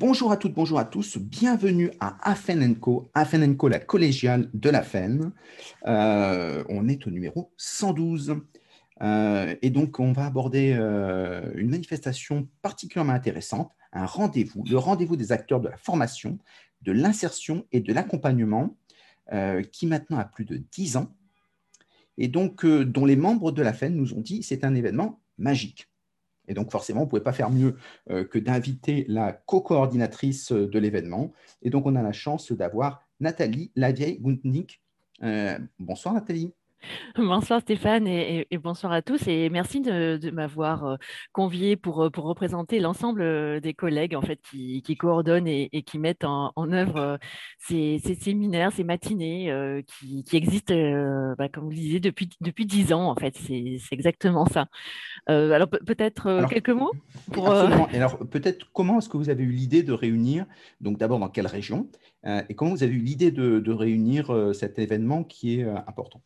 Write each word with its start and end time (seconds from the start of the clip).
Bonjour 0.00 0.30
à 0.30 0.36
toutes, 0.36 0.54
bonjour 0.54 0.78
à 0.78 0.84
tous, 0.84 1.18
bienvenue 1.18 1.90
à 1.98 2.30
Afen 2.30 2.78
Co, 2.78 3.10
Afen 3.14 3.56
Co, 3.56 3.66
la 3.66 3.80
collégiale 3.80 4.48
de 4.54 4.70
la 4.70 4.84
FEN. 4.84 5.32
Euh, 5.88 6.62
on 6.68 6.86
est 6.86 7.04
au 7.08 7.10
numéro 7.10 7.50
112. 7.56 8.36
Euh, 9.02 9.56
et 9.60 9.70
donc, 9.70 9.98
on 9.98 10.12
va 10.12 10.26
aborder 10.26 10.76
euh, 10.78 11.50
une 11.56 11.70
manifestation 11.70 12.46
particulièrement 12.62 13.12
intéressante, 13.12 13.72
un 13.92 14.06
rendez-vous, 14.06 14.62
le 14.70 14.78
rendez-vous 14.78 15.16
des 15.16 15.32
acteurs 15.32 15.60
de 15.60 15.66
la 15.66 15.76
formation, 15.76 16.38
de 16.82 16.92
l'insertion 16.92 17.66
et 17.72 17.80
de 17.80 17.92
l'accompagnement, 17.92 18.76
qui 19.72 19.88
maintenant 19.88 20.18
a 20.18 20.24
plus 20.24 20.44
de 20.44 20.58
10 20.58 20.96
ans, 20.96 21.12
et 22.18 22.28
donc 22.28 22.64
dont 22.64 23.04
les 23.04 23.16
membres 23.16 23.50
de 23.50 23.62
la 23.62 23.72
FEN 23.72 23.96
nous 23.96 24.14
ont 24.14 24.20
dit 24.20 24.44
c'est 24.44 24.64
un 24.64 24.76
événement 24.76 25.20
magique. 25.38 25.88
Et 26.48 26.54
donc, 26.54 26.70
forcément, 26.70 27.02
on 27.02 27.04
ne 27.04 27.10
pouvait 27.10 27.22
pas 27.22 27.32
faire 27.32 27.50
mieux 27.50 27.76
euh, 28.10 28.24
que 28.24 28.38
d'inviter 28.38 29.04
la 29.08 29.32
co-coordinatrice 29.32 30.52
euh, 30.52 30.66
de 30.66 30.78
l'événement. 30.78 31.32
Et 31.62 31.70
donc, 31.70 31.86
on 31.86 31.94
a 31.94 32.02
la 32.02 32.12
chance 32.12 32.50
d'avoir 32.52 33.02
Nathalie 33.20 33.70
Lavieille-Gundnik. 33.76 34.82
Euh, 35.22 35.58
bonsoir, 35.78 36.14
Nathalie. 36.14 36.52
Bonsoir 37.16 37.60
Stéphane 37.60 38.06
et, 38.06 38.46
bonsoir 38.62 38.92
à 38.92 39.02
tous 39.02 39.26
et 39.26 39.48
merci 39.50 39.80
de, 39.80 40.30
m'avoir 40.30 40.84
euh, 40.84 40.96
convié 41.32 41.76
pour, 41.76 42.04
euh, 42.04 42.10
pour 42.10 42.24
représenter 42.24 42.78
l'ensemble 42.78 43.22
euh, 43.22 43.60
des 43.60 43.74
collègues 43.74 44.14
en 44.14 44.22
fait 44.22 44.40
qui, 44.40 44.96
coordonnent 44.96 45.48
et, 45.48 45.82
qui 45.82 45.98
mettent 45.98 46.24
en, 46.24 46.72
œuvre 46.72 47.18
ces, 47.58 47.98
séminaires, 47.98 48.72
ces 48.72 48.84
matinées 48.84 49.82
qui, 49.86 50.24
existent, 50.36 50.74
bah, 51.36 51.48
comme 51.48 51.64
vous 51.64 51.70
le 51.70 51.76
disiez, 51.76 52.00
depuis 52.00 52.28
depuis 52.40 52.66
dix 52.66 52.92
ans 52.92 53.10
en 53.10 53.14
fait. 53.14 53.36
C'est 53.36 53.78
exactement 53.92 54.46
ça. 54.46 54.66
alors 55.26 55.68
peut-être 55.68 56.46
quelques 56.48 56.70
mots 56.70 56.92
pour. 57.32 57.50
Alors 57.50 58.18
peut-être 58.30 58.70
comment 58.72 58.98
est-ce 58.98 59.08
que 59.08 59.16
vous 59.16 59.30
avez 59.30 59.44
eu 59.44 59.50
l'idée 59.50 59.82
de 59.82 59.92
réunir 59.92 60.46
donc 60.80 60.98
d'abord 60.98 61.18
dans 61.18 61.28
quelle 61.28 61.46
région 61.46 61.88
et 62.26 62.54
comment 62.54 62.72
vous 62.72 62.82
avez 62.82 62.94
eu 62.94 63.00
l'idée 63.00 63.30
de, 63.30 63.60
de, 63.60 63.72
réunir 63.72 64.52
cet 64.54 64.78
événement 64.78 65.24
qui 65.24 65.60
est 65.60 65.64
important? 65.64 66.22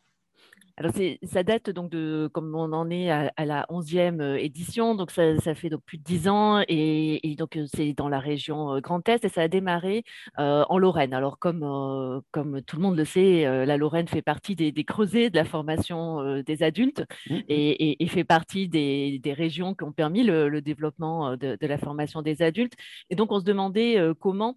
Alors, 0.77 0.93
ça 1.23 1.43
date 1.43 1.71
donc 1.71 1.91
de, 1.91 2.31
comme 2.33 2.55
on 2.55 2.73
en 2.73 2.91
est 2.91 3.11
à, 3.11 3.31
la 3.45 3.67
11e 3.69 4.21
euh, 4.21 4.37
édition, 4.37 4.95
donc 4.95 5.11
ça, 5.11 5.55
fait 5.55 5.69
donc 5.69 5.83
plus 5.85 5.99
de 5.99 6.03
10 6.03 6.29
ans, 6.29 6.63
et, 6.67 7.35
donc 7.39 7.57
euh, 7.57 7.67
c'est 7.67 7.93
dans 7.93 8.09
la 8.09 8.19
région 8.19 8.75
euh, 8.75 8.81
Grand 8.81 9.07
Est, 9.09 9.25
et 9.25 9.29
ça 9.29 9.43
a 9.43 9.49
démarré 9.49 10.05
en 10.39 10.79
Lorraine. 10.79 11.15
Alors, 11.15 11.39
comme, 11.39 12.23
comme 12.31 12.63
tout 12.63 12.77
le 12.77 12.83
monde 12.83 12.97
le 12.97 13.05
sait, 13.05 13.45
la 13.67 13.77
Lorraine 13.77 14.09
fait 14.09 14.23
partie 14.23 14.57
des, 14.57 14.73
creusets 14.85 15.31
de 15.31 15.37
la 15.37 15.45
formation 15.45 16.43
des 16.43 16.63
adultes 16.63 17.05
mmh, 17.29 17.39
et, 17.49 18.07
fait 18.09 18.25
partie 18.25 18.69
des, 18.69 19.21
régions 19.37 19.75
qui 19.75 19.85
ont 19.85 19.93
permis 19.93 20.23
le, 20.23 20.61
développement 20.61 21.37
de, 21.37 21.57
de, 21.61 21.67
la 21.67 21.79
formation 21.79 22.23
des 22.23 22.43
adultes. 22.43 22.75
Et 23.11 23.17
donc, 23.17 23.33
on 23.33 23.41
se 23.41 23.45
demandait 23.45 23.99
comment 24.21 24.57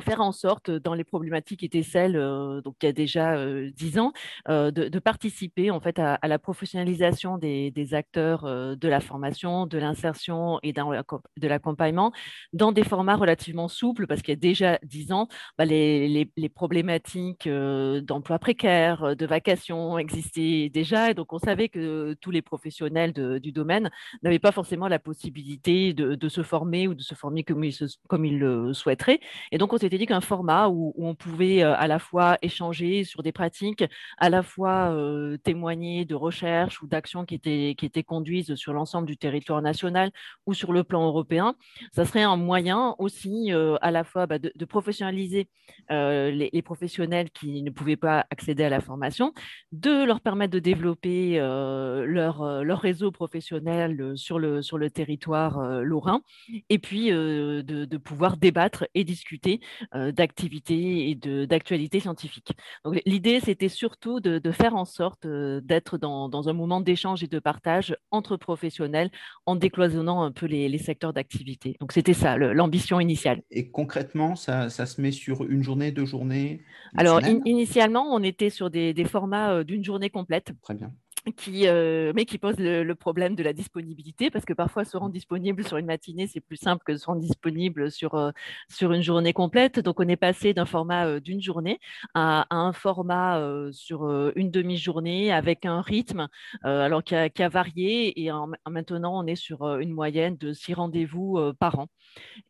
faire 0.00 0.20
en 0.20 0.32
sorte, 0.32 0.70
dans 0.70 0.94
les 0.94 1.04
problématiques 1.04 1.60
qui 1.60 1.66
étaient 1.66 1.82
celles, 1.82 2.16
euh, 2.16 2.60
donc 2.60 2.76
il 2.82 2.86
y 2.86 2.88
a 2.88 2.92
déjà 2.92 3.36
euh, 3.36 3.70
dix 3.74 3.98
ans, 3.98 4.12
euh, 4.48 4.70
de, 4.70 4.98
participer 4.98 5.70
en 5.70 5.80
fait 5.80 5.98
à, 5.98 6.18
la 6.22 6.38
professionnalisation 6.38 7.38
des, 7.38 7.72
acteurs 7.92 8.44
de 8.44 8.88
la 8.88 9.00
formation, 9.00 9.66
de 9.66 9.78
l'insertion 9.78 10.58
et 10.62 10.72
de 10.72 11.46
l'accompagnement 11.46 12.12
dans 12.52 12.72
des 12.72 12.82
formats 12.82 13.14
relativement 13.14 13.68
souples, 13.68 14.06
parce 14.06 14.22
qu'il 14.22 14.32
y 14.32 14.36
a 14.36 14.40
déjà 14.40 14.78
dix 14.82 15.12
ans, 15.12 15.28
bah, 15.58 15.64
les, 15.64 16.30
problématiques 16.54 17.48
d'emploi 17.48 18.38
précaire, 18.38 19.14
de 19.16 19.26
vacations 19.26 19.98
existaient 19.98 20.70
déjà, 20.72 21.10
et 21.10 21.14
donc 21.14 21.32
on 21.32 21.38
savait 21.38 21.68
que 21.68 22.14
tous 22.20 22.30
les 22.30 22.42
professionnels 22.42 23.12
du 23.12 23.52
domaine 23.52 23.90
n'avaient 24.22 24.38
pas 24.38 24.52
forcément 24.52 24.88
la 24.88 24.98
possibilité 24.98 25.92
de, 25.92 26.28
se 26.28 26.42
former 26.42 26.88
ou 26.88 26.94
de 26.94 27.02
se 27.02 27.14
former 27.14 27.44
comme 27.44 27.62
ils, 27.62 27.76
comme 28.08 28.24
ils 28.24 28.38
le 28.38 28.72
souhaiteraient, 28.72 29.20
et 29.52 29.58
donc 29.58 29.72
on 29.72 29.78
s'était 29.86 29.98
dit 29.98 30.06
qu'un 30.06 30.20
format 30.20 30.68
où, 30.68 30.92
on 30.98 31.14
pouvait 31.14 31.62
euh, 31.62 31.74
à 31.76 31.86
la 31.86 31.98
fois 31.98 32.38
échanger 32.42 33.04
sur 33.04 33.22
des 33.22 33.32
pratiques, 33.32 33.84
à 34.18 34.30
la 34.30 34.42
fois 34.42 34.90
euh, 34.90 35.36
témoigner 35.36 36.04
de 36.04 36.14
recherches 36.14 36.82
ou 36.82 36.88
d'actions 36.88 37.24
qui 37.24 37.36
étaient, 37.36 37.74
qui 37.78 37.86
étaient 37.86 38.02
conduites 38.02 38.56
sur 38.56 38.72
l'ensemble 38.72 39.06
du 39.06 39.16
territoire 39.16 39.62
national 39.62 40.10
ou 40.46 40.54
sur 40.54 40.72
le 40.72 40.82
plan 40.82 41.06
européen, 41.06 41.54
ça 41.92 42.04
serait 42.04 42.22
un 42.22 42.36
moyen 42.36 42.96
aussi 42.98 43.52
euh, 43.52 43.76
à 43.80 43.90
la 43.92 44.02
fois 44.02 44.26
bah, 44.26 44.38
de, 44.38 44.64
professionnaliser 44.64 45.48
les, 45.88 46.62
professionnels 46.64 47.30
qui 47.30 47.62
ne 47.62 47.70
pouvaient 47.70 47.96
pas 47.96 48.26
accéder 48.30 48.64
à 48.64 48.68
la 48.68 48.80
formation, 48.80 49.32
de 49.70 50.04
leur 50.04 50.20
permettre 50.20 50.52
de 50.52 50.58
développer 50.58 51.38
leur, 51.38 52.64
leur 52.64 52.80
réseau 52.80 53.12
professionnel 53.12 54.14
sur 54.16 54.40
le, 54.40 54.62
sur 54.62 54.78
le 54.78 54.90
territoire 54.90 55.60
lorrain, 55.82 56.22
et 56.68 56.78
puis 56.78 57.10
de, 57.10 57.96
pouvoir 57.98 58.36
débattre 58.36 58.86
et 58.94 59.04
discuter 59.04 59.60
d'activité 59.92 61.10
et 61.10 61.14
d'actualité 61.46 62.00
scientifique. 62.00 62.52
Donc 62.84 63.00
l'idée, 63.06 63.40
c'était 63.40 63.68
surtout 63.68 64.20
de, 64.20 64.50
faire 64.52 64.76
en 64.76 64.84
sorte 64.84 65.26
euh, 65.26 65.60
d'être 65.62 65.98
dans, 65.98 66.48
un 66.48 66.52
moment 66.52 66.80
d'échange 66.80 67.22
et 67.22 67.26
de 67.26 67.38
partage 67.38 67.96
entre 68.10 68.36
professionnels 68.36 69.10
en 69.44 69.56
décloisonnant 69.56 70.22
un 70.22 70.32
peu 70.32 70.46
les, 70.46 70.76
secteurs 70.78 71.12
d'activité. 71.12 71.76
Donc 71.80 71.92
c'était 71.92 72.12
ça 72.12 72.36
l'ambition 72.36 73.00
initiale. 73.00 73.42
Et 73.50 73.70
concrètement, 73.70 74.36
ça, 74.36 74.68
se 74.68 75.00
met 75.00 75.10
sur 75.10 75.44
une 75.44 75.62
journée, 75.62 75.90
deux 75.90 76.04
journées 76.04 76.62
Alors 76.96 77.20
initialement, 77.44 78.14
on 78.14 78.22
était 78.22 78.50
sur 78.50 78.70
des, 78.70 78.94
des 78.94 79.04
formats 79.04 79.52
euh, 79.52 79.64
d'une 79.64 79.84
journée 79.84 80.10
complète. 80.10 80.52
Très 80.62 80.74
bien 80.74 80.92
qui, 81.32 81.66
euh, 81.66 82.12
mais 82.14 82.24
qui 82.24 82.38
pose 82.38 82.56
le, 82.58 82.94
problème 82.94 83.34
de 83.34 83.42
la 83.42 83.52
disponibilité, 83.52 84.30
parce 84.30 84.44
que 84.44 84.52
parfois 84.52 84.84
se 84.84 84.96
rendre 84.96 85.12
disponible 85.12 85.64
sur 85.64 85.76
une 85.76 85.86
matinée, 85.86 86.26
c'est 86.26 86.40
plus 86.40 86.56
simple 86.56 86.82
que 86.84 86.96
se 86.96 87.06
rendre 87.06 87.20
disponible 87.20 87.90
sur, 87.90 88.14
euh, 88.14 88.30
sur 88.68 88.92
une 88.92 89.02
journée 89.02 89.32
complète. 89.32 89.80
Donc 89.80 90.00
on 90.00 90.08
est 90.08 90.16
passé 90.16 90.54
d'un 90.54 90.64
format 90.64 91.06
euh, 91.06 91.20
d'une 91.20 91.42
journée 91.42 91.78
à, 92.14 92.46
un 92.50 92.72
format 92.72 93.42
sur 93.72 94.06
une 94.36 94.50
demi-journée 94.50 95.32
avec 95.32 95.66
un 95.66 95.80
rythme 95.80 96.28
alors 96.62 97.02
qui 97.02 97.14
a, 97.14 97.28
qui 97.28 97.42
a, 97.42 97.48
varié 97.48 98.24
et 98.24 98.30
maintenant 98.68 99.18
on 99.18 99.26
est 99.26 99.36
sur 99.36 99.64
une 99.78 99.92
moyenne 99.92 100.36
de 100.36 100.52
six 100.52 100.74
rendez-vous 100.74 101.38
par 101.58 101.78
an. 101.78 101.86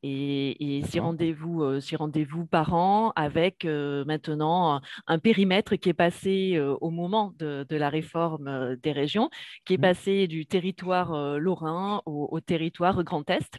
Et, 0.02 0.78
et 0.78 0.82
six 0.82 1.00
rendez-vous 1.00 1.80
six 1.80 1.96
rendez-vous 1.96 2.46
par 2.46 2.74
an 2.74 3.12
avec 3.16 3.64
maintenant 3.64 4.80
un, 5.06 5.18
périmètre 5.18 5.76
qui 5.76 5.88
est 5.88 5.94
passé 5.94 6.58
au 6.80 6.90
moment 6.90 7.32
de, 7.38 7.66
de 7.68 7.76
la 7.76 7.88
réforme 7.88 8.65
euh, 8.66 8.76
des 8.76 8.92
régions, 8.92 9.30
qui 9.64 9.74
est 9.74 9.78
mmh. 9.78 9.80
passé 9.80 10.26
du 10.26 10.46
territoire 10.46 11.14
euh, 11.14 11.38
lorrain 11.38 12.02
au, 12.06 12.40
territoire 12.40 13.02
Grand 13.02 13.28
Est. 13.30 13.58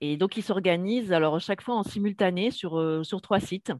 Et 0.00 0.16
donc, 0.16 0.36
il 0.36 0.42
s'organise 0.42 1.12
alors 1.12 1.40
chaque 1.40 1.60
fois 1.60 1.74
en 1.74 1.82
simultané 1.82 2.50
sur, 2.50 2.78
euh, 2.78 3.02
sur 3.02 3.20
trois 3.20 3.40
sites, 3.40 3.72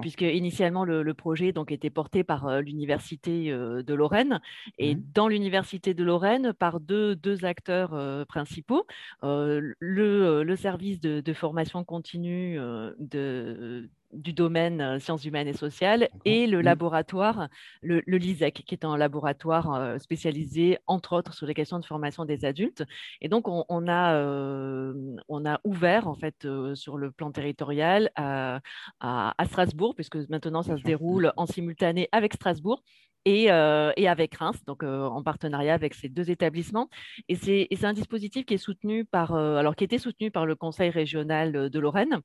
puisque 0.00 0.22
initialement 0.22 0.84
le, 0.84 1.12
projet 1.14 1.52
donc 1.52 1.70
était 1.72 1.90
porté 1.90 2.24
par 2.24 2.60
l'université 2.62 3.50
de 3.50 3.94
Lorraine 3.94 4.40
et 4.78 4.94
mmh. 4.94 5.02
dans 5.12 5.28
l'université 5.28 5.94
de 5.94 6.02
Lorraine 6.02 6.52
par 6.52 6.80
deux, 6.80 7.14
deux 7.14 7.44
acteurs 7.44 8.26
principaux, 8.26 8.86
le, 9.22 9.74
le, 9.78 10.56
service 10.56 11.00
de, 11.00 11.20
de 11.20 11.32
formation 11.32 11.84
continue 11.84 12.58
de 12.98 13.90
du 14.12 14.32
domaine 14.32 14.80
euh, 14.80 14.98
sciences 14.98 15.24
humaines 15.24 15.48
et 15.48 15.52
sociales 15.52 16.08
et 16.24 16.46
le 16.46 16.60
laboratoire, 16.60 17.48
le, 17.82 18.02
LISEC, 18.06 18.64
qui 18.66 18.74
est 18.74 18.84
un 18.84 18.96
laboratoire 18.96 19.74
euh, 19.74 19.98
spécialisé, 19.98 20.78
entre 20.86 21.14
autres, 21.14 21.34
sur 21.34 21.46
les 21.46 21.54
questions 21.54 21.78
de 21.78 21.84
formation 21.84 22.24
des 22.24 22.44
adultes. 22.44 22.84
Et 23.20 23.28
donc, 23.28 23.48
on, 23.48 23.88
a, 23.88 24.14
euh, 24.14 25.16
on 25.28 25.46
a 25.46 25.60
ouvert, 25.64 26.08
en 26.08 26.14
fait, 26.14 26.46
sur 26.74 26.98
le 26.98 27.10
plan 27.10 27.30
territorial 27.30 28.10
à, 28.16 28.60
à, 29.00 29.44
Strasbourg, 29.46 29.94
puisque 29.94 30.16
maintenant, 30.28 30.62
ça 30.62 30.76
se 30.76 30.82
déroule 30.82 31.32
en 31.36 31.46
simultané 31.46 32.08
avec 32.12 32.34
Strasbourg 32.34 32.82
et, 33.24 33.44
et, 33.44 34.08
avec 34.08 34.34
Reims, 34.34 34.58
donc 34.66 34.82
en 34.82 35.22
partenariat 35.22 35.74
avec 35.74 35.94
ces 35.94 36.08
deux 36.08 36.30
établissements. 36.30 36.88
Et 37.28 37.36
c'est 37.36 37.84
un 37.84 37.92
dispositif 37.92 38.44
qui 38.44 38.54
est 38.54 38.58
soutenu 38.58 39.04
par, 39.04 39.34
alors 39.34 39.76
qui 39.76 39.84
était 39.84 39.98
soutenu 39.98 40.30
par 40.30 40.46
le 40.46 40.54
Conseil 40.54 40.90
régional 40.90 41.70
de 41.70 41.78
Lorraine 41.78 42.20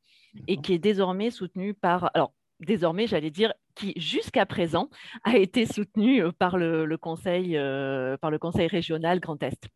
et 0.48 0.58
qui 0.58 0.74
est 0.74 0.80
désormais 0.80 1.30
soutenu 1.30 1.74
par, 1.74 2.12
alors 2.14 2.34
désormais, 2.60 3.08
j'allais 3.08 3.32
dire, 3.32 3.54
qui 3.76 3.94
jusqu'à 3.98 4.46
présent 4.46 4.90
a 5.24 5.38
été 5.38 5.66
soutenu 5.66 6.24
par 6.40 6.58
le, 6.58 6.98
conseil, 6.98 7.54
par 8.22 8.32
le 8.32 8.40
Conseil 8.40 8.68
régional 8.68 9.20
Grand 9.20 9.42
Est. 9.44 9.70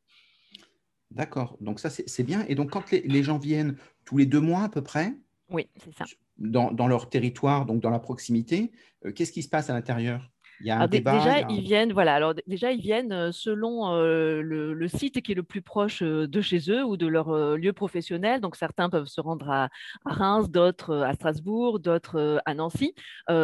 D'accord, 1.12 1.58
donc 1.60 1.80
ça 1.80 1.90
c'est 1.90 2.24
bien. 2.24 2.46
Et 2.48 2.56
donc 2.56 2.72
quand 2.72 2.90
les, 2.92 3.24
gens 3.24 3.38
viennent 3.38 3.76
tous 4.06 4.18
les 4.18 4.26
deux 4.26 4.40
mois 4.40 4.64
à 4.64 4.70
peu 4.70 4.82
près, 4.82 5.14
oui, 5.50 5.68
c'est 5.76 5.94
ça. 5.94 6.06
Dans, 6.38 6.72
dans, 6.72 6.88
leur 6.88 7.10
territoire, 7.10 7.66
donc 7.66 7.82
dans 7.82 7.90
la 7.90 8.00
proximité, 8.00 8.72
qu'est-ce 9.16 9.34
qui 9.34 9.44
se 9.44 9.50
passe 9.50 9.70
à 9.70 9.74
l'intérieur? 9.74 10.32
Il 10.62 10.68
y 10.68 10.72
a 10.72 10.80
un 10.80 10.88
débat, 10.88 11.12
déjà, 11.12 11.38
il 11.38 11.42
y 11.42 11.44
a 11.44 11.48
un- 11.50 11.58
ils 11.58 11.62
viennent, 11.62 11.94
voilà. 11.94 12.14
Alors 12.16 12.34
déjà, 12.48 12.72
ils 12.72 12.82
viennent 12.82 13.32
selon 13.32 13.94
euh, 13.94 14.42
le, 14.42 14.74
le 14.74 14.88
site 14.88 15.22
qui 15.22 15.32
est 15.32 15.36
le 15.36 15.44
plus 15.44 15.62
proche 15.62 16.02
euh, 16.04 16.28
de 16.28 16.42
chez 16.42 16.70
eux 16.72 16.84
ou 16.86 16.98
de 16.98 17.08
leur 17.08 17.30
euh, 17.30 17.58
lieu 17.58 17.74
professionnel. 17.74 18.42
Donc 18.42 18.56
certains 18.56 18.90
peuvent 18.90 19.08
se 19.08 19.22
rendre 19.22 19.50
à, 19.50 19.70
à 20.06 20.14
Reims, 20.14 20.50
d'autres 20.50 20.98
à 20.98 21.14
Strasbourg, 21.14 21.80
d'autres 21.80 22.42
à 22.46 22.54
Nancy. 22.54 22.94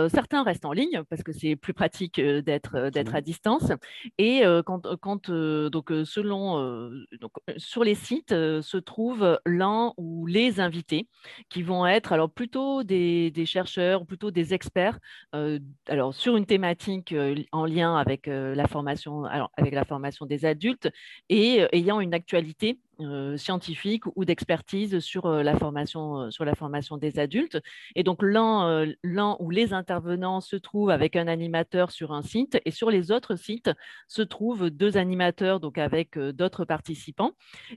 Certains 0.09 0.43
restent 0.43 0.65
en 0.65 0.73
ligne 0.73 1.03
parce 1.09 1.23
que 1.23 1.31
c'est 1.31 1.55
plus 1.55 1.73
pratique 1.73 2.19
d'être 2.21 2.89
d'être 2.91 3.15
à 3.15 3.21
distance. 3.21 3.71
Et 4.17 4.43
quand, 4.65 4.95
quand 5.01 5.29
donc 5.31 5.91
selon 6.05 6.89
donc 7.21 7.31
sur 7.57 7.83
les 7.83 7.95
sites 7.95 8.31
se 8.31 8.77
trouve 8.77 9.39
l'un 9.45 9.93
ou 9.97 10.25
les 10.27 10.59
invités 10.59 11.07
qui 11.49 11.63
vont 11.63 11.85
être 11.87 12.13
alors 12.13 12.29
plutôt 12.31 12.83
des, 12.83 13.31
des 13.31 13.45
chercheurs, 13.45 14.05
plutôt 14.05 14.31
des 14.31 14.53
experts 14.53 14.99
alors 15.87 16.13
sur 16.13 16.37
une 16.37 16.45
thématique 16.45 17.06
en 17.13 17.65
lien 17.65 17.95
avec 17.95 18.27
la 18.27 18.68
formation, 18.68 19.25
des 20.25 20.45
adultes 20.45 20.89
et 21.30 21.65
ayant 21.71 22.00
une 22.00 22.13
actualité 22.13 22.80
euh, 23.01 23.38
scientifique 23.38 24.03
ou 24.15 24.25
d'expertise 24.25 24.99
sur 24.99 25.25
euh, 25.27 25.44
la 25.44 25.55
formation 25.55 26.21
euh, 26.21 26.29
sur 26.31 26.45
la 26.45 26.55
formation 26.55 26.97
des 26.97 27.19
adultes. 27.19 27.59
Et 27.95 28.03
donc 28.03 28.21
l'un 28.23 28.67
euh, 28.69 28.94
ou 29.39 29.49
les 29.49 29.73
intervenants 29.73 30.41
se 30.41 30.55
trouvent 30.55 30.89
avec 30.89 31.15
un 31.15 31.27
animateur 31.27 31.91
sur 31.91 32.11
un 32.13 32.21
site 32.21 32.59
et 32.65 32.71
sur 32.71 32.89
les 32.91 33.11
autres 33.11 33.35
sites 33.35 33.71
se 34.07 34.21
trouvent 34.21 34.69
deux 34.69 34.97
animateurs 34.97 35.59
donc 35.59 35.77
avec 35.77 36.17
d'autres 36.17 36.65
participants 36.65 37.31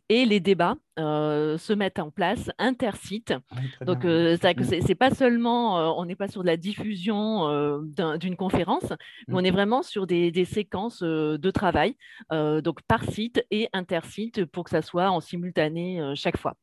et 0.08 0.25
les 0.26 0.40
débats 0.40 0.76
se 0.99 1.72
mettent 1.72 1.99
en 1.99 2.11
place 2.11 2.50
intersites 2.58 3.32
Ah 3.50 3.56
oui, 3.62 3.70
donc, 3.87 4.05
euh, 4.05 4.37
c'est 4.82 4.94
pas 4.94 5.11
seulement, 5.11 5.99
on 5.99 6.05
n'est 6.05 6.17
pas 6.17 6.28
sur 6.28 6.43
de 6.43 6.46
la 6.46 6.56
diffusion 6.58 7.81
d'un- 7.82 8.19
d'une 8.19 8.37
conférence, 8.37 8.90
mais 9.31 9.34
Mm. 9.34 9.37
on 9.37 9.44
est 9.44 9.50
vraiment 9.50 9.82
sur 9.82 10.06
des, 10.06 10.31
des 10.31 10.44
séquences 10.44 11.02
de 11.02 11.50
travail, 11.50 11.96
donc 12.31 12.82
par 12.82 13.05
site 13.05 13.44
et 13.50 13.69
intersite, 13.72 14.44
pour 14.44 14.64
que 14.64 14.70
ça 14.70 14.82
soit 14.82 15.09
en 15.10 15.20
simultané 15.20 16.00
euh, 16.00 16.14
chaque 16.14 16.36
fois 16.36 16.54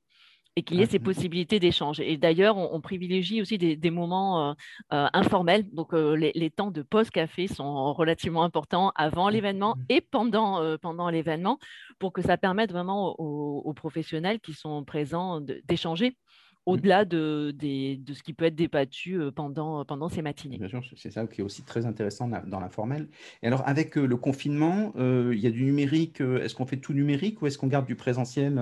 et 0.57 0.63
qu'il 0.63 0.77
y 0.77 0.81
ait 0.81 0.88
ces 0.88 0.97
mm. 0.97 1.03
possibilités 1.03 1.59
d'échange. 1.59 1.99
Et 1.99 2.17
d'ailleurs, 2.17 2.57
on, 2.57 2.69
on 2.73 2.81
privilégie 2.81 3.41
aussi 3.41 3.59
des, 3.59 3.75
des 3.75 3.91
moments 3.91 4.49
euh, 4.49 4.53
euh, 4.91 5.07
informels. 5.13 5.71
Donc, 5.71 5.94
euh, 5.94 6.15
les, 6.15 6.31
les 6.33 6.49
temps 6.49 6.71
de 6.71 6.81
pause 6.81 7.11
café 7.11 7.47
sont 7.47 7.94
relativement 7.94 8.44
importants 8.44 8.91
avant 8.95 9.29
l'événement 9.29 9.75
Mm. 9.75 9.83
et 9.89 10.01
pendant, 10.01 10.61
euh, 10.63 10.77
pendant 10.81 11.09
l'événement 11.11 11.59
pour 11.99 12.11
que 12.11 12.23
ça 12.23 12.38
permette 12.38 12.71
vraiment 12.71 13.15
aux, 13.19 13.61
aux 13.63 13.73
professionnels 13.73 14.39
qui 14.39 14.53
sont 14.53 14.83
présents 14.83 15.41
d'échanger 15.65 16.17
au-delà 16.68 17.06
de, 17.06 17.52
des- 17.52 17.98
de 17.98 18.14
ce 18.14 18.24
qui 18.24 18.34
peut 18.34 18.46
être 18.46 18.56
débattu 18.56 19.19
euh, 19.19 19.31
pendant, 19.31 19.84
pendant 19.86 20.10
ces 20.10 20.22
matinées. 20.22 20.58
Bien 20.58 20.68
sûr, 20.68 20.84
c'est 20.96 21.12
ça 21.12 21.25
qui 21.28 21.42
est 21.42 21.44
aussi 21.44 21.64
très 21.64 21.86
intéressant 21.86 22.28
dans 22.48 22.60
l'informel. 22.60 23.08
Et 23.42 23.48
alors, 23.48 23.68
avec 23.68 23.98
euh, 23.98 24.06
le 24.06 24.18
confinement, 24.18 24.94
euh, 24.98 25.31
il 25.34 25.40
y 25.40 25.48
a 25.48 25.52
du 25.52 25.64
numérique. 25.64 26.22
Est-ce 26.22 26.56
qu'on 26.56 26.66
fait 26.66 26.78
tout 26.78 26.94
numérique 26.94 27.42
ou 27.42 27.48
est-ce 27.48 27.58
qu'on 27.58 27.68
garde 27.68 27.86
du 27.88 27.96
présentiel 27.96 28.60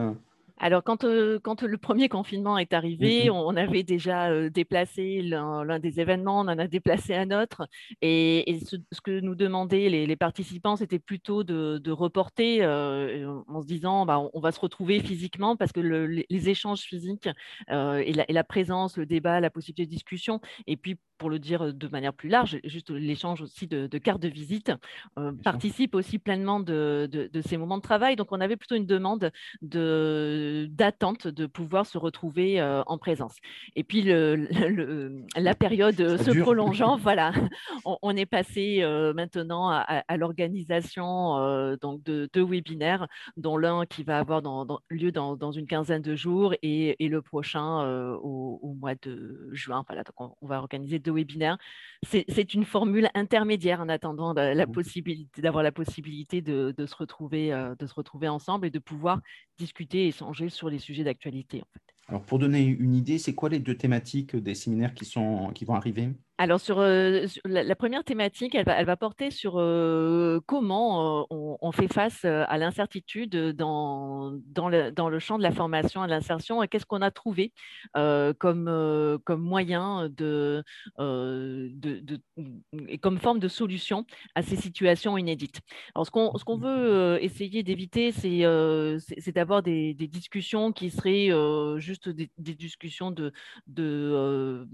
Alors, 0.57 0.83
quand, 0.83 1.03
euh, 1.03 1.37
quand 1.43 1.63
le 1.63 1.77
premier 1.77 2.07
confinement 2.07 2.57
est 2.57 2.73
arrivé, 2.73 3.29
Mhm. 3.29 3.29
on, 3.29 3.35
on 3.47 3.55
avait 3.57 3.83
déjà 3.83 4.29
euh, 4.31 4.49
déplacé 4.49 5.21
l'un 5.21 5.79
des 5.79 5.99
événements, 5.99 6.37
on 6.39 6.47
en 6.47 6.57
a 6.57 6.67
déplacé 6.67 7.13
un 7.13 7.29
autre. 7.31 7.67
Et, 8.01 8.49
et 8.49 8.59
ce, 8.59 8.77
ce 8.91 9.01
que 9.01 9.19
nous 9.19 9.35
demandaient 9.35 9.89
les, 9.89 10.07
les 10.07 10.15
participants, 10.15 10.77
c'était 10.77 10.99
plutôt 10.99 11.43
de, 11.43 11.77
de 11.77 11.91
reporter 11.91 12.59
euh, 12.63 13.35
en 13.47 13.61
se 13.61 13.67
disant 13.67 14.05
bah, 14.05 14.17
on, 14.19 14.29
on 14.33 14.39
va 14.39 14.53
se 14.53 14.59
retrouver 14.61 14.99
physiquement 15.01 15.57
parce 15.57 15.73
que 15.73 15.81
le- 15.81 16.07
les, 16.07 16.25
les 16.29 16.49
échanges 16.49 16.81
physiques 16.81 17.27
et, 17.69 18.13
la, 18.13 18.29
et 18.29 18.33
la 18.33 18.43
présence, 18.43 18.97
le 18.97 19.05
débat, 19.05 19.39
la 19.41 19.49
possibilité 19.49 19.85
de 19.85 19.89
discussion, 19.91 20.39
et 20.67 20.77
puis 20.77 20.95
pour 21.17 21.29
le 21.29 21.39
dire 21.39 21.73
de 21.73 21.87
manière 21.87 22.13
plus 22.13 22.29
large, 22.29 22.59
juste 22.63 22.89
l'échange 22.89 23.41
aussi 23.41 23.67
de, 23.67 23.87
de 23.87 23.97
cartes 23.97 24.21
de 24.21 24.27
visite 24.27 24.71
euh, 25.17 25.31
participe 25.43 25.95
aussi 25.95 26.19
pleinement 26.19 26.59
de, 26.59 27.07
de- 27.11 27.27
de 27.31 27.41
ces 27.41 27.57
moments 27.57 27.77
de 27.77 27.81
travail. 27.81 28.15
Donc, 28.15 28.31
on 28.31 28.41
avait 28.41 28.57
plutôt 28.57 28.75
une 28.75 28.85
demande 28.85 29.31
de- 29.61 30.67
d'attente 30.71 31.27
de 31.27 31.45
pouvoir 31.45 31.85
se 31.85 31.97
retrouver 31.97 32.59
euh, 32.59 32.83
en 32.87 32.97
présence. 32.97 33.35
Et 33.75 33.83
puis, 33.83 34.01
le, 34.01 34.35
le- 34.35 35.23
la 35.35 35.55
période 35.55 35.95
Ça 36.17 36.23
se 36.23 36.31
dure. 36.31 36.43
prolongeant, 36.43 36.97
voilà, 36.97 37.31
on, 37.85 37.97
on 38.01 38.15
est 38.15 38.25
passé 38.25 38.79
euh, 38.81 39.13
maintenant 39.13 39.69
à, 39.69 40.03
l'organisation 40.17 41.75
donc 41.81 42.03
de 42.03 42.29
deux 42.33 42.43
webinaires, 42.45 43.07
dont 43.37 43.57
l'un 43.57 43.85
qui 43.85 44.03
va 44.03 44.19
avoir 44.19 44.41
dans- 44.41 44.65
dans- 44.65 44.79
lieu 44.89 45.11
dans, 45.11 45.35
dans 45.35 45.51
une 45.51 45.67
quinzaine 45.67 46.01
de 46.01 46.15
jours 46.15 46.53
et, 46.61 46.95
et 47.03 47.09
le 47.09 47.21
prochain 47.21 47.85
au, 48.21 48.59
au 48.61 48.73
mois 48.73 48.95
de 49.01 49.49
juin. 49.51 49.83
Voilà, 49.87 50.03
donc 50.03 50.13
on, 50.19 50.31
on 50.41 50.47
va 50.47 50.57
organiser 50.59 50.99
deux 51.05 51.13
webinaires. 51.13 51.57
C'est 52.03 52.53
une 52.53 52.65
formule 52.65 53.09
intermédiaire 53.15 53.81
en 53.81 53.89
attendant 53.89 54.33
la, 54.33 54.53
la 54.53 54.67
possibilité 54.67 55.41
d'avoir 55.41 55.63
la 55.63 55.71
possibilité 55.71 56.41
de, 56.41 56.73
de 56.77 56.85
se 56.85 56.95
retrouver, 56.95 57.53
euh, 57.53 57.75
de 57.75 57.87
se 57.87 57.93
retrouver 57.93 58.27
ensemble 58.27 58.67
et 58.67 58.71
de 58.71 58.79
pouvoir 58.79 59.21
discuter 59.57 60.05
et 60.05 60.07
échanger 60.09 60.49
sur 60.49 60.69
les 60.69 60.79
sujets 60.79 61.03
d'actualité. 61.03 61.61
En 61.61 61.67
fait. 61.73 61.94
Alors, 62.07 62.21
pour 62.21 62.37
donner 62.37 62.63
une 62.63 62.93
idée, 62.93 63.17
c'est 63.17 63.33
quoi 63.33 63.49
les 63.49 63.59
deux 63.59 63.75
thématiques 63.75 64.35
des 64.35 64.53
séminaires 64.53 64.93
qui 64.93 65.05
sont, 65.05 65.51
qui 65.55 65.65
vont 65.65 65.73
arriver? 65.73 66.09
Alors, 66.37 66.59
sur, 66.59 66.79
euh, 66.79 67.27
la, 67.45 67.75
première 67.77 68.03
thématique, 68.03 68.55
elle 68.55 68.85
va, 68.85 68.97
porter 68.97 69.31
sur 69.31 69.57
euh, 69.57 70.41
comment 70.45 71.21
euh, 71.21 71.55
on, 71.61 71.71
fait 71.71 71.87
face 71.87 72.25
à 72.25 72.57
l'incertitude 72.57 73.53
dans, 73.55 74.33
dans, 74.47 74.67
le, 74.67 75.19
champ 75.19 75.37
de 75.37 75.43
la 75.43 75.53
formation 75.53 76.03
de 76.03 76.09
l'insertion 76.09 76.61
et 76.61 76.67
qu'est-ce 76.67 76.85
qu'on 76.85 77.01
a 77.01 77.11
trouvé 77.11 77.53
comme, 77.93 79.19
comme 79.23 79.41
moyen 79.41 80.09
de, 80.09 80.61
de, 80.99 82.21
et 82.89 82.97
comme 82.97 83.17
forme 83.17 83.39
de 83.39 83.47
solution 83.47 84.05
à 84.35 84.41
ces 84.41 84.57
situations 84.57 85.17
inédites. 85.17 85.61
Alors, 85.95 86.05
ce 86.05 86.11
qu'on 86.11 86.57
veut 86.57 87.17
essayer 87.21 87.63
d'éviter, 87.63 88.11
c'est 88.11 89.31
d'avoir 89.31 89.63
des, 89.63 89.93
des 89.93 90.07
discussions 90.07 90.73
qui 90.73 90.89
seraient 90.89 91.31
euh, 91.31 91.79
juste 91.95 92.09
des, 92.09 92.29
des 92.37 92.55
discussions 92.55 93.11
de, 93.11 93.31
de 93.67 93.83
euh, 93.83 94.65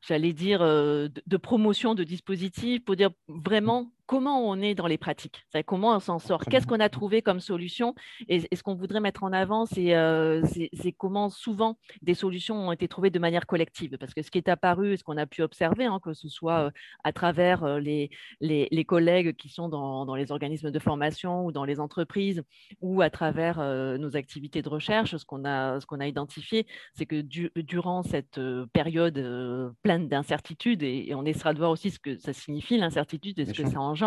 j'allais 0.00 0.32
dire, 0.32 0.62
euh, 0.62 1.08
de, 1.08 1.22
de 1.26 1.36
promotion 1.36 1.94
de 1.94 2.04
dispositifs 2.04 2.84
pour 2.84 2.96
dire 2.96 3.10
vraiment 3.28 3.92
comment 4.12 4.46
on 4.46 4.60
est 4.60 4.74
dans 4.74 4.86
les 4.86 4.98
pratiques, 4.98 5.38
comment 5.64 5.96
on 5.96 6.00
s'en 6.00 6.18
sort, 6.18 6.42
qu'est-ce 6.44 6.66
qu'on 6.66 6.80
a 6.80 6.90
trouvé 6.90 7.22
comme 7.22 7.40
solution? 7.40 7.94
Et, 8.28 8.42
et 8.50 8.56
ce 8.56 8.62
qu'on 8.62 8.74
voudrait 8.74 9.00
mettre 9.00 9.22
en 9.24 9.32
avant, 9.32 9.64
c'est 9.64 9.94
euh, 9.94 10.42
c'est- 10.44 10.92
comment 10.92 11.30
souvent 11.30 11.78
des 12.02 12.12
solutions 12.12 12.56
ont 12.68 12.72
été 12.72 12.88
trouvées 12.88 13.08
de 13.08 13.18
manière 13.18 13.46
collective. 13.46 13.96
Parce 13.98 14.12
que 14.12 14.20
ce 14.20 14.30
qui 14.30 14.36
est 14.36 14.50
apparu, 14.50 14.98
ce 14.98 15.02
qu'on 15.02 15.16
a 15.16 15.24
pu 15.24 15.40
observer, 15.40 15.86
hein, 15.86 15.98
que 16.04 16.12
ce 16.12 16.28
soit 16.28 16.58
euh, 16.66 16.70
à 17.04 17.12
travers 17.12 17.64
euh, 17.64 17.80
les, 17.80 18.10
les, 18.40 18.68
les 18.70 18.84
collègues 18.84 19.34
qui 19.34 19.48
sont 19.48 19.68
dans, 19.70 20.04
dans 20.04 20.14
les 20.14 20.30
organismes 20.30 20.70
de 20.70 20.78
formation 20.78 21.46
ou 21.46 21.50
dans 21.52 21.64
les 21.64 21.80
entreprises, 21.80 22.42
ou 22.82 23.00
à 23.00 23.08
travers 23.08 23.56
euh, 23.60 23.96
nos 23.96 24.14
activités 24.14 24.60
de 24.60 24.68
recherche, 24.68 25.16
ce 25.16 25.24
qu'on 25.24 25.44
a, 25.46 25.80
ce 25.80 25.86
qu'on 25.86 26.00
a 26.00 26.06
identifié, 26.06 26.66
c'est 26.92 27.06
que 27.06 27.20
du- 27.22 27.50
durant 27.56 28.02
cette 28.02 28.38
période 28.74 29.16
euh, 29.16 29.70
pleine 29.82 30.06
d'incertitudes, 30.08 30.82
et, 30.82 31.08
et 31.08 31.14
on 31.14 31.24
essaiera 31.24 31.54
de 31.54 31.58
voir 31.60 31.70
aussi 31.70 31.90
ce 31.90 31.98
que 31.98 32.18
ça 32.18 32.34
signifie 32.34 32.76
l'incertitude 32.76 33.38
et 33.38 33.46
ce 33.46 33.52
Bien 33.52 33.64
que 33.64 33.70
sûr. 33.70 33.78
ça 33.78 33.80
engendre, 33.80 34.01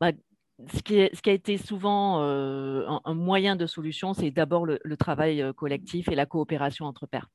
bah, 0.00 0.12
ce, 0.74 0.82
qui 0.82 0.96
est- 0.96 1.14
ce 1.14 1.22
qui 1.22 1.30
a 1.30 1.32
été 1.32 1.56
souvent 1.58 2.22
euh, 2.22 2.86
un, 2.88 3.00
un 3.04 3.14
moyen 3.14 3.56
de 3.56 3.66
solution, 3.66 4.14
c'est 4.14 4.30
d'abord 4.30 4.66
le, 4.66 4.78
le 4.84 4.96
travail 4.96 5.42
euh, 5.42 5.52
collectif 5.52 6.08
et 6.08 6.14
la 6.14 6.26
coopération 6.26 6.86
entre 6.86 7.06
pairs. 7.06 7.28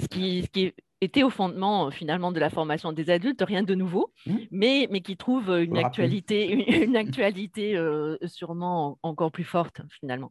Ce 0.00 0.06
qui, 0.06 0.42
ce 0.42 0.48
qui 0.48 0.72
était 1.00 1.22
au 1.24 1.30
fondement 1.30 1.86
euh, 1.86 1.90
finalement 1.90 2.30
de 2.32 2.38
la 2.40 2.50
formation 2.50 2.92
des 2.92 3.10
adultes, 3.10 3.42
rien 3.46 3.62
de 3.62 3.74
nouveau, 3.74 4.12
Mmh. 4.26 4.36
mais, 4.52 4.88
mais 4.90 5.00
qui 5.00 5.16
trouve 5.16 5.50
une 5.50 5.76
actualité, 5.76 6.50
une, 6.52 6.82
une 6.90 6.96
actualité 6.96 7.76
euh, 7.76 8.16
sûrement 8.26 8.98
en- 9.02 9.08
encore 9.10 9.32
plus 9.32 9.44
forte 9.44 9.80
finalement. 10.00 10.30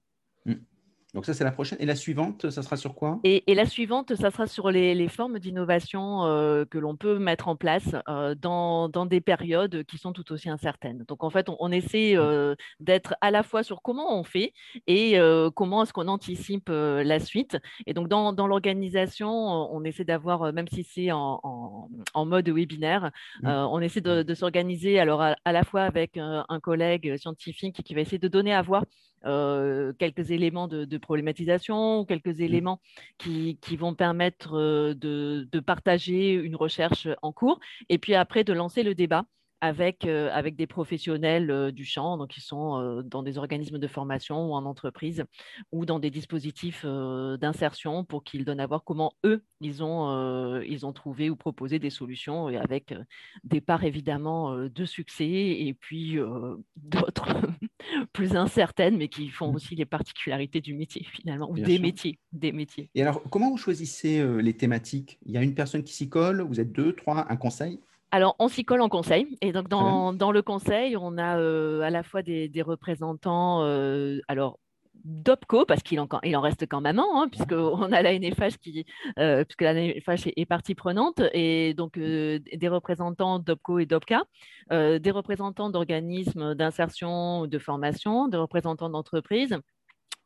Donc, 1.14 1.26
ça, 1.26 1.34
c'est 1.34 1.44
la 1.44 1.52
prochaine. 1.52 1.78
Et 1.82 1.86
la 1.86 1.96
suivante, 1.96 2.50
ça 2.50 2.62
sera 2.64 2.78
sur 2.78 2.96
quoi? 2.96 3.20
Et, 3.24 3.44
et 3.52 3.56
la 3.56 3.66
suivante, 3.66 4.16
ça 4.16 4.32
sera 4.32 4.48
sur 4.48 4.72
les, 4.72 4.96
les 4.96 5.10
formes 5.10 5.40
d'innovation 5.40 6.26
euh, 6.26 6.64
que 6.66 6.78
l'on 6.78 6.96
peut 6.96 7.20
mettre 7.20 7.48
en 7.48 7.56
place 7.56 7.96
euh, 8.08 8.34
dans, 8.36 8.88
dans 8.90 9.06
des 9.06 9.22
périodes 9.22 9.84
qui 9.84 9.98
sont 9.98 10.14
tout 10.14 10.32
aussi 10.32 10.50
incertaines. 10.50 11.04
Donc 11.08 11.24
en 11.24 11.30
fait, 11.30 11.50
on, 11.50 11.58
on 11.60 11.72
essaie 11.72 12.16
euh, 12.16 12.56
d'être 12.80 13.16
à 13.22 13.30
la 13.32 13.44
fois 13.44 13.64
sur 13.64 13.82
comment 13.82 14.18
on 14.18 14.24
fait 14.24 14.54
et 14.88 15.18
comment 15.56 15.84
est-ce 15.84 15.94
qu'on 15.94 16.08
anticipe 16.08 16.70
la 16.70 17.20
suite. 17.20 17.58
Et 17.86 17.94
donc 17.94 18.08
dans, 18.08 18.34
dans 18.34 18.48
l'organisation, 18.48 19.30
on 19.32 19.84
essaie 19.84 20.06
d'avoir, 20.06 20.54
même 20.54 20.68
si 20.68 20.84
c'est 20.84 21.12
en, 21.12 21.40
en, 21.44 21.90
en 22.14 22.26
mode 22.26 22.50
webinaire, 22.50 23.12
Mmh. 23.42 23.48
on 23.50 23.80
essaie 23.80 24.02
de, 24.02 24.24
de 24.24 24.34
s'organiser 24.34 25.00
alors 25.00 25.22
à, 25.22 25.36
à 25.46 25.52
la 25.52 25.64
fois 25.64 25.82
avec 25.82 26.18
un 26.18 26.60
collègue 26.62 27.18
scientifique 27.18 27.82
qui 27.84 27.94
va 27.96 28.02
essayer 28.02 28.20
de 28.20 28.28
donner 28.28 28.54
à 28.54 28.62
voir 28.62 28.84
euh, 29.26 29.94
quelques 29.94 30.32
éléments 30.32 30.68
de, 30.68 30.86
de 30.86 30.98
problématisation, 30.98 32.06
quelques 32.06 32.40
éléments 32.40 32.80
qui, 33.18 33.58
qui 33.62 33.78
vont 33.78 33.94
permettre 33.94 34.58
euh, 34.58 34.94
de, 34.94 35.48
de 35.52 35.60
partager 35.60 36.34
une 36.34 36.56
recherche 36.56 37.08
en 37.22 37.32
cours, 37.32 37.60
et 37.90 37.98
puis 37.98 38.16
après 38.16 38.44
de 38.44 38.54
lancer 38.54 38.84
le 38.84 38.96
débat 38.96 39.26
avec, 39.62 40.06
avec 40.06 40.56
des 40.56 40.68
professionnels 40.68 41.72
du 41.72 41.86
champ, 41.86 42.18
donc 42.18 42.30
qui 42.30 42.42
sont 42.42 43.04
dans 43.04 43.22
des 43.22 43.38
organismes 43.38 43.78
de 43.78 43.88
formation 43.88 44.50
ou 44.50 44.54
en 44.54 44.66
entreprise 44.66 45.24
ou 45.72 45.86
dans 45.86 46.00
des 46.00 46.10
dispositifs 46.10 46.84
d'insertion 46.84 48.04
pour 48.04 48.24
qu'ils 48.24 48.44
donnent 48.44 48.60
à 48.60 48.68
voir 48.68 48.84
comment 48.84 49.14
eux, 49.24 49.44
ils 49.60 49.84
ont, 49.84 50.62
ils 50.62 50.86
ont 50.86 50.94
trouvé 50.94 51.30
ou 51.30 51.36
proposé 51.36 51.78
des 51.78 51.92
solutions 51.92 52.50
et 52.50 52.58
avec 52.58 52.94
des 53.44 53.62
parts 53.62 53.84
évidemment 53.84 54.56
de 54.56 54.86
succès 54.86 55.30
et 55.30 55.76
puis 55.80 56.18
d'autres 56.78 57.28
plus 58.14 58.36
incertaines, 58.36 58.98
mais 58.98 59.08
qui 59.10 59.30
font 59.30 59.52
mmh. 59.52 59.56
aussi 59.56 59.76
les 59.76 59.86
particularités 59.86 60.62
du 60.62 60.74
métier 60.74 61.06
finalement, 61.12 61.50
ou 61.52 61.60
des 61.60 61.80
métiers, 61.80 62.20
des 62.32 62.52
métiers. 62.52 62.90
Et 62.96 63.02
alors, 63.02 63.22
comment 63.30 63.50
vous 63.50 63.58
choisissez 63.58 64.26
les 64.42 64.54
thématiques? 64.54 65.20
Il 65.26 65.32
y 65.32 65.38
a 65.38 65.44
une 65.44 65.54
personne 65.54 65.84
qui 65.84 65.94
s'y 65.94 66.10
colle, 66.10 66.42
vous 66.42 66.60
êtes 66.60 66.72
deux, 66.72 66.94
trois, 66.94 67.32
un 67.32 67.36
conseil? 67.36 67.80
Alors, 68.12 68.36
on 68.40 68.50
s'y 68.50 68.66
colle 68.66 68.82
en 68.82 68.90
conseil. 68.90 69.38
Et 69.42 69.54
donc, 69.54 69.70
dans, 69.70 70.12
dans 70.12 70.32
le 70.32 70.42
conseil, 70.42 70.98
on 70.98 71.18
a 71.18 71.36
à 71.86 71.90
la 71.90 72.04
fois 72.04 72.22
des, 72.22 72.50
des 72.50 72.62
représentants, 72.62 73.64
alors 74.28 74.60
d'OPCO, 75.04 75.66
parce 75.66 75.82
qu'il 75.84 76.00
en, 76.00 76.08
il 76.24 76.36
en 76.36 76.42
reste 76.42 76.66
quand 76.68 76.82
même 76.82 77.00
un, 77.00 77.06
hein, 77.16 77.28
puisqu'on 77.30 77.92
a 77.92 78.02
la 78.02 78.14
NFH 78.14 78.58
qui, 78.62 78.86
euh, 79.20 79.44
puisque 79.44 79.62
la 79.62 79.74
NFH 79.74 80.32
est, 80.36 80.46
partie 80.46 80.76
prenante, 80.76 81.22
et 81.34 81.74
donc 81.74 81.98
euh, 81.98 82.40
des 82.54 82.68
représentants 82.68 83.40
d'OPCO 83.40 83.80
et 83.80 83.86
d'OPCA, 83.86 84.24
euh, 84.72 85.00
des 85.00 85.12
représentants 85.12 85.70
d'organismes 85.70 86.56
d'insertion 86.56 87.42
ou 87.42 87.48
de 87.48 87.60
formation, 87.60 88.28
des 88.28 88.38
représentants 88.38 88.90
d'entreprises, 88.90 89.58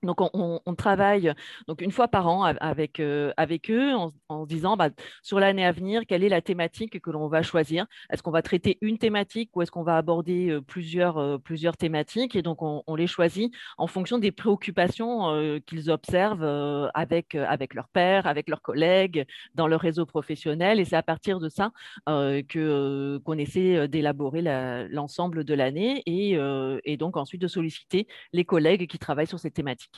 donc, 0.06 0.22
on, 0.22 0.76
travaille 0.76 1.34
donc 1.68 1.82
une 1.82 1.92
fois 1.92 2.08
par 2.08 2.28
an 2.28 2.44
avec, 2.44 3.00
euh, 3.00 3.32
avec 3.38 3.70
eux 3.72 3.94
en, 3.94 4.44
se 4.44 4.48
disant 4.48 4.78
bah, 4.78 4.90
sur 5.22 5.40
l'année 5.40 5.66
à 5.66 5.72
venir, 5.72 6.04
quelle 6.08 6.24
est 6.24 6.30
la 6.30 6.42
thématique 6.42 7.00
que 7.00 7.12
l'on 7.12 7.28
va 7.28 7.42
choisir? 7.42 7.86
Est-ce 8.10 8.24
qu'on 8.24 8.32
va 8.32 8.42
traiter 8.42 8.78
une 8.82 8.98
thématique 8.98 9.56
ou 9.56 9.62
est-ce 9.62 9.72
qu'on 9.72 9.84
va 9.84 9.98
aborder 9.98 10.60
plusieurs, 10.68 11.38
thématiques? 11.78 12.36
Et 12.36 12.42
donc, 12.42 12.62
on, 12.62 12.96
les 12.96 13.08
choisit 13.08 13.54
en 13.78 13.88
fonction 13.88 14.18
des 14.18 14.32
préoccupations 14.32 15.60
qu'ils 15.66 15.90
observent 15.90 16.90
avec, 16.94 17.36
avec 17.36 17.74
leurs 17.74 17.90
pairs, 17.90 18.28
avec 18.28 18.50
leurs 18.50 18.62
collègues, 18.62 19.26
dans 19.54 19.68
leur 19.68 19.82
réseau 19.82 20.06
professionnel. 20.06 20.80
Et 20.80 20.86
c'est 20.86 20.96
à 20.96 21.04
partir 21.04 21.40
de 21.40 21.50
ça 21.50 21.72
que, 22.06 23.18
qu'on 23.24 23.38
essaie 23.38 23.88
d'élaborer 23.88 24.42
l'ensemble 24.90 25.44
de 25.44 25.54
l'année 25.54 26.04
et 26.06 26.98
donc 26.98 27.18
ensuite 27.18 27.42
de 27.42 27.48
solliciter 27.48 28.08
les 28.34 28.46
collègues 28.46 28.88
qui 28.88 29.00
travaillent 29.00 29.28
sur 29.28 29.40
ces 29.40 29.52
thématiques. 29.52 29.95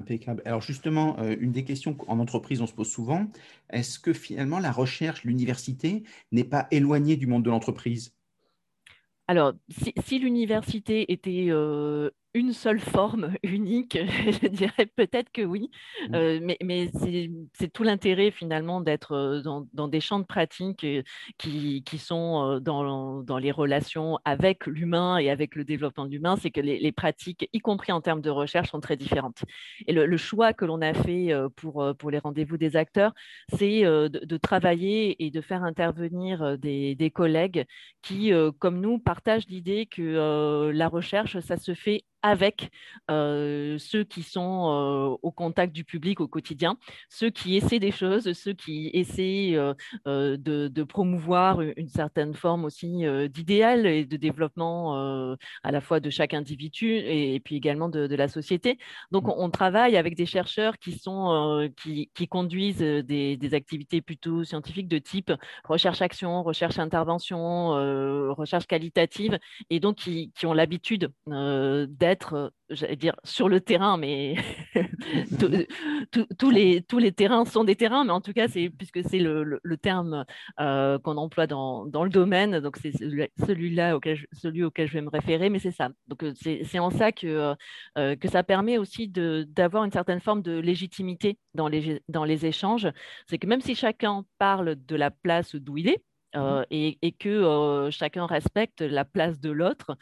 Impeccable. 0.00 0.42
Alors 0.44 0.60
justement, 0.60 1.18
euh, 1.20 1.36
une 1.38 1.52
des 1.52 1.64
questions 1.64 1.96
en 2.08 2.18
entreprise, 2.18 2.60
on 2.60 2.66
se 2.66 2.74
pose 2.74 2.90
souvent, 2.90 3.26
est-ce 3.70 3.98
que 3.98 4.12
finalement 4.12 4.58
la 4.58 4.72
recherche, 4.72 5.24
l'université 5.24 6.02
n'est 6.32 6.44
pas 6.44 6.66
éloignée 6.70 7.16
du 7.16 7.26
monde 7.26 7.44
de 7.44 7.50
l'entreprise? 7.50 8.12
Alors, 9.26 9.54
si, 10.04 10.18
l'université 10.18 11.10
était 11.12 11.46
euh, 11.48 12.10
une 12.34 12.52
seule 12.52 12.80
forme 12.80 13.32
unique, 13.44 13.96
je 14.42 14.48
dirais 14.48 14.86
peut-être 14.96 15.30
que 15.32 15.42
oui, 15.42 15.70
mmh. 16.08 16.14
euh, 16.14 16.40
mais, 16.62 16.90
c'est 17.54 17.72
tout 17.72 17.84
l'intérêt 17.84 18.32
finalement 18.32 18.80
d'être 18.80 19.12
euh, 19.12 19.40
dans, 19.72 19.88
des 19.88 20.00
champs 20.00 20.18
de 20.18 20.24
pratique 20.24 20.82
euh, 20.84 21.02
qui, 21.38 21.82
sont 21.98 22.58
dans, 22.60 23.38
les 23.38 23.52
relations 23.52 24.18
avec 24.24 24.66
l'humain 24.66 25.18
et 25.18 25.30
avec 25.30 25.54
le 25.54 25.64
développement 25.64 26.06
de 26.06 26.10
l'humain, 26.10 26.36
c'est 26.36 26.50
que 26.50 26.60
les, 26.60 26.92
pratiques, 26.92 27.48
y 27.52 27.60
compris 27.60 27.92
en 27.92 28.00
termes 28.00 28.20
de 28.20 28.30
recherche, 28.30 28.70
sont 28.70 28.80
très 28.80 28.96
différentes. 28.96 29.44
Et 29.86 29.92
le, 29.92 30.16
choix 30.16 30.52
que 30.52 30.64
l'on 30.64 30.80
a 30.80 30.92
fait 30.92 31.32
pour, 31.56 31.84
pour 31.98 32.10
les 32.10 32.18
rendez-vous 32.18 32.56
des 32.56 32.76
acteurs, 32.76 33.12
c'est 33.56 33.82
de, 33.82 34.36
travailler 34.36 35.24
et 35.24 35.30
de 35.30 35.40
faire 35.40 35.62
intervenir 35.62 36.58
des, 36.58 36.94
des 36.94 37.10
collègues 37.10 37.64
qui, 38.02 38.32
comme 38.58 38.80
nous, 38.80 38.98
partagent 38.98 39.46
l'idée 39.46 39.86
que 39.86 40.70
la 40.72 40.88
recherche, 40.88 41.38
ça 41.40 41.56
se 41.56 41.74
fait 41.74 42.04
avec 42.24 42.70
ceux 43.10 44.04
qui 44.08 44.22
sont 44.22 45.18
au 45.22 45.30
contact 45.30 45.74
du 45.74 45.84
public 45.84 46.20
au 46.20 46.26
quotidien, 46.26 46.78
ceux 47.10 47.28
qui 47.28 47.56
essaient 47.56 47.78
des 47.78 47.90
choses, 47.90 48.32
ceux 48.32 48.54
qui 48.54 48.90
essaient 48.94 49.56
de, 50.06 50.82
promouvoir 50.84 51.60
une 51.60 51.88
certaine 51.88 52.32
forme 52.34 52.64
aussi 52.64 53.04
d'idéal 53.28 53.86
et 53.86 54.06
de 54.06 54.16
développement 54.16 55.36
à 55.62 55.70
la 55.70 55.80
fois 55.82 56.00
de 56.00 56.08
chaque 56.08 56.32
individu 56.32 56.96
et, 56.96 57.40
puis 57.40 57.56
également 57.56 57.90
de, 57.90 58.14
la 58.14 58.28
société. 58.28 58.78
Donc, 59.10 59.24
on, 59.28 59.50
travaille 59.50 59.96
avec 59.96 60.16
des 60.16 60.26
chercheurs 60.26 60.78
qui, 60.78 60.92
sont, 60.92 61.68
qui, 61.76 62.28
conduisent 62.28 62.78
des, 62.78 63.50
activités 63.52 64.00
plutôt 64.00 64.44
scientifiques 64.44 64.88
de 64.88 64.98
type 64.98 65.30
recherche-action, 65.64 66.42
recherche-intervention, 66.42 67.68
recherche 68.34 68.66
qualitative, 68.66 69.38
et 69.68 69.78
donc 69.78 69.96
qui, 69.96 70.32
qui 70.34 70.46
ont 70.46 70.54
l'habitude 70.54 71.12
d'être 71.26 72.13
être, 72.14 72.52
j'allais 72.70 72.96
dire, 72.96 73.14
sur 73.24 73.48
le 73.48 73.60
terrain, 73.60 73.96
mais 73.96 74.36
tous 76.38 76.50
les, 76.50 76.82
tous 76.82 76.98
les 76.98 77.12
terrains 77.12 77.44
sont 77.44 77.64
des 77.64 77.76
terrains, 77.76 78.04
mais 78.04 78.12
en 78.12 78.20
tout 78.20 78.32
cas, 78.32 78.48
c'est 78.48 78.70
puisque 78.70 79.02
c'est 79.08 79.18
le, 79.18 79.60
le, 79.62 79.76
terme 79.76 80.24
euh, 80.60 80.98
qu'on 80.98 81.16
emploie 81.16 81.46
dans, 81.46 81.86
dans, 81.86 82.04
le 82.04 82.10
domaine, 82.10 82.60
donc 82.60 82.76
c'est 82.76 82.92
celui-là 82.92 83.96
auquel 83.96 84.16
je, 84.16 84.26
celui 84.32 84.64
auquel 84.64 84.88
je 84.88 84.94
vais 84.94 85.00
me 85.02 85.10
référer, 85.10 85.50
mais 85.50 85.58
c'est 85.58 85.70
ça. 85.70 85.90
Donc 86.08 86.22
euh, 86.22 86.32
c'est 86.34 86.78
en 86.78 86.90
ça 86.90 87.12
que, 87.12 87.54
euh, 87.98 88.16
que 88.16 88.28
ça 88.28 88.42
permet 88.42 88.78
aussi 88.78 89.08
d'avoir 89.08 89.84
une 89.84 89.92
certaine 89.92 90.20
forme 90.20 90.42
de 90.42 90.58
légitimité 90.58 91.38
dans 91.54 91.68
les, 91.68 92.02
dans 92.08 92.24
les 92.24 92.46
échanges. 92.46 92.88
C'est 93.28 93.38
que 93.38 93.46
même 93.46 93.60
si 93.60 93.74
chacun 93.74 94.24
parle 94.38 94.76
de 94.76 94.96
la 94.96 95.10
place 95.10 95.54
d'où 95.54 95.78
il 95.78 95.88
est, 95.88 96.02
euh, 96.36 96.64
et, 96.70 97.12
que 97.12 97.88
chacun 97.90 98.26
respecte 98.26 98.80
la 98.80 99.04
place 99.04 99.40
de 99.40 99.50
l'autre. 99.50 99.96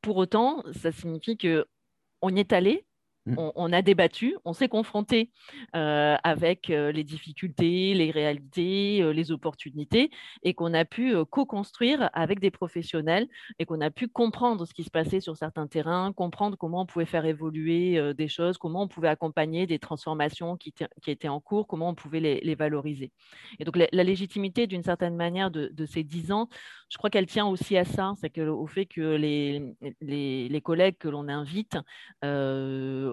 Pour 0.00 0.16
autant, 0.16 0.62
ça 0.72 0.92
signifie 0.92 1.36
qu'on 1.36 2.34
y 2.34 2.40
est 2.40 2.52
allé, 2.52 2.84
Mmh. 3.24 3.36
On, 3.54 3.72
a 3.72 3.82
débattu, 3.82 4.36
on 4.44 4.52
s'est 4.52 4.68
confronté 4.68 5.30
euh, 5.76 6.16
avec 6.24 6.70
euh, 6.70 6.90
les 6.90 7.04
difficultés, 7.04 7.94
les 7.94 8.10
réalités, 8.10 9.00
euh, 9.00 9.12
les 9.12 9.30
opportunités, 9.30 10.10
et 10.42 10.54
qu'on 10.54 10.74
a 10.74 10.84
pu 10.84 11.14
co-construire 11.30 12.10
avec 12.14 12.40
des 12.40 12.50
professionnels 12.50 13.28
et 13.60 13.64
qu'on 13.64 13.80
a 13.80 13.90
pu 13.90 14.08
comprendre 14.08 14.66
ce 14.66 14.74
qui 14.74 14.82
se 14.82 14.90
passait 14.90 15.20
sur 15.20 15.36
certains 15.36 15.68
terrains, 15.68 16.12
comprendre 16.12 16.56
comment 16.58 16.82
on 16.82 16.86
pouvait 16.86 17.04
faire 17.04 17.24
évoluer 17.24 18.12
des 18.14 18.26
choses, 18.26 18.58
comment 18.58 18.82
on 18.82 18.88
pouvait 18.88 19.08
accompagner 19.08 19.68
des 19.68 19.78
transformations 19.78 20.56
qui, 20.56 20.74
étaient 21.06 21.28
en 21.28 21.38
cours, 21.38 21.68
comment 21.68 21.90
on 21.90 21.94
pouvait 21.94 22.20
les, 22.20 22.54
valoriser. 22.56 23.12
Et 23.60 23.64
donc 23.64 23.76
la, 23.76 24.04
légitimité, 24.04 24.66
d'une 24.66 24.82
certaine 24.82 25.14
manière, 25.14 25.50
de, 25.52 25.86
ces 25.86 26.02
dix 26.02 26.32
ans, 26.32 26.48
je 26.88 26.98
crois 26.98 27.08
qu'elle 27.08 27.26
tient 27.26 27.46
aussi 27.46 27.76
à 27.76 27.84
ça, 27.84 28.14
c'est 28.20 28.40
au 28.40 28.66
fait 28.66 28.86
que 28.86 29.14
les, 29.16 30.60
collègues 30.64 30.96
que 30.98 31.08
l'on 31.08 31.28
invite 31.28 31.78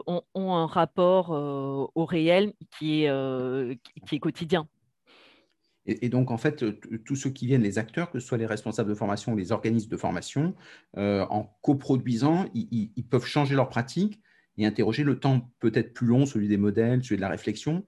ont, 0.08 0.24
un 0.36 0.66
rapport 0.66 1.34
euh, 1.34 1.88
au 1.96 2.06
réel 2.06 2.54
qui 2.78 3.04
est, 3.04 3.10
euh, 3.10 3.76
qui 4.08 4.16
est 4.16 4.20
quotidien. 4.20 4.68
Et, 5.86 6.10
donc, 6.10 6.30
en 6.30 6.38
fait, 6.38 6.64
tous 7.04 7.16
ceux 7.16 7.32
qui 7.32 7.48
viennent, 7.48 7.64
les 7.64 7.80
acteurs, 7.80 8.12
que 8.12 8.20
ce 8.20 8.28
soit 8.28 8.38
les 8.38 8.46
responsables 8.46 8.90
de 8.90 8.96
formation 8.96 9.34
ou 9.34 9.38
les 9.38 9.52
organismes 9.52 9.90
de 9.90 9.98
formation, 9.98 10.54
euh, 10.98 11.26
en 11.30 11.58
coproduisant, 11.62 12.46
ils, 12.54 13.06
peuvent 13.10 13.26
changer 13.26 13.56
leur 13.56 13.70
pratique 13.70 14.22
et 14.58 14.68
interroger 14.68 15.04
le 15.04 15.20
temps 15.20 15.50
peut-être 15.60 15.94
plus 15.94 16.06
long, 16.06 16.28
celui 16.28 16.48
des 16.48 16.58
modèles, 16.58 17.04
celui 17.04 17.16
de 17.16 17.22
la 17.22 17.30
réflexion. 17.30 17.86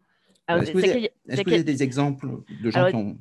Est-ce 0.48 0.72
que, 0.72 0.78
vous 0.78 1.54
avez 1.54 1.64
des 1.64 1.84
exemples 1.84 2.28
de 2.64 2.72
gens 2.72 2.90
qui 2.90 2.96
ont 2.96 3.20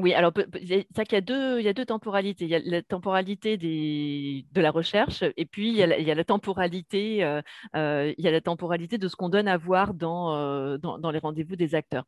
oui, 0.00 0.14
alors 0.14 0.32
c'est 0.34 1.04
qu'il 1.04 1.12
y 1.12 1.16
a 1.16 1.20
deux, 1.20 1.60
il 1.60 1.64
y 1.64 1.68
a 1.68 1.72
deux 1.72 1.84
temporalités. 1.84 2.44
Il 2.44 2.50
y 2.50 2.54
a 2.54 2.60
la 2.62 2.82
temporalité 2.82 3.56
des, 3.56 4.44
de 4.52 4.60
la 4.60 4.70
recherche 4.70 5.24
et 5.36 5.46
puis 5.46 5.68
il 5.68 5.76
y 5.76 5.82
a 5.82 5.86
la, 5.86 5.98
il 5.98 6.06
y 6.06 6.10
a 6.10 6.14
la 6.14 6.24
temporalité, 6.24 7.24
euh, 7.24 7.42
euh, 7.76 8.12
il 8.16 8.24
y 8.24 8.28
a 8.28 8.30
la 8.30 8.40
temporalité 8.40 8.98
de 8.98 9.08
ce 9.08 9.16
qu'on 9.16 9.28
donne 9.28 9.48
à 9.48 9.56
voir 9.56 9.94
dans, 9.94 10.34
euh, 10.34 10.78
dans, 10.78 10.98
dans, 10.98 11.10
les 11.10 11.18
rendez-vous 11.18 11.56
des 11.56 11.74
acteurs. 11.74 12.04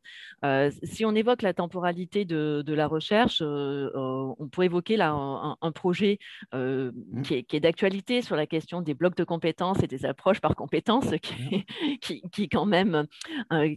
si 0.83 1.05
on 1.05 1.15
évoque 1.15 1.41
la 1.41 1.53
temporalité 1.53 2.25
de, 2.25 2.63
de 2.65 2.73
la 2.73 2.87
recherche, 2.87 3.41
on 3.41 4.47
peut 4.51 4.63
évoquer 4.63 4.97
là 4.97 5.11
un, 5.11 5.57
un 5.61 5.71
projet 5.71 6.19
mmh. 6.53 7.21
qui 7.23 7.33
est, 7.35 7.43
qui 7.43 7.55
est 7.55 7.59
d'actualité 7.59 8.21
sur 8.21 8.35
la 8.35 8.45
question 8.45 8.81
des 8.81 8.93
blocs 8.93 9.15
de 9.17 9.23
compétences 9.23 9.81
et 9.83 9.87
des 9.87 10.05
approches 10.05 10.41
par 10.41 10.55
compétences, 10.55 11.11
qui, 11.21 11.33
mmh. 11.33 11.97
qui, 12.01 12.21
qui 12.31 12.49
quand 12.49 12.65
même, 12.65 13.05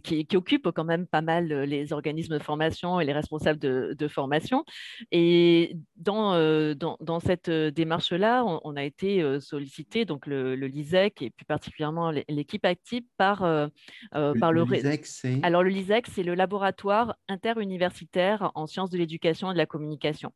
qui, 0.03 0.25
qui, 0.25 0.37
occupe 0.37 0.71
quand 0.71 0.83
même 0.83 1.07
pas 1.07 1.21
mal 1.21 1.47
les 1.47 1.93
organismes 1.93 2.37
de 2.37 2.43
formation 2.43 2.99
et 2.99 3.05
les 3.05 3.13
responsables 3.13 3.59
de 3.59 3.95
de 3.97 4.06
formation. 4.07 4.65
Et 5.11 5.75
dans, 5.95 6.33
euh, 6.33 6.73
dans, 6.73 6.97
dans 7.01 7.19
cette 7.19 7.49
euh, 7.49 7.71
démarche-là, 7.71 8.43
on, 8.45 8.75
a 8.75 8.83
été 8.83 9.21
euh, 9.21 9.39
sollicité, 9.39 10.05
donc 10.05 10.25
le, 10.25 10.55
LISEC 10.55 11.21
et 11.21 11.29
plus 11.29 11.45
particulièrement 11.45 12.11
l'équipe 12.29 12.65
active 12.65 13.03
par, 13.17 13.39
par 14.11 14.51
le... 14.51 14.63
LISEC, 14.63 15.05
c'est... 15.05 15.39
Alors 15.43 15.63
le 15.63 15.69
LISEC, 15.69 16.07
c'est 16.07 16.23
le 16.23 16.35
laboratoire 16.35 17.15
interuniversitaire 17.27 18.51
en 18.55 18.67
sciences 18.67 18.89
de 18.89 18.97
l'éducation 18.97 19.51
et 19.51 19.53
de 19.53 19.57
la 19.57 19.65
communication. 19.65 20.31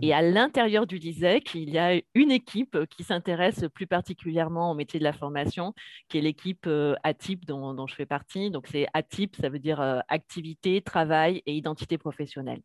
Et 0.00 0.12
à 0.12 0.22
l'intérieur 0.22 0.86
du 0.86 0.98
LISEC, 0.98 1.54
il 1.54 1.70
y 1.70 1.78
a 1.78 2.00
une 2.14 2.30
équipe 2.30 2.78
qui 2.86 3.04
s'intéresse 3.04 3.64
plus 3.74 3.86
particulièrement 3.86 4.70
au 4.70 4.74
métier 4.74 4.98
de 4.98 5.04
la 5.04 5.12
formation, 5.12 5.74
qui 6.08 6.18
est 6.18 6.22
l'équipe 6.22 6.68
ATIP 7.02 7.44
dont, 7.46 7.74
dont, 7.74 7.86
je 7.86 7.94
fais 7.94 8.06
partie. 8.06 8.50
Donc 8.50 8.66
c'est 8.68 8.86
ATIP, 8.94 9.36
ça 9.36 9.48
veut 9.48 9.58
dire 9.58 9.80
activité, 10.08 10.80
travail 10.80 11.42
et 11.46 11.54
identité 11.56 11.98
professionnelle. 11.98 12.62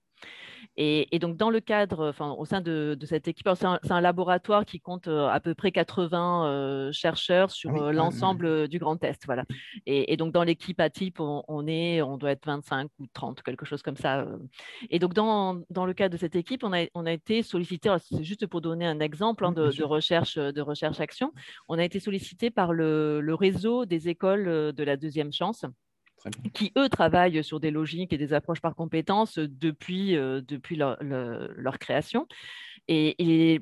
Et, 0.80 1.18
donc, 1.18 1.38
dans 1.38 1.50
le 1.50 1.60
cadre, 1.60 2.10
enfin, 2.10 2.32
au 2.38 2.46
sein 2.46 2.62
de, 2.62 2.96
cette 3.04 3.28
équipe, 3.28 3.50
c'est 3.56 3.92
un, 3.92 4.02
laboratoire 4.02 4.64
qui 4.64 4.80
compte 4.80 5.08
euh, 5.08 5.28
à 5.28 5.40
peu 5.40 5.56
près 5.56 5.72
80 5.72 6.46
euh, 6.46 6.92
chercheurs 6.92 7.50
sur 7.50 7.76
euh, 7.76 7.92
l'ensemble 7.92 8.68
du 8.68 8.78
Grand 8.78 9.04
Est. 9.04 9.26
Voilà. 9.26 9.44
Et, 9.88 10.16
donc, 10.18 10.34
dans 10.34 10.44
l'équipe 10.44 10.80
à 10.80 10.92
type, 10.92 11.20
on, 11.20 11.68
est, 11.68 12.04
on 12.04 12.18
doit 12.18 12.32
être 12.32 12.46
25 12.46 12.92
ou 13.00 13.08
30, 13.12 13.42
quelque 13.42 13.66
chose 13.66 13.82
comme 13.82 13.98
ça. 13.98 14.28
Et 14.92 15.00
donc, 15.00 15.16
dans, 15.16 15.60
dans 15.72 15.88
le 15.88 15.94
cadre 15.96 16.14
de 16.14 16.20
cette 16.20 16.36
équipe, 16.36 16.64
on 16.64 16.74
a, 16.74 16.86
on 16.94 17.08
a 17.08 17.12
été 17.12 17.42
sollicité, 17.42 17.96
c'est 18.00 18.24
juste 18.24 18.46
pour 18.46 18.62
donner 18.62 18.86
un 18.86 19.00
exemple 19.00 19.46
hein, 19.46 19.52
de, 19.52 19.84
recherche, 19.84 20.38
de 20.38 20.62
recherche 20.62 21.00
action, 21.00 21.34
on 21.70 21.80
a 21.80 21.84
été 21.84 22.00
sollicité 22.00 22.52
par 22.52 22.72
le, 22.72 23.20
le 23.20 23.34
réseau 23.34 23.86
des 23.86 24.10
écoles 24.10 24.74
de 24.74 24.84
la 24.84 24.96
deuxième 24.96 25.34
chance 25.34 25.66
qui, 26.54 26.72
eux, 26.78 26.90
travaillent 26.90 27.44
sur 27.44 27.60
des 27.60 27.72
logiques 27.72 28.14
et 28.14 28.18
des 28.18 28.34
approches 28.34 28.62
par 28.62 28.76
compétences 28.76 29.38
depuis, 29.38 30.16
euh, 30.16 30.42
depuis 30.42 30.76
leur, 30.76 31.80
création. 31.80 32.28
Et, 32.88 33.62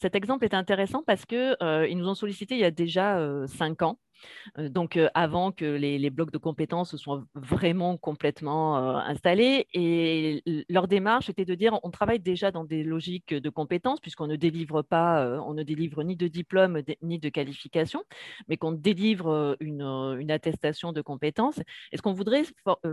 cet 0.00 0.14
exemple 0.14 0.44
est 0.44 0.54
intéressant 0.54 1.02
parce 1.06 1.24
qu'ils 1.24 1.56
euh, 1.62 1.94
nous 1.94 2.08
ont 2.08 2.14
sollicité 2.14 2.54
il 2.54 2.60
y 2.60 2.64
a 2.64 2.70
déjà 2.70 3.18
euh, 3.18 3.46
cinq 3.46 3.82
ans 3.82 3.98
euh, 3.98 4.11
donc, 4.58 4.98
avant 5.14 5.52
que 5.52 5.64
les, 5.64 6.10
blocs 6.10 6.32
de 6.32 6.38
compétences 6.38 6.96
soient 6.96 7.24
vraiment 7.34 7.96
complètement 7.96 8.76
installés. 8.98 9.66
Et 9.72 10.42
leur 10.68 10.88
démarche 10.88 11.30
était 11.30 11.44
de 11.44 11.54
dire 11.54 11.78
on 11.82 11.90
travaille 11.90 12.20
déjà 12.20 12.50
dans 12.50 12.64
des 12.64 12.82
logiques 12.82 13.34
de 13.34 13.50
compétences, 13.50 14.00
puisqu'on 14.00 14.26
ne 14.26 14.36
délivre 14.36 14.82
pas, 14.82 15.40
on 15.46 15.54
ne 15.54 15.62
délivre 15.62 16.02
ni 16.02 16.16
de 16.16 16.28
diplôme 16.28 16.82
ni 17.02 17.18
de 17.18 17.28
qualification, 17.28 18.04
mais 18.48 18.56
qu'on 18.56 18.72
délivre 18.72 19.56
une, 19.60 20.30
attestation 20.30 20.92
de 20.92 21.02
compétences. 21.02 21.60
Et 21.92 21.96
ce 21.96 22.02
qu'on 22.02 22.12
voudrait 22.12 22.44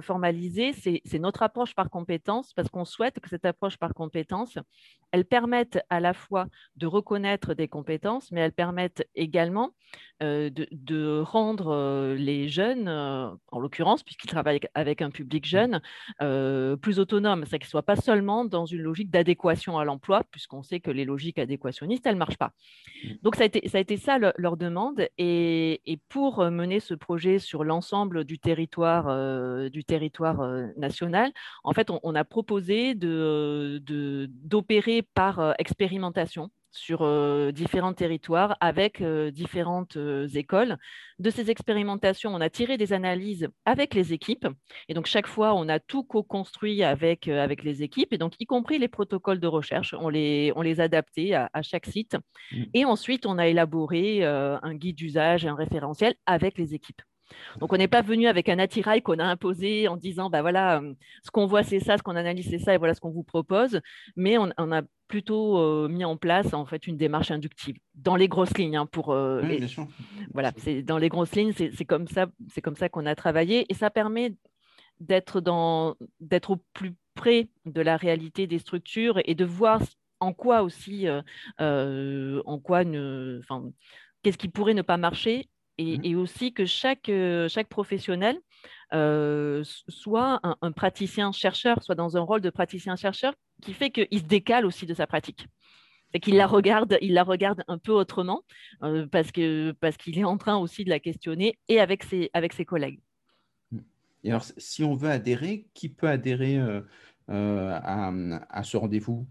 formaliser, 0.01 0.74
c'est 0.74 1.19
notre 1.19 1.43
approche 1.43 1.75
par 1.75 1.89
compétences, 1.89 2.53
parce 2.53 2.69
qu'on 2.69 2.86
souhaite 2.86 3.19
que 3.19 3.29
cette 3.29 3.45
approche 3.45 3.77
par 3.77 3.93
compétences, 3.93 4.57
elle 5.12 5.25
permette 5.25 5.79
à 5.89 6.00
la 6.00 6.13
fois 6.13 6.48
de 6.75 6.88
reconnaître 6.88 7.53
des 7.53 7.67
compétences, 7.67 8.31
mais 8.31 8.41
elle 8.41 8.51
permette 8.51 9.07
également 9.15 9.71
de 10.21 11.18
rendre 11.21 12.15
les 12.15 12.47
jeunes, 12.47 12.89
en 12.89 13.59
l'occurrence, 13.59 14.03
puisqu'ils 14.03 14.27
travaillent 14.27 14.59
avec 14.73 15.01
un 15.01 15.09
public 15.09 15.45
mmh. 15.45 15.49
jeune, 15.49 16.77
plus 16.77 16.99
autonomes. 16.99 17.45
C'est 17.45 17.59
qu'ils 17.59 17.67
ne 17.67 17.71
soient 17.71 17.83
pas 17.83 17.95
seulement 17.95 18.45
dans 18.45 18.65
une 18.65 18.81
logique 18.81 19.09
d'adéquation 19.09 19.77
à 19.77 19.85
l'emploi, 19.85 20.23
puisqu'on 20.31 20.63
sait 20.63 20.79
que 20.79 20.91
les 20.91 21.05
logiques 21.05 21.39
adéquationnistes, 21.39 22.05
elles 22.05 22.15
ne 22.15 22.19
marchent 22.19 22.38
pas. 22.38 22.51
Mmh. 23.03 23.07
Donc, 23.23 23.35
ça 23.35 23.43
a 23.43 23.45
été 23.45 23.67
ça, 23.67 23.77
a 23.77 23.81
été 23.81 23.97
ça 23.97 24.17
leur 24.17 24.57
demande. 24.57 25.07
Et, 25.17 25.81
pour 26.07 26.43
mener 26.49 26.79
ce 26.79 26.93
projet 26.93 27.39
sur 27.39 27.63
l'ensemble 27.63 28.23
du 28.23 28.39
territoire, 28.39 29.69
du 29.69 29.83
territoire 29.83 30.47
national, 30.77 31.31
en 31.63 31.73
fait, 31.73 31.89
on, 31.89 32.15
a 32.15 32.23
proposé 32.23 32.95
d'opérer 32.95 33.79
de, 33.79 34.29
d'opérer 34.43 35.01
par 35.01 35.53
expérimentation 35.59 36.49
sur 36.71 37.01
euh, 37.01 37.51
différents 37.51 37.93
territoires 37.93 38.57
avec 38.59 39.01
euh, 39.01 39.31
différentes 39.31 39.97
euh, 39.97 40.27
écoles. 40.27 40.77
De 41.17 41.29
ces 41.29 41.51
expérimentations, 41.51 42.33
on 42.33 42.41
a 42.41 42.49
tiré 42.49 42.77
des 42.77 42.93
analyses 42.93 43.49
avec 43.65 43.93
les 43.93 44.13
équipes. 44.13 44.47
Et 44.88 44.93
donc, 44.93 45.05
chaque 45.05 45.27
fois, 45.27 45.53
on 45.53 45.67
a 45.67 45.79
tout 45.79 46.03
co-construit 46.03 46.83
avec, 46.83 47.27
avec 47.27 47.63
les 47.63 47.83
équipes, 47.83 48.13
et 48.13 48.17
donc, 48.17 48.33
y 48.39 48.45
compris 48.45 48.79
les 48.79 48.88
protocoles 48.88 49.39
de 49.39 49.47
recherche. 49.47 49.93
On 49.99 50.09
les, 50.09 50.53
on 50.55 50.61
les 50.61 50.79
a 50.79 50.83
adaptés 50.83 51.35
à, 51.35 51.49
chaque 51.61 51.85
site. 51.85 52.17
Mmh. 52.51 52.63
Et 52.73 52.85
ensuite, 52.85 53.25
on 53.25 53.38
a 53.38 53.47
élaboré 53.47 54.23
un 54.23 54.73
guide 54.73 54.95
d'usage, 54.95 55.45
un 55.45 55.55
référentiel 55.55 56.15
avec 56.25 56.57
les 56.57 56.73
équipes. 56.73 57.01
Donc, 57.59 57.74
on 57.74 57.77
n'est 57.77 57.88
pas 57.88 58.01
venu 58.01 58.27
avec 58.27 58.50
un 58.50 58.59
attirail 58.59 59.01
qu'on 59.01 59.19
a 59.19 59.25
imposé 59.25 59.88
en 59.88 59.98
disant, 59.98 60.29
bah 60.29 60.41
voilà, 60.41 60.81
ce 61.24 61.31
qu'on 61.31 61.45
voit, 61.45 61.63
c'est 61.63 61.79
ça, 61.79 61.98
ce 61.98 62.03
qu'on 62.03 62.15
analyse, 62.15 62.50
c'est 62.50 62.59
ça, 62.59 62.74
et 62.74 62.77
voilà 62.77 62.93
ce 62.93 63.00
qu'on 63.00 63.09
vous 63.09 63.24
propose. 63.24 63.81
Mais 64.15 64.38
on, 64.38 64.50
a 64.71 64.81
plutôt 65.07 65.57
euh, 65.57 65.88
mis 65.88 66.05
en 66.05 66.17
place 66.17 66.53
en 66.53 66.65
fait 66.65 66.86
une 66.86 66.95
démarche 66.95 67.31
inductive 67.31 67.77
dans 67.95 68.15
les 68.15 68.27
grosses 68.27 68.55
lignes. 68.57 68.77
Hein, 68.77 68.86
pour, 68.86 69.12
euh, 69.12 69.41
Voilà, 70.33 70.51
c'est 70.57 70.83
dans 70.83 70.98
les 70.98 71.09
grosses 71.09 71.33
lignes, 71.36 71.53
c'est 71.53 71.86
comme 71.86 72.07
ça, 72.07 72.27
c'est 72.50 72.62
comme 72.62 72.75
ça 72.75 72.89
qu'on 72.89 73.05
a 73.05 73.15
travaillé, 73.15 73.65
et 73.69 73.74
ça 73.74 73.89
permet 73.89 74.36
d'être 75.00 75.41
dans, 75.41 75.95
d'être 76.19 76.51
au 76.51 76.57
plus 76.74 76.93
près 77.15 77.50
de 77.65 77.81
la 77.81 77.98
réalité 77.98 78.48
des 78.48 78.59
structures 78.59 79.19
et 79.25 79.36
de 79.36 79.45
voir 79.45 79.81
en 80.19 80.33
quoi 80.33 80.63
aussi, 80.63 81.07
euh, 81.07 82.41
en 82.45 82.59
quoi 82.59 82.83
ne, 82.83 83.41
qu'est-ce 84.21 84.38
qui 84.38 84.50
pourrait 84.50 84.74
ne 84.74 84.81
pas 84.81 84.98
marcher 84.98 85.48
Mmh. 85.79 86.00
et, 86.03 86.15
aussi 86.15 86.53
que 86.53 86.65
chaque, 86.65 87.09
euh, 87.09 87.48
chaque 87.48 87.69
professionnel 87.69 88.38
euh, 88.93 89.63
soit 89.88 90.41
un, 90.43 90.71
praticien-chercheur, 90.71 91.81
soit 91.83 91.95
dans 91.95 92.17
un 92.17 92.21
rôle 92.21 92.41
de 92.41 92.50
praticien-chercheur 92.50 93.33
qui 93.62 93.74
fait 93.74 93.89
qu'il 93.89 94.19
se 94.19 94.25
décale 94.25 94.65
aussi 94.65 94.86
de 94.86 94.93
sa 94.93 95.07
pratique. 95.07 95.48
Et 96.13 96.19
qu'il 96.19 96.36
la 96.36 96.48
mmh. 96.48 96.51
regarde, 96.51 96.98
il 97.01 97.13
la 97.13 97.24
regarde 97.24 97.63
un 97.67 97.77
peu 97.77 97.91
autrement 97.91 98.41
euh, 98.83 99.05
parce 99.05 99.31
qu'il 99.31 99.75
parce 99.79 99.95
qu'il 99.95 100.17
est 100.17 100.24
en 100.24 100.38
train 100.38 100.57
aussi 100.57 100.83
de 100.83 100.89
la 100.89 101.00
questionner 101.00 101.59
et 101.67 101.79
avec 101.79 102.03
ses, 102.03 102.29
avec 102.33 102.53
ses 102.53 102.65
collègues. 102.65 103.00
Mmh. 103.71 103.79
Et 104.24 104.29
alors, 104.31 104.43
si 104.57 104.83
on 104.83 104.96
veut 104.96 105.09
adhérer, 105.09 105.68
qui 105.74 105.87
peut 105.87 106.09
adhérer 106.09 106.57
à, 107.27 108.11
à, 108.50 108.63
ce 108.63 108.75
rendez-vous? 108.75 109.27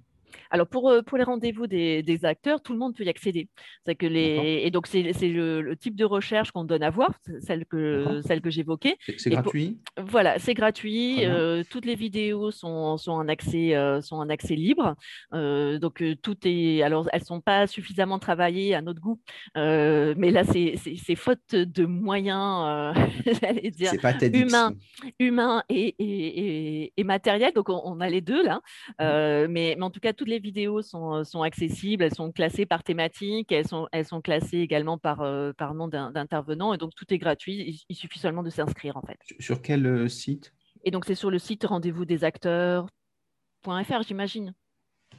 Alors, 0.50 0.66
pour, 0.66 0.88
euh, 0.90 1.02
pour 1.02 1.18
les 1.18 1.24
rendez-vous 1.24 1.66
des, 1.66 2.20
acteurs, 2.24 2.62
tout 2.62 2.72
le 2.72 2.78
monde 2.78 2.94
peut 2.94 3.04
y 3.04 3.08
accéder. 3.08 3.48
Que 3.86 4.06
les... 4.06 4.62
Et 4.64 4.70
donc, 4.70 4.86
c'est 4.86 5.02
le, 5.02 5.74
type 5.76 5.96
de 5.96 6.04
recherche 6.04 6.50
qu'on 6.50 6.64
donne 6.64 6.82
à 6.82 6.90
voir, 6.90 7.10
celle 7.40 7.64
que, 7.64 8.20
celle 8.26 8.40
que 8.40 8.50
j'évoquais. 8.50 8.96
C'est 9.16 9.30
gratuit? 9.30 9.78
Voilà, 9.96 10.38
c'est 10.38 10.54
gratuit. 10.54 11.24
Euh, 11.24 11.62
toutes 11.70 11.84
les 11.84 11.94
vidéos 11.94 12.50
sont, 12.50 12.96
sont, 12.96 13.12
en, 13.12 13.28
accès, 13.28 13.76
euh, 13.76 14.00
sont 14.00 14.16
en 14.16 14.28
accès 14.28 14.54
libre. 14.54 14.96
donc, 15.32 16.02
tout 16.22 16.36
est. 16.44 16.82
Alors, 16.82 17.08
elles 17.12 17.20
ne 17.20 17.26
sont 17.26 17.40
pas 17.40 17.66
suffisamment 17.66 18.18
travaillées 18.18 18.74
à 18.74 18.82
notre 18.82 19.00
goût. 19.00 19.20
mais 19.54 20.30
là, 20.30 20.44
c'est 20.44 21.14
faute 21.14 21.54
de 21.54 21.84
moyens, 21.84 22.94
j'allais 23.40 23.70
dire, 23.70 23.92
humains, 24.32 24.72
humains 25.18 25.62
et, 25.68 25.94
et, 25.98 26.92
et, 26.96 27.04
matériels. 27.04 27.52
Donc, 27.54 27.68
on, 27.68 28.00
a 28.00 28.08
les 28.08 28.20
deux 28.20 28.44
là. 28.44 28.60
Mmh. 28.98 29.50
mais, 29.50 29.74
mais 29.76 29.82
en 29.82 29.90
tout 29.90 30.00
cas, 30.00 30.12
toutes 30.18 30.28
les 30.28 30.38
vidéos 30.38 30.82
sont, 30.82 31.24
sont, 31.24 31.42
accessibles, 31.42 32.04
elles 32.04 32.14
sont 32.14 32.30
classées 32.32 32.66
par 32.66 32.82
thématique, 32.82 33.50
elles 33.52 33.66
sont, 33.66 33.88
elles 33.92 34.04
sont 34.04 34.20
classées 34.20 34.58
également 34.58 34.98
par, 34.98 35.24
par 35.56 35.74
nom 35.74 35.88
d'intervenant, 35.88 36.74
et 36.74 36.78
donc 36.78 36.94
tout 36.94 37.06
est 37.14 37.18
gratuit, 37.18 37.84
il, 37.88 37.94
suffit 37.94 38.18
seulement 38.18 38.42
de 38.42 38.50
s'inscrire 38.50 38.96
en 38.96 39.02
fait. 39.02 39.18
Sur 39.38 39.62
quel 39.62 40.10
site? 40.10 40.52
Et 40.84 40.90
donc 40.90 41.04
c'est 41.06 41.14
sur 41.14 41.30
le 41.30 41.38
site 41.38 41.64
rendez-vous 41.64 42.04
des 42.04 42.24
acteurs.fr, 42.24 44.02
j'imagine. 44.06 44.54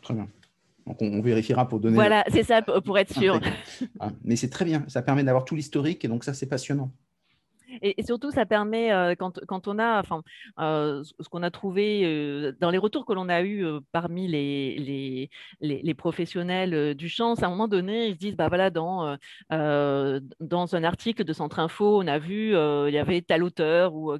Très 0.02 0.14
bien. 0.14 0.28
Donc 0.86 1.02
on, 1.02 1.22
vérifiera 1.22 1.68
pour 1.68 1.80
donner. 1.80 1.96
Voilà, 1.96 2.24
c'est 2.30 2.44
ça, 2.44 2.62
pour 2.62 2.98
être 2.98 3.14
sûr. 3.14 3.40
Ah, 4.00 4.12
mais 4.24 4.36
c'est 4.36 4.50
très 4.50 4.66
bien, 4.66 4.84
ça 4.88 5.02
permet 5.02 5.24
d'avoir 5.24 5.46
tout 5.46 5.56
l'historique, 5.56 6.04
et 6.04 6.08
donc 6.08 6.24
ça 6.24 6.34
c'est 6.34 6.48
passionnant. 6.48 6.92
Et, 7.82 8.04
surtout, 8.04 8.32
ça 8.32 8.46
permet, 8.46 8.92
euh, 8.92 9.16
quand, 9.16 9.40
quand, 9.48 9.68
on 9.68 9.80
a, 9.80 10.00
enfin, 10.00 10.24
euh, 10.60 11.04
ce 11.04 11.30
qu'on 11.30 11.44
a 11.44 11.52
trouvé 11.52 12.02
euh, 12.06 12.54
dans 12.60 12.70
les 12.70 12.78
retours 12.78 13.06
que 13.06 13.14
l'on 13.14 13.30
a 13.30 13.44
eus 13.44 13.66
parmi 13.92 14.28
les, 14.28 15.30
les, 15.62 15.82
les, 15.82 15.94
professionnels 15.94 16.96
du 16.96 17.10
champ, 17.10 17.34
à 17.36 17.46
un 17.46 17.50
moment 17.50 17.68
donné, 17.68 18.08
ils 18.08 18.14
se 18.14 18.18
disent, 18.20 18.36
bah 18.36 18.48
voilà, 18.48 18.70
dans, 18.70 19.18
dans 19.50 20.76
un 20.76 20.84
article 20.84 21.24
de 21.24 21.34
Centre 21.34 21.60
Info, 21.60 22.02
on 22.02 22.08
a 22.08 22.20
vu, 22.20 22.54
il 22.54 22.94
y 22.94 22.98
avait 22.98 23.22
tel 23.22 23.44
auteur, 23.44 23.94
ou, 23.94 24.14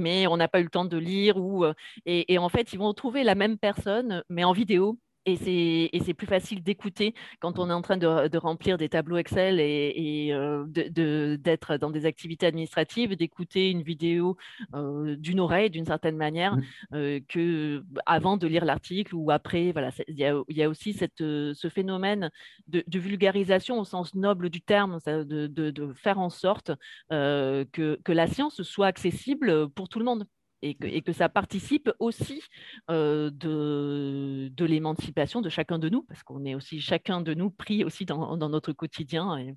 mais 0.00 0.26
on 0.26 0.36
n'a 0.36 0.48
pas 0.48 0.60
eu 0.60 0.64
le 0.64 0.70
temps 0.70 0.84
de 0.84 0.96
lire, 0.96 1.36
ou, 1.36 1.64
et, 2.06 2.32
et 2.32 2.38
en 2.38 2.48
fait, 2.48 2.72
ils 2.72 2.78
vont 2.78 2.92
trouver 2.94 3.24
la 3.24 3.34
même 3.34 3.58
personne, 3.58 4.22
mais 4.28 4.44
en 4.44 4.52
vidéo 4.52 4.98
et 5.26 6.00
c'est 6.04 6.14
plus 6.14 6.26
facile 6.26 6.62
d'écouter 6.62 7.14
quand 7.40 7.58
on 7.58 7.70
est 7.70 7.72
en 7.72 7.82
train 7.82 7.96
de, 7.96 8.38
remplir 8.38 8.78
des 8.78 8.88
tableaux 8.88 9.16
Excel 9.16 9.60
et, 9.60 10.30
euh, 10.32 10.64
d'être 10.66 11.76
dans 11.76 11.90
des 11.90 12.06
activités 12.06 12.46
administratives, 12.46 13.14
d'écouter 13.16 13.70
une 13.70 13.82
vidéo 13.82 14.36
euh, 14.74 15.16
d'une 15.16 15.40
oreille 15.40 15.70
d'une 15.70 15.86
certaine 15.86 16.16
manière 16.16 16.56
mmh. 16.56 16.62
euh, 16.94 17.20
que 17.28 17.84
avant 18.06 18.36
de 18.36 18.46
lire 18.46 18.64
l'article 18.64 19.14
ou 19.14 19.30
après. 19.30 19.72
Voilà, 19.72 19.90
il 20.08 20.18
y, 20.18 20.62
a 20.62 20.68
aussi 20.68 20.92
cette, 20.92 21.18
ce 21.18 21.68
phénomène 21.68 22.30
de, 22.68 22.82
vulgarisation 22.98 23.78
au 23.80 23.84
sens 23.84 24.14
noble 24.14 24.50
du 24.50 24.60
terme, 24.60 24.98
de, 25.06 25.92
faire 25.94 26.18
en 26.18 26.30
sorte 26.30 26.72
que, 27.10 27.98
que 28.04 28.12
la 28.12 28.26
science 28.26 28.62
soit 28.62 28.86
accessible 28.86 29.68
pour 29.70 29.88
tout 29.88 29.98
le 29.98 30.04
monde 30.04 30.26
et 30.62 31.02
que, 31.02 31.12
ça 31.12 31.28
participe 31.28 31.90
aussi 31.98 32.42
euh, 32.90 33.30
de, 33.30 34.48
de 34.54 34.64
l'émancipation 34.64 35.40
de 35.40 35.48
chacun 35.48 35.78
de 35.78 35.88
nous, 35.88 36.02
parce 36.02 36.22
qu'on 36.22 36.44
est 36.44 36.54
aussi 36.54 36.80
chacun 36.80 37.20
de 37.20 37.34
nous 37.34 37.50
pris 37.50 37.84
aussi 37.84 38.04
dans, 38.04 38.36
notre 38.36 38.72
quotidien, 38.72 39.36
et 39.38 39.54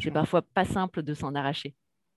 c'est 0.00 0.10
parfois 0.10 0.42
pas 0.42 0.64
simple 0.64 1.02
de 1.02 1.14
s'en 1.14 1.34
arracher. 1.34 1.74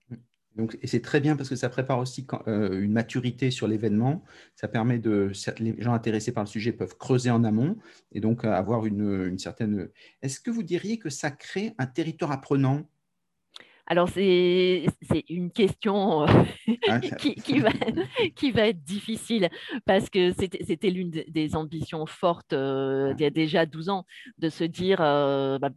Mmh. 0.10 0.16
Donc, 0.56 0.78
et 0.82 0.88
c'est 0.88 1.02
très 1.02 1.22
bien 1.22 1.38
parce 1.38 1.50
que 1.50 1.56
ça 1.56 1.70
prépare 1.70 2.00
aussi 2.00 2.26
euh, 2.48 2.82
une 2.82 2.92
maturité 2.92 3.52
sur 3.52 3.68
l'événement. 3.68 4.24
Ça 4.56 4.68
permet 4.68 5.00
de. 5.00 5.32
Les 5.60 5.82
gens 5.82 5.94
intéressés 5.94 6.34
par 6.34 6.44
le 6.44 6.50
sujet 6.50 6.74
peuvent 6.74 6.98
creuser 6.98 7.30
en 7.30 7.44
amont 7.44 7.78
et 8.12 8.20
donc 8.20 8.44
avoir 8.44 8.86
une, 8.86 9.28
une 9.28 9.40
certaine. 9.40 9.90
Est-ce 10.22 10.42
que 10.42 10.52
vous 10.52 10.64
diriez 10.64 11.00
que 11.00 11.10
ça 11.10 11.32
crée 11.32 11.74
un 11.78 11.86
territoire 11.86 12.32
apprenant? 12.32 12.90
Alors, 13.92 14.08
c'est 14.08 14.86
une 15.28 15.52
question 15.52 16.26
ah, 16.88 17.00
qui, 17.20 17.60
va, 17.60 17.72
qui, 18.38 18.52
va, 18.52 18.68
être 18.70 18.82
difficile 18.86 19.50
parce 19.86 20.10
que 20.10 20.32
c'était 20.32 20.90
l'une 20.90 21.10
des 21.10 21.58
ambitions 21.58 22.06
fortes 22.06 22.54
il 22.54 23.16
y 23.20 23.26
a 23.26 23.30
déjà 23.30 23.66
12 23.66 23.90
ans 23.90 24.06
de 24.38 24.48
se 24.48 24.64
dire 24.64 25.00
bah, 25.00 25.72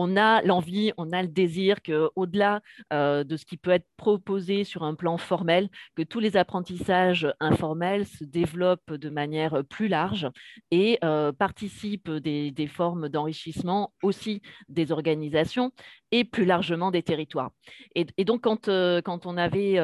on 0.00 0.16
a 0.16 0.40
l'envie, 0.42 0.92
on 0.96 1.12
a 1.12 1.20
le 1.20 1.28
désir 1.28 1.82
que, 1.82 2.08
au-delà 2.16 2.62
euh, 2.92 3.22
de 3.22 3.36
ce 3.36 3.44
qui 3.44 3.58
peut 3.58 3.70
être 3.70 3.86
proposé 3.98 4.64
sur 4.64 4.82
un 4.82 4.94
plan 4.94 5.18
formel, 5.18 5.68
que 5.94 6.02
tous 6.02 6.20
les 6.20 6.38
apprentissages 6.38 7.30
informels 7.38 8.06
se 8.06 8.24
développent 8.24 8.94
de 8.94 9.10
manière 9.10 9.62
plus 9.68 9.88
large 9.88 10.26
et 10.70 10.98
euh, 11.04 11.32
participent 11.32 12.10
des, 12.10 12.66
formes 12.66 13.08
d'enrichissement 13.08 13.92
aussi 14.02 14.40
des 14.68 14.90
organisations 14.90 15.72
et 16.12 16.24
plus 16.24 16.44
largement 16.44 16.90
des 16.90 17.02
territoires. 17.02 17.50
Et, 17.94 18.24
donc, 18.24 18.42
quand, 18.42 18.68
euh, 18.68 19.02
quand, 19.02 19.26
on 19.26 19.36
avait 19.36 19.74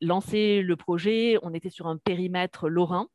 lancé 0.00 0.60
le 0.62 0.76
projet, 0.76 1.38
on 1.42 1.54
était 1.54 1.70
sur 1.70 1.86
un 1.86 1.96
périmètre 1.96 2.68
lorrain 2.68 3.06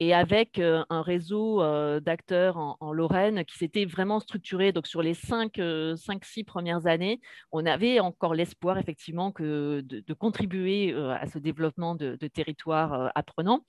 et 0.00 0.14
avec 0.14 0.58
un 0.58 1.02
réseau 1.02 1.62
d'acteurs 2.00 2.56
en, 2.56 2.76
en, 2.80 2.92
Lorraine 2.92 3.44
qui 3.44 3.56
s'était 3.56 3.84
vraiment 3.84 4.18
structuré 4.20 4.72
donc, 4.72 4.86
sur 4.86 5.02
les 5.02 5.14
cinq, 5.28 5.58
euh, 5.58 5.94
cinq, 5.96 6.24
six 6.24 6.42
premières 6.42 6.86
années, 6.86 7.20
on 7.52 7.66
avait 7.66 8.00
encore 8.00 8.34
l'espoir 8.34 8.78
effectivement 8.78 9.30
que 9.30 9.82
de, 9.82 10.14
contribuer 10.14 10.92
euh, 10.92 11.14
à 11.14 11.26
ce 11.26 11.38
développement 11.38 11.94
de, 11.94 12.16
territoires 12.28 12.94
euh, 12.94 13.08
apprenants. 13.14 13.64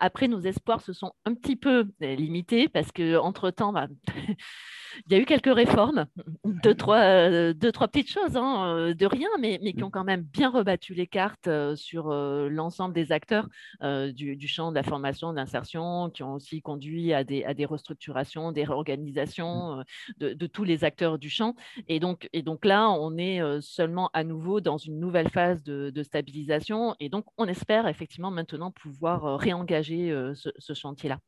après, 0.00 0.28
nos 0.28 0.40
espoirs 0.40 0.80
se 0.80 0.92
sont 0.92 1.12
un 1.24 1.34
petit 1.34 1.56
peu 1.56 1.86
limités 2.00 2.68
parce 2.68 2.92
que 2.92 3.16
entre 3.16 3.50
temps, 3.50 3.72
bah, 3.72 3.88
il 5.06 5.12
y 5.12 5.14
a 5.14 5.18
eu 5.18 5.26
quelques 5.26 5.54
réformes, 5.54 6.06
deux, 6.44 6.74
trois, 6.74 7.52
deux, 7.52 7.72
trois 7.72 7.88
petites 7.88 8.10
choses, 8.10 8.36
hein, 8.36 8.94
de 8.96 9.06
rien, 9.06 9.28
mais, 9.40 9.58
mais, 9.62 9.72
qui 9.72 9.80
mmh. 9.80 9.84
ont 9.84 9.90
quand 9.90 10.04
même 10.04 10.22
bien 10.22 10.50
rebattu 10.50 10.94
les 10.94 11.06
cartes 11.06 11.48
sur 11.74 12.08
l'ensemble 12.08 12.94
des 12.94 13.12
acteurs 13.12 13.48
du, 13.82 14.36
du, 14.36 14.48
champ 14.48 14.70
de 14.70 14.76
la 14.76 14.82
formation, 14.82 15.32
de 15.32 15.36
l'insertion, 15.36 16.10
qui 16.10 16.22
ont 16.22 16.34
aussi 16.34 16.62
conduit 16.62 17.12
à 17.12 17.24
des, 17.24 17.44
à 17.44 17.54
des 17.54 17.64
restructurations, 17.64 18.52
des 18.52 18.64
réorganisations 18.64 19.78
mmh. 19.78 19.84
de, 20.20 20.43
de, 20.44 20.46
tous 20.46 20.64
les 20.64 20.84
acteurs 20.84 21.18
du 21.18 21.30
champ. 21.30 21.54
Et 21.88 22.00
donc, 22.00 22.28
et 22.32 22.42
donc 22.42 22.64
là, 22.64 22.90
on 22.90 23.16
est 23.16 23.40
seulement 23.60 24.10
à 24.12 24.24
nouveau 24.24 24.60
dans 24.60 24.78
une 24.78 24.98
nouvelle 24.98 25.30
phase 25.30 25.62
de, 25.62 26.02
stabilisation. 26.02 26.94
Et 27.00 27.08
donc, 27.08 27.24
on 27.38 27.46
espère 27.46 27.88
effectivement 27.88 28.30
maintenant 28.30 28.70
pouvoir 28.70 29.38
réengager 29.38 30.10
ce, 30.34 30.50
ce 30.58 30.74
chantier-là. 30.74 31.18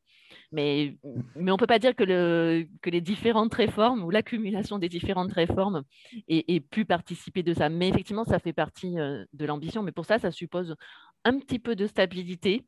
Mais, 0.53 0.97
mais 1.35 1.51
on 1.51 1.55
ne 1.55 1.59
peut 1.59 1.67
pas 1.67 1.79
dire 1.79 1.95
que, 1.95 2.05
le, 2.05 2.67
que 2.83 2.91
les 2.91 3.01
différentes 3.01 3.55
réformes 3.55 4.03
ou 4.05 4.11
l'accumulation 4.11 4.79
des 4.79 4.89
différentes 4.89 5.33
réformes 5.33 5.83
ait, 6.29 6.61
pu 6.61 6.85
participer 6.85 7.43
de 7.43 7.55
ça. 7.55 7.69
Mais 7.69 7.89
effectivement, 7.89 8.25
ça 8.25 8.39
fait 8.39 8.53
partie 8.53 8.99
euh, 8.99 9.25
de 9.33 9.45
l'ambition. 9.45 9.83
Mais 9.83 9.93
pour 9.93 10.07
ça, 10.07 10.19
ça 10.19 10.31
suppose 10.31 10.75
un 11.25 11.39
petit 11.39 11.59
peu 11.59 11.75
de 11.77 11.87
stabilité 11.87 12.65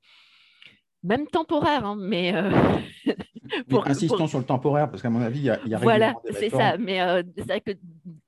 même 1.02 1.26
temporaire, 1.26 1.84
hein, 1.84 1.96
mais. 1.98 2.34
Euh, 2.34 2.50
insistons 3.87 4.26
sur 4.26 4.38
le 4.38 4.44
temporaire, 4.44 4.90
parce 4.90 5.02
qu'à 5.02 5.11
mon 5.11 5.20
avis, 5.20 5.38
il 5.38 5.44
y 5.44 5.50
a, 5.50 5.58
y 5.66 5.74
a 5.74 5.78
Voilà, 5.78 6.14
c'est 6.30 6.50
ça. 6.50 6.76
Mais 6.76 7.00
euh, 7.00 7.22
c'est 7.37 7.44
vrai 7.44 7.61
que 7.61 7.70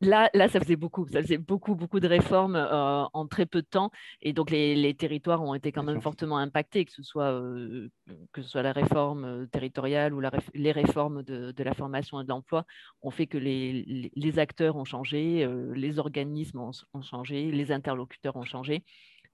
là, 0.00 0.30
là, 0.34 0.48
ça 0.48 0.60
faisait 0.60 0.76
beaucoup. 0.76 1.06
Ça 1.08 1.20
faisait 1.20 1.38
beaucoup, 1.38 1.74
beaucoup 1.74 2.00
de 2.00 2.08
réformes 2.08 2.56
euh, 2.56 3.04
en 3.12 3.26
très 3.26 3.46
peu 3.46 3.62
de 3.62 3.66
temps. 3.66 3.90
Et 4.22 4.32
donc, 4.32 4.50
les, 4.50 4.94
territoires 4.94 5.42
ont 5.42 5.54
été 5.54 5.72
quand 5.72 5.82
même 5.82 6.00
fortement 6.00 6.38
impactés, 6.38 6.84
que 6.84 6.92
ce 6.92 7.02
soit, 7.02 7.40
que 8.32 8.42
ce 8.42 8.48
soit 8.48 8.62
la 8.62 8.72
réforme 8.72 9.46
territoriale 9.48 10.14
ou 10.14 10.20
la 10.20 10.30
les 10.54 10.72
réformes 10.72 11.22
de, 11.22 11.62
la 11.62 11.74
formation 11.74 12.20
et 12.20 12.24
de 12.24 12.28
l'emploi, 12.28 12.64
ont 13.02 13.10
fait 13.10 13.26
que 13.26 13.38
les, 13.38 14.10
les, 14.14 14.38
acteurs 14.38 14.76
ont 14.76 14.84
changé, 14.84 15.48
les 15.74 15.98
organismes 15.98 16.60
ont, 16.60 16.70
ont 16.94 17.02
changé, 17.02 17.50
les 17.50 17.72
interlocuteurs 17.72 18.36
ont 18.36 18.44
changé 18.44 18.84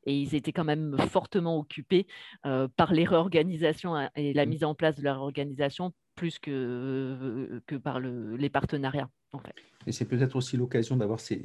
et 0.06 0.16
ils 0.16 0.34
étaient 0.34 0.52
quand 0.52 0.64
même 0.64 0.96
fortement 1.10 1.58
occupés 1.58 2.06
par 2.42 2.92
les 2.92 3.04
réorganisations 3.04 4.08
et 4.14 4.32
la 4.32 4.46
mmh. 4.46 4.48
mise 4.48 4.64
en 4.64 4.74
place 4.74 4.96
de 4.96 5.02
la 5.02 5.12
réorganisation 5.12 5.92
plus 6.14 6.38
que, 6.38 7.62
que 7.66 7.76
par 7.76 8.00
le, 8.00 8.36
les 8.36 8.48
partenariats. 8.48 9.10
En 9.32 9.38
fait. 9.38 9.52
Et 9.86 9.92
c'est 9.92 10.06
peut-être 10.06 10.34
aussi 10.36 10.56
l'occasion 10.56 10.96
d'avoir 10.96 11.20
ces, 11.20 11.44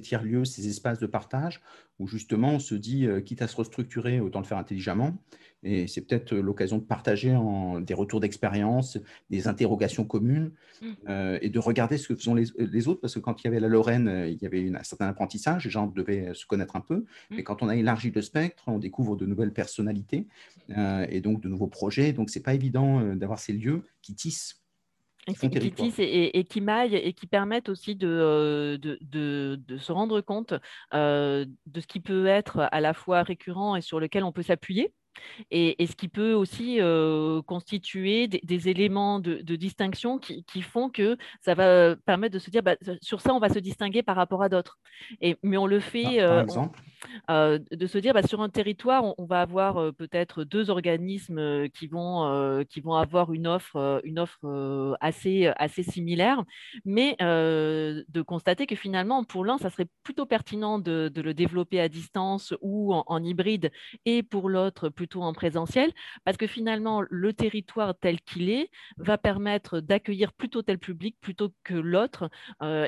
tiers-lieux, 0.00 0.44
ces 0.44 0.68
espaces 0.68 0.98
de 0.98 1.06
partage, 1.06 1.60
où 1.98 2.06
justement 2.06 2.50
on 2.50 2.58
se 2.58 2.74
dit, 2.74 3.06
quitte 3.24 3.42
à 3.42 3.48
se 3.48 3.56
restructurer, 3.56 4.20
autant 4.20 4.40
le 4.40 4.46
faire 4.46 4.58
intelligemment. 4.58 5.16
Et 5.64 5.86
c'est 5.86 6.02
peut-être 6.02 6.34
l'occasion 6.34 6.78
de 6.78 6.82
partager 6.82 7.34
en, 7.34 7.80
des 7.80 7.94
retours 7.94 8.20
d'expérience, 8.20 8.98
des 9.30 9.48
interrogations 9.48 10.04
communes, 10.04 10.52
mmh. 10.80 10.86
euh, 11.08 11.38
et 11.42 11.48
de 11.48 11.58
regarder 11.58 11.98
ce 11.98 12.08
que 12.08 12.14
font 12.14 12.34
les, 12.34 12.88
autres, 12.88 13.00
parce 13.00 13.14
que 13.14 13.20
quand 13.20 13.42
il 13.42 13.46
y 13.46 13.48
avait 13.48 13.60
la 13.60 13.68
Lorraine, 13.68 14.08
euh, 14.08 14.28
il 14.28 14.40
y 14.42 14.46
avait 14.46 14.60
une, 14.60 14.76
un 14.76 14.82
certain 14.82 15.08
apprentissage, 15.08 15.64
les 15.64 15.70
gens 15.70 15.86
devaient 15.86 16.32
se 16.34 16.46
connaître 16.46 16.76
un 16.76 16.80
peu, 16.80 16.96
mmh. 16.96 17.04
mais 17.30 17.42
quand 17.42 17.62
on 17.62 17.68
a 17.68 17.76
élargi 17.76 18.10
le 18.10 18.22
spectre, 18.22 18.64
on 18.66 18.78
découvre 18.78 19.16
de 19.16 19.26
nouvelles 19.26 19.52
personnalités, 19.52 20.26
et 21.08 21.20
donc 21.20 21.40
de 21.40 21.48
nouveaux 21.48 21.66
projets, 21.66 22.12
donc 22.12 22.30
c'est 22.30 22.42
pas 22.42 22.54
évident 22.54 23.14
d'avoir 23.14 23.38
ces 23.38 23.52
lieux 23.52 23.82
qui 24.02 24.14
tissent 24.14 24.64
qui, 25.32 25.72
tissent 25.72 25.98
et, 25.98 26.44
qui 26.44 26.60
maillent 26.60 26.96
et 26.96 27.12
qui 27.12 27.26
permettent 27.26 27.68
aussi 27.68 27.96
de, 27.96 28.08
euh, 28.08 28.78
de, 28.78 28.98
de, 29.56 29.78
se 29.78 29.92
rendre 29.92 30.20
compte 30.20 30.54
euh, 30.92 31.46
de 31.66 31.80
ce 31.80 31.86
qui 31.86 32.00
peut 32.00 32.26
être 32.26 32.68
à 32.70 32.80
la 32.80 32.92
fois 32.92 33.22
récurrent 33.22 33.76
et 33.76 33.80
sur 33.80 34.00
lequel 34.00 34.24
on 34.24 34.32
peut 34.32 34.42
s'appuyer. 34.42 34.92
Et, 35.50 35.86
ce 35.86 35.96
qui 35.96 36.08
peut 36.08 36.32
aussi 36.32 36.80
euh, 36.80 37.42
constituer 37.42 38.28
des, 38.28 38.68
éléments 38.68 39.20
de, 39.20 39.56
distinction 39.56 40.18
qui, 40.18 40.62
font 40.62 40.88
que 40.88 41.16
ça 41.40 41.54
va 41.54 41.96
permettre 41.96 42.34
de 42.34 42.38
se 42.38 42.50
dire 42.50 42.62
bah, 42.62 42.76
sur 43.00 43.20
ça 43.20 43.34
on 43.34 43.38
va 43.38 43.48
se 43.48 43.58
distinguer 43.58 44.02
par 44.02 44.16
rapport 44.16 44.42
à 44.42 44.48
d'autres. 44.48 44.78
mais 45.42 45.56
on 45.56 45.66
le 45.66 45.80
fait 45.80 46.18
par 46.18 46.40
exemple? 46.40 46.80
euh, 47.30 47.58
de 47.70 47.86
se 47.86 47.98
dire 47.98 48.14
bah, 48.14 48.22
sur 48.22 48.40
un 48.40 48.48
territoire, 48.48 49.04
on, 49.18 49.24
va 49.24 49.40
avoir 49.40 49.78
euh, 49.78 49.92
peut-être 49.92 50.44
deux 50.44 50.70
organismes 50.70 51.38
euh, 51.38 51.68
qui 51.68 51.86
vont, 51.86 52.64
qui 52.68 52.80
vont 52.80 52.94
avoir 52.94 53.32
une 53.32 53.46
offre, 53.46 54.00
une 54.04 54.18
offre 54.18 54.96
assez, 55.00 55.50
assez 55.56 55.82
similaire, 55.82 56.42
mais 56.84 57.16
de 57.20 58.22
constater 58.22 58.66
que 58.66 58.76
finalement, 58.76 59.24
pour 59.24 59.44
l'un, 59.44 59.58
ça 59.58 59.70
serait 59.70 59.86
plutôt 60.02 60.26
pertinent 60.26 60.78
de, 60.78 61.10
le 61.14 61.34
développer 61.34 61.80
à 61.80 61.88
distance 61.88 62.54
ou 62.60 62.92
en, 62.94 63.22
hybride, 63.22 63.70
et 64.04 64.22
pour 64.22 64.48
l'autre, 64.48 64.88
plutôt 65.04 65.22
en 65.22 65.34
présentiel, 65.34 65.92
parce 66.24 66.38
que 66.38 66.46
finalement, 66.46 67.02
le 67.10 67.34
territoire 67.34 67.94
tel 67.94 68.22
qu'il 68.22 68.48
est 68.48 68.70
va 68.96 69.18
permettre 69.18 69.80
d'accueillir 69.80 70.32
plutôt 70.32 70.62
tel 70.62 70.78
public 70.78 71.14
plutôt 71.20 71.50
que 71.62 71.74
l'autre. 71.74 72.30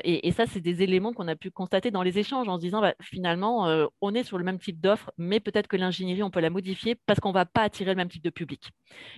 Et, 0.03 0.31
ça, 0.31 0.47
c'est 0.47 0.61
des 0.61 0.81
éléments 0.81 1.13
qu'on 1.13 1.27
a 1.27 1.35
pu 1.35 1.51
constater 1.51 1.91
dans 1.91 2.01
les 2.01 2.17
échanges 2.17 2.47
en 2.47 2.55
se 2.57 2.61
disant, 2.61 2.81
bah, 2.81 2.95
finalement, 3.01 3.87
on 4.01 4.15
est 4.15 4.23
sur 4.23 4.39
le 4.39 4.43
même 4.43 4.57
type 4.57 4.81
d'offre, 4.81 5.11
mais 5.19 5.39
peut-être 5.39 5.67
que 5.67 5.77
l'ingénierie, 5.77 6.23
on 6.23 6.31
peut 6.31 6.39
la 6.39 6.49
modifier 6.49 6.95
parce 6.95 7.19
qu'on 7.19 7.29
ne 7.29 7.35
va 7.35 7.45
pas 7.45 7.61
attirer 7.61 7.91
le 7.91 7.97
même 7.97 8.09
type 8.09 8.23
de 8.23 8.31
public. 8.31 8.71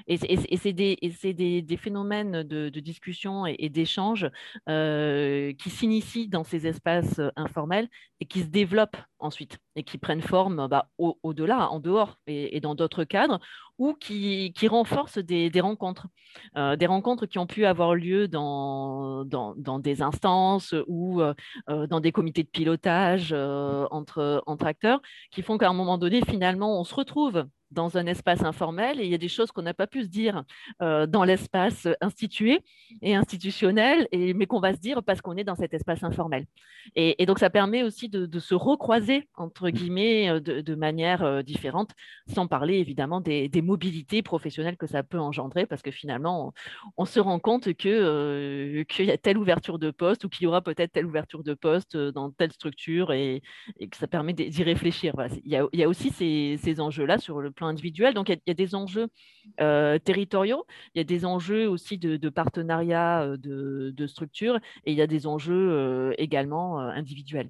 Et, 0.07 0.17
c'est 0.17 0.73
des, 0.73 1.77
phénomènes 1.77 2.43
de, 2.43 2.79
discussion 2.79 3.45
et, 3.45 3.69
d'échange 3.69 4.29
euh, 4.67 5.53
qui 5.53 5.69
s'initient 5.69 6.27
dans 6.27 6.43
ces 6.43 6.67
espaces 6.67 7.19
euh, 7.19 7.29
informels 7.35 7.87
et 8.19 8.25
qui 8.25 8.41
se 8.41 8.47
développent 8.47 8.97
ensuite 9.19 9.59
et 9.75 9.83
qui 9.83 9.97
prennent 9.97 10.21
forme 10.21 10.67
bah, 10.67 10.89
au-delà, 10.97 11.69
en 11.69 11.79
dehors 11.79 12.17
et, 12.27 12.59
dans 12.59 12.75
d'autres 12.75 13.03
cadres 13.03 13.39
ou 13.79 13.93
qui, 13.93 14.53
renforcent 14.67 15.17
des, 15.17 15.49
rencontres, 15.61 16.07
euh, 16.57 16.75
des 16.75 16.85
rencontres 16.85 17.25
qui 17.25 17.39
ont 17.39 17.47
pu 17.47 17.65
avoir 17.65 17.95
lieu 17.95 18.27
dans, 18.27 19.23
des 19.79 20.01
instances 20.01 20.75
ou 20.87 21.21
euh, 21.21 21.33
euh, 21.69 21.87
dans 21.87 22.01
des 22.01 22.11
comités 22.11 22.43
de 22.43 22.49
pilotage 22.49 23.33
entre, 23.33 24.43
acteurs, 24.65 25.01
qui 25.31 25.41
font 25.41 25.57
qu'à 25.57 25.69
un 25.69 25.73
moment 25.73 25.97
donné, 25.97 26.21
finalement, 26.21 26.79
on 26.79 26.83
se 26.83 26.93
retrouve 26.93 27.45
dans 27.71 27.97
un 27.97 28.07
espace 28.07 28.43
informel 28.43 28.99
et 28.99 29.05
il 29.05 29.11
y 29.11 29.13
a 29.13 29.19
des 29.19 29.27
choses 29.27 29.51
qu'on 29.51 29.61
n'a 29.61 29.75
pas 29.75 29.85
pu 29.85 30.01
se 30.01 30.07
dire 30.07 30.43
dans 30.79 31.23
l'espace 31.23 31.87
institué 32.01 32.61
et 33.03 33.15
institutionnel, 33.15 34.07
mais 34.11 34.47
qu'on 34.47 34.59
va 34.59 34.73
se 34.73 34.79
dire 34.79 35.03
parce 35.03 35.21
qu'on 35.21 35.37
est 35.37 35.43
dans 35.43 35.55
cet 35.55 35.75
espace 35.75 36.03
informel. 36.03 36.47
Et, 36.95 37.25
donc, 37.27 37.37
ça 37.37 37.51
permet 37.51 37.83
aussi 37.83 38.09
de, 38.09 38.39
se 38.39 38.55
recroiser, 38.55 39.29
entre 39.35 39.69
guillemets, 39.69 40.41
de, 40.41 40.75
manière 40.75 41.43
différente, 41.43 41.91
sans 42.27 42.47
parler 42.47 42.79
évidemment 42.79 43.21
des, 43.21 43.61
mobilités 43.69 44.21
professionnelles 44.21 44.77
que 44.77 44.87
ça 44.87 45.03
peut 45.03 45.19
engendrer, 45.19 45.65
parce 45.65 45.81
que 45.81 45.91
finalement, 45.91 46.53
on, 46.97 47.05
se 47.05 47.19
rend 47.19 47.39
compte 47.39 47.73
que, 47.73 48.83
qu'il 48.83 49.05
y 49.05 49.11
a 49.11 49.17
telle 49.17 49.37
ouverture 49.37 49.79
de 49.79 49.91
poste 49.91 50.25
ou 50.25 50.29
qu'il 50.29 50.45
y 50.45 50.47
aura 50.47 50.61
peut-être 50.61 50.91
telle 50.91 51.05
ouverture 51.05 51.43
de 51.43 51.53
poste 51.53 51.95
dans 51.95 52.31
telle 52.31 52.51
structure 52.51 53.13
et, 53.13 53.41
que 53.79 53.97
ça 53.97 54.07
permet 54.07 54.33
d'y 54.33 54.63
réfléchir. 54.63 55.13
Il, 55.45 55.51
y 55.51 55.83
a, 55.83 55.87
aussi 55.87 56.09
ces, 56.11 56.79
enjeux-là 56.79 57.17
sur 57.17 57.41
le 57.41 57.51
individuel. 57.67 58.13
Donc, 58.13 58.29
il 58.29 58.39
y, 58.47 58.51
a 58.51 58.53
des 58.53 58.75
enjeux 58.75 59.07
euh, 59.61 59.99
territoriaux, 59.99 60.65
il 60.93 60.99
y 60.99 61.01
a 61.01 61.03
des 61.03 61.25
enjeux 61.25 61.67
aussi 61.67 61.97
de, 61.97 62.29
partenariat 62.29 63.23
euh, 63.23 63.37
de, 63.37 64.07
structures 64.07 64.57
et 64.85 64.91
il 64.91 64.97
y 64.97 65.01
a 65.01 65.07
des 65.07 65.27
enjeux 65.27 65.71
euh, 65.71 66.13
également 66.17 66.79
individuels. 66.79 67.49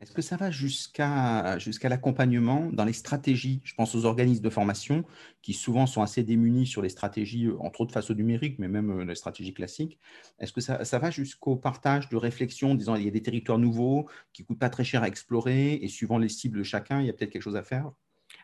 Est-ce 0.00 0.12
que 0.12 0.22
ça 0.22 0.36
va 0.36 0.50
jusqu'à 0.52 1.58
jusqu'à 1.58 1.88
l'accompagnement 1.88 2.70
dans 2.72 2.84
les 2.84 2.92
stratégies? 2.92 3.60
Je 3.64 3.74
pense 3.74 3.96
aux 3.96 4.04
organismes 4.04 4.44
de 4.44 4.50
formation 4.50 5.04
qui 5.42 5.54
souvent 5.54 5.86
sont 5.86 6.02
assez 6.02 6.22
démunis 6.22 6.66
sur 6.66 6.82
les 6.82 6.88
stratégies, 6.88 7.46
euh, 7.46 7.56
entre 7.58 7.80
autres 7.80 7.92
face 7.92 8.10
au 8.10 8.14
numérique, 8.14 8.58
mais 8.60 8.68
même 8.68 8.90
euh, 8.90 9.04
les 9.04 9.16
stratégies 9.16 9.54
classiques. 9.54 9.98
Est-ce 10.38 10.52
que 10.52 10.60
ça, 10.60 10.84
ça 10.84 10.98
va 11.00 11.10
jusqu'au 11.10 11.56
partage 11.56 12.08
de 12.08 12.16
réflexion, 12.16 12.76
disant 12.76 12.94
il 12.94 13.04
y 13.04 13.08
a 13.08 13.10
des 13.10 13.22
territoires 13.22 13.58
nouveaux 13.58 14.08
qui 14.32 14.42
ne 14.42 14.46
coûtent 14.46 14.60
pas 14.60 14.70
très 14.70 14.84
cher 14.84 15.02
à 15.02 15.08
explorer 15.08 15.74
et 15.74 15.88
suivant 15.88 16.18
les 16.18 16.28
cibles 16.28 16.58
de 16.58 16.62
chacun, 16.62 17.00
il 17.00 17.06
y 17.06 17.10
a 17.10 17.12
peut-être 17.12 17.30
quelque 17.30 17.42
chose 17.42 17.56
à 17.56 17.64
faire? 17.64 17.90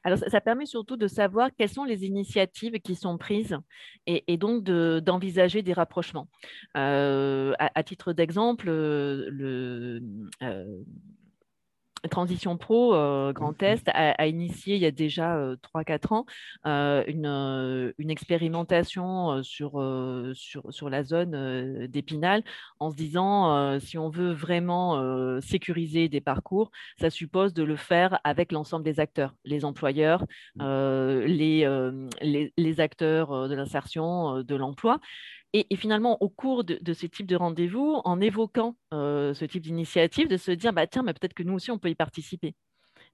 Alors, 0.03 0.19
ça, 0.19 0.41
permet 0.41 0.67
surtout 0.67 0.97
de 0.97 1.07
savoir 1.07 1.51
quelles 1.57 1.69
sont 1.69 1.85
les 1.85 2.05
initiatives 2.05 2.79
qui 2.81 2.95
sont 2.95 3.17
prises 3.17 3.57
et, 4.07 4.37
donc 4.37 4.65
d'envisager 4.65 5.63
des 5.63 5.73
rapprochements. 5.73 6.29
Euh, 6.77 7.53
à, 7.59 7.83
titre 7.83 8.13
d'exemple, 8.13 8.67
le, 8.67 10.03
Transition 12.11 12.57
Pro 12.57 12.95
euh, 12.95 13.33
Grand 13.33 13.61
mmh. 13.61 13.65
Est 13.65 13.89
a, 13.93 14.27
initié 14.27 14.77
il 14.77 14.83
y 14.83 14.87
a 14.87 14.91
déjà 14.91 15.55
3-4 15.75 15.91
euh, 15.91 16.15
ans 16.15 16.27
euh, 16.67 17.05
une, 17.07 17.95
une, 17.99 18.11
expérimentation 18.11 19.43
sur, 19.43 19.73
sur, 20.35 20.73
sur, 20.73 20.91
la 20.91 21.03
zone 21.03 21.87
d'Épinal 21.87 22.45
en 22.79 22.91
se 22.91 22.97
disant 22.97 23.79
si 23.81 23.99
on 23.99 24.09
veut 24.09 24.33
vraiment 24.33 25.41
sécuriser 25.41 26.09
des 26.09 26.21
parcours, 26.21 26.71
ça 27.01 27.11
suppose 27.11 27.55
de 27.55 27.63
le 27.63 27.77
faire 27.77 28.19
avec 28.25 28.53
l'ensemble 28.53 28.85
des 28.85 29.01
acteurs, 29.01 29.35
les 29.45 29.65
employeurs, 29.65 30.25
mmh. 30.57 31.19
les, 31.27 32.01
les, 32.21 32.53
les, 32.57 32.81
acteurs 32.81 33.49
de 33.49 33.55
l'insertion, 33.55 34.43
de 34.43 34.55
l'emploi. 34.55 35.01
Et, 35.57 35.77
finalement, 35.77 36.21
au 36.21 36.29
cours 36.29 36.65
de, 36.65 36.93
ce 36.93 37.07
type 37.07 37.27
de 37.27 37.37
rendez-vous, 37.37 38.01
en 38.05 38.21
évoquant 38.21 38.75
euh, 38.93 39.35
ce 39.35 39.45
type 39.45 39.63
d'initiative, 39.63 40.27
de 40.27 40.37
se 40.37 40.51
dire, 40.51 40.73
bah, 40.73 40.89
tiens, 40.89 41.05
mais 41.05 41.15
peut-être 41.15 41.33
que 41.33 41.45
nous 41.45 41.55
aussi, 41.55 41.71
on 41.71 41.79
peut 41.79 41.91
y 41.91 41.95
participer. 41.95 42.57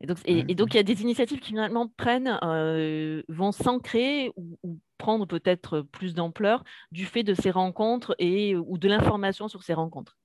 Et 0.00 0.06
donc, 0.06 0.18
et, 0.24 0.54
donc, 0.54 0.72
il 0.72 0.78
y 0.78 0.80
a 0.80 0.82
des 0.82 1.02
initiatives 1.02 1.40
qui 1.40 1.48
finalement 1.48 1.86
prennent, 1.86 2.38
euh, 2.42 3.22
vont 3.28 3.52
s'ancrer 3.52 4.32
ou, 4.36 4.58
ou, 4.62 4.80
prendre 4.96 5.26
peut-être 5.26 5.82
plus 5.82 6.14
d'ampleur 6.14 6.64
du 6.92 7.04
fait 7.04 7.22
de 7.22 7.34
ces 7.34 7.50
rencontres 7.50 8.14
et, 8.18 8.56
ou 8.56 8.78
de 8.78 8.88
l'information 8.88 9.48
sur 9.48 9.62
ces 9.62 9.74
rencontres. 9.74 10.16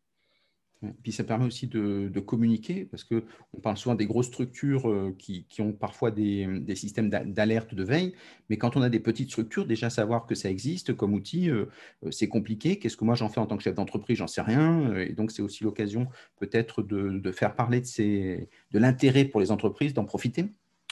Puis 1.03 1.11
ça 1.11 1.23
permet 1.23 1.45
aussi 1.45 1.67
de, 1.67 2.19
communiquer, 2.19 2.85
parce 2.85 3.03
qu'on 3.03 3.59
parle 3.61 3.77
souvent 3.77 3.95
des 3.95 4.05
grosses 4.05 4.27
structures 4.27 4.89
euh, 4.89 5.15
qui, 5.17 5.45
ont 5.59 5.71
parfois 5.73 6.11
des, 6.11 6.63
systèmes 6.75 7.09
d'alerte, 7.09 7.73
de 7.73 7.83
veille, 7.83 8.13
mais 8.49 8.57
quand 8.57 8.75
on 8.75 8.81
a 8.81 8.89
des 8.89 8.99
petites 8.99 9.29
structures, 9.29 9.65
déjà 9.65 9.89
savoir 9.89 10.25
que 10.25 10.35
ça 10.35 10.49
existe 10.49 10.95
comme 10.95 11.13
outil, 11.13 11.49
euh, 11.49 11.65
euh, 12.03 12.11
c'est 12.11 12.27
compliqué. 12.27 12.79
Qu'est-ce 12.79 12.97
que 12.97 13.05
moi 13.05 13.15
j'en 13.15 13.29
fais 13.29 13.39
en 13.39 13.45
tant 13.45 13.57
que 13.57 13.63
chef 13.63 13.75
d'entreprise? 13.75 14.17
J'en 14.17 14.27
sais 14.27 14.41
rien. 14.41 14.95
Et 14.97 15.13
donc 15.13 15.31
c'est 15.31 15.41
aussi 15.41 15.63
l'occasion 15.63 16.07
peut-être 16.39 16.81
de, 16.81 17.31
faire 17.31 17.55
parler 17.55 17.81
de 17.81 18.79
l'intérêt 18.79 19.25
pour 19.25 19.39
les 19.39 19.51
entreprises 19.51 19.93
d'en 19.93 20.05
profiter. 20.05 20.45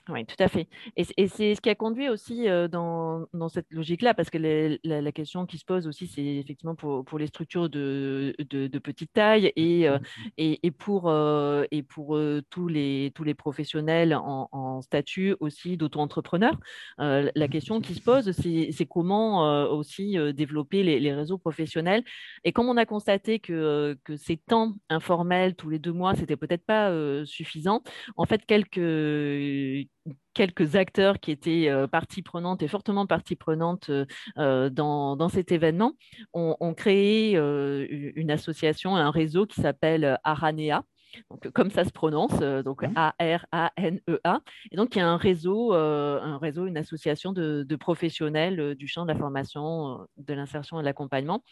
Oui, 0.09 0.25
tout 0.25 0.35
à 0.39 0.49
fait. 0.49 0.67
Et, 0.97 1.05
c'est 1.05 1.55
ce 1.55 1.61
qui 1.61 1.69
a 1.69 1.75
conduit 1.75 2.09
aussi 2.09 2.47
dans, 2.69 3.25
cette 3.47 3.71
logique-là, 3.71 4.13
parce 4.13 4.29
que 4.29 4.37
la, 4.83 5.11
question 5.13 5.45
qui 5.45 5.57
se 5.57 5.63
pose 5.63 5.87
aussi, 5.87 6.07
c'est 6.07 6.25
effectivement 6.25 6.75
pour, 6.75 7.17
les 7.17 7.27
structures 7.27 7.69
de, 7.69 8.35
petite 8.83 9.13
taille 9.13 9.53
et, 9.55 9.87
et, 10.37 10.71
pour, 10.71 11.09
et 11.71 11.83
pour 11.83 12.19
tous, 12.49 12.67
les, 12.67 13.11
tous 13.15 13.23
les 13.23 13.33
professionnels 13.33 14.13
en, 14.13 14.81
statut 14.81 15.35
aussi 15.39 15.77
d'auto-entrepreneurs. 15.77 16.59
la 16.97 17.31
mmh 17.31 17.49
question 17.53 17.81
qui 17.81 17.93
se 17.93 18.01
pose, 18.01 18.31
c'est 18.31 18.85
comment 18.85 19.69
aussi 19.71 20.17
développer 20.33 20.83
les, 20.83 21.13
réseaux 21.13 21.37
professionnels. 21.37 22.03
Et 22.43 22.51
comme 22.51 22.67
on 22.67 22.75
a 22.75 22.85
constaté 22.85 23.39
que, 23.39 23.97
que 24.03 24.17
ces 24.17 24.35
temps 24.35 24.73
informels 24.89 25.55
tous 25.55 25.69
les 25.69 25.79
deux 25.79 25.93
mois, 25.93 26.13
c'était 26.15 26.35
peut-être 26.35 26.65
pas 26.65 26.91
suffisant, 27.23 27.83
en 28.17 28.25
fait, 28.25 28.45
quelques 28.45 29.92
quelques 30.33 30.75
acteurs 30.75 31.19
qui 31.19 31.31
étaient 31.31 31.69
euh, 31.69 31.87
partie 31.87 32.21
prenante 32.21 32.61
et 32.63 32.67
fortement 32.67 33.05
partie 33.05 33.35
prenante 33.35 33.89
euh, 33.89 34.05
euh, 34.37 34.69
dans, 34.69 35.29
cet 35.29 35.51
événement. 35.51 35.93
Ont, 36.33 36.73
créé 36.73 37.35
une 37.35 38.31
association, 38.31 38.95
un 38.95 39.11
réseau 39.11 39.45
qui 39.45 39.61
s'appelle 39.61 40.19
Aranea, 40.23 40.83
comme 41.53 41.71
ça 41.71 41.83
se 41.83 41.91
prononce, 41.91 42.33
euh, 42.41 42.63
donc 42.63 42.83
A-R-A-N-E-A. 42.95 44.35
E 44.35 44.39
et 44.71 44.75
donc, 44.75 44.95
il 44.95 44.99
y 44.99 45.01
a 45.01 45.07
un 45.07 45.17
réseau, 45.17 45.73
euh, 45.73 46.19
un 46.21 46.37
réseau 46.37 46.65
une 46.65 46.77
association 46.77 47.33
de, 47.33 47.75
professionnels 47.75 48.59
euh, 48.59 48.75
du 48.75 48.87
champ 48.87 49.03
de 49.03 49.07
la 49.11 49.17
formation, 49.17 50.07
de 50.17 50.33
l'insertion 50.33 50.79
et 50.79 50.83
de 50.83 50.85
l'accompagnement 50.85 51.43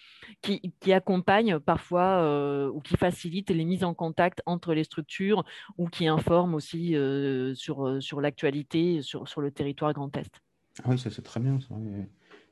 qui, 0.42 0.74
qui 0.80 0.94
accompagnent 0.94 1.60
parfois 1.60 2.70
ou 2.70 2.80
qui 2.80 2.96
facilitent 2.96 3.50
les 3.50 3.66
mises 3.66 3.84
en 3.84 3.94
contact 3.94 4.42
entre 4.46 4.74
les 4.74 4.84
structures 4.84 5.44
ou 5.78 5.88
qui 5.88 6.08
informent 6.08 6.54
aussi 6.54 6.96
sur, 7.56 8.02
sur 8.02 8.22
l'actualité 8.22 9.02
sur, 9.02 9.28
sur 9.28 9.42
le 9.42 9.52
territoire 9.52 9.94
Grand 9.94 10.16
Est. 10.16 10.42
Ah 10.84 10.90
oui, 10.90 10.98
ça 10.98 11.10
c'est 11.10 11.22
très 11.22 11.40
bien. 11.40 11.60
Ça. 11.60 11.76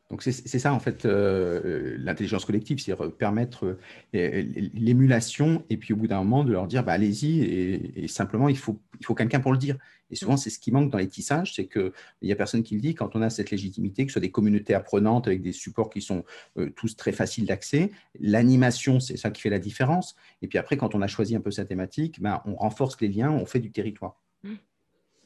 Donc 0.09 0.23
c'est 0.23 0.31
ça 0.31 0.73
en 0.73 0.79
fait 0.79 1.05
euh, 1.05 1.95
l'intelligence 1.99 2.43
collective, 2.43 2.79
c'est 2.79 2.95
permettre 3.19 3.77
euh, 4.15 4.43
l'émulation 4.73 5.63
et 5.69 5.77
puis 5.77 5.93
au 5.93 5.97
bout 5.97 6.07
d'un 6.07 6.17
moment 6.17 6.43
de 6.43 6.51
leur 6.51 6.65
dire 6.65 6.83
bah, 6.83 6.93
allez-y 6.93 7.41
et, 7.41 8.07
simplement 8.07 8.49
il 8.49 8.57
faut, 8.57 8.79
il 8.99 9.05
faut 9.05 9.13
quelqu'un 9.13 9.39
pour 9.39 9.51
le 9.51 9.59
dire. 9.59 9.77
Et 10.09 10.15
souvent 10.15 10.35
c'est 10.35 10.49
ce 10.49 10.57
qui 10.57 10.71
manque 10.71 10.89
dans 10.89 10.97
les 10.97 11.07
tissages, 11.07 11.53
c'est 11.53 11.67
qu'il 11.67 11.91
n'y 12.23 12.31
a 12.31 12.35
personne 12.35 12.63
qui 12.63 12.73
le 12.73 12.81
dit 12.81 12.95
quand 12.95 13.15
on 13.15 13.21
a 13.21 13.29
cette 13.29 13.51
légitimité, 13.51 14.03
que 14.03 14.11
ce 14.11 14.13
soit 14.13 14.21
des 14.21 14.31
communautés 14.31 14.73
apprenantes 14.73 15.27
avec 15.27 15.43
des 15.43 15.51
supports 15.51 15.91
qui 15.91 16.01
sont 16.01 16.25
euh, 16.57 16.71
tous 16.75 16.95
très 16.95 17.11
faciles 17.11 17.45
d'accès. 17.45 17.91
L'animation, 18.19 18.99
c'est 18.99 19.15
ça 19.15 19.29
qui 19.29 19.43
fait 19.43 19.51
la 19.51 19.59
différence. 19.59 20.15
Et 20.41 20.47
puis 20.47 20.57
après, 20.57 20.75
quand 20.75 20.95
on 20.95 21.03
a 21.03 21.07
choisi 21.07 21.35
un 21.35 21.41
peu 21.41 21.51
sa 21.51 21.65
thématique, 21.65 22.19
ben, 22.19 22.41
on 22.45 22.55
renforce 22.55 22.99
les 22.99 23.09
liens, 23.09 23.29
on 23.29 23.45
fait 23.45 23.59
du 23.59 23.69
territoire. 23.69 24.19
Mmh. 24.43 24.55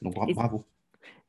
Donc 0.01 0.13
bravo. 0.13 0.65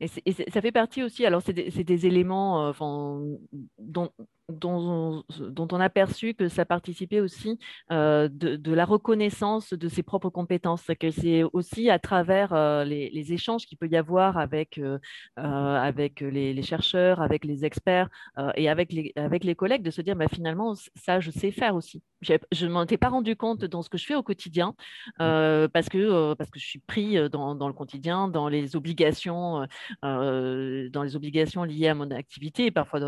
Et, 0.00 0.08
ça 0.08 0.60
fait 0.60 0.72
partie 0.72 1.02
aussi, 1.02 1.24
alors 1.24 1.40
c'est 1.42 1.52
des, 1.52 2.06
éléments 2.06 2.68
euh, 2.68 3.36
dont, 3.78 4.10
dont, 4.48 5.24
on 5.30 5.80
a 5.80 5.88
perçu 5.88 6.34
que 6.34 6.48
ça 6.48 6.64
participait 6.64 7.20
aussi 7.20 7.58
euh, 7.90 8.28
de, 8.30 8.72
la 8.72 8.84
reconnaissance 8.84 9.72
de 9.72 9.88
ses 9.88 10.02
propres 10.02 10.30
compétences. 10.30 10.86
Que 11.00 11.10
c'est 11.10 11.42
aussi 11.52 11.90
à 11.90 11.98
travers 11.98 12.52
euh, 12.52 12.84
les, 12.84 13.32
échanges 13.32 13.66
qu'il 13.66 13.78
peut 13.78 13.88
y 13.88 13.96
avoir 13.96 14.36
avec, 14.36 14.78
euh, 14.78 14.98
avec 15.36 16.20
les, 16.20 16.62
chercheurs, 16.62 17.22
avec 17.22 17.44
les 17.44 17.64
experts 17.64 18.08
et 18.56 18.68
avec 18.68 18.92
les, 18.92 19.12
avec 19.16 19.44
les 19.44 19.54
collègues 19.54 19.82
de 19.82 19.90
se 19.90 20.02
dire 20.02 20.16
bah, 20.16 20.28
finalement, 20.28 20.74
ça, 20.94 21.20
je 21.20 21.30
sais 21.30 21.50
faire 21.50 21.74
aussi. 21.74 22.02
Je 22.20 22.66
ne 22.66 22.70
m'en 22.70 22.84
étais 22.84 22.96
pas 22.96 23.08
rendu 23.08 23.36
compte 23.36 23.64
dans 23.64 23.82
ce 23.82 23.88
que 23.88 23.98
je 23.98 24.06
fais 24.06 24.14
au 24.14 24.22
quotidien 24.22 24.74
mmh. 25.18 25.68
parce, 25.72 25.88
que, 25.88 26.34
parce 26.34 26.50
que 26.50 26.58
je 26.58 26.66
suis 26.66 26.78
pris 26.78 27.28
dans, 27.30 27.54
dans 27.54 27.68
le 27.68 27.74
quotidien, 27.74 28.28
dans 28.28 28.48
les 28.48 28.76
obligations, 28.76 29.66
dans 30.02 31.02
les 31.02 31.16
obligations 31.16 31.64
liées 31.64 31.88
à 31.88 31.94
mon 31.94 32.10
activité 32.10 32.66
et 32.66 32.70
parfois 32.70 33.00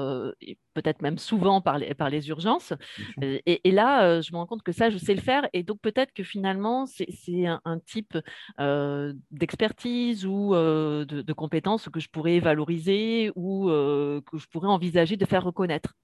peut-être 0.76 1.00
même 1.00 1.18
souvent 1.18 1.60
par 1.62 1.78
les, 1.78 1.94
par 1.94 2.10
les 2.10 2.28
urgences. 2.28 2.74
Et, 3.22 3.72
là, 3.72 4.20
je 4.20 4.30
me 4.32 4.36
rends 4.36 4.46
compte 4.46 4.62
que 4.62 4.72
ça, 4.72 4.90
je 4.90 4.98
sais 4.98 5.14
le 5.14 5.20
faire. 5.20 5.48
Et 5.54 5.62
donc, 5.62 5.80
peut-être 5.80 6.12
que 6.12 6.22
finalement, 6.22 6.86
c'est 6.86 7.46
un, 7.46 7.78
type 7.86 8.18
euh, 8.60 9.12
d'expertise 9.30 10.26
ou 10.26 10.54
de, 10.54 11.32
compétences 11.32 11.88
que 11.88 12.00
je 12.00 12.08
pourrais 12.08 12.40
valoriser 12.40 13.30
ou 13.36 13.66
que 13.66 14.38
je 14.38 14.46
pourrais 14.48 14.68
envisager 14.68 15.16
de 15.16 15.24
faire 15.24 15.44
reconnaître. 15.44 15.94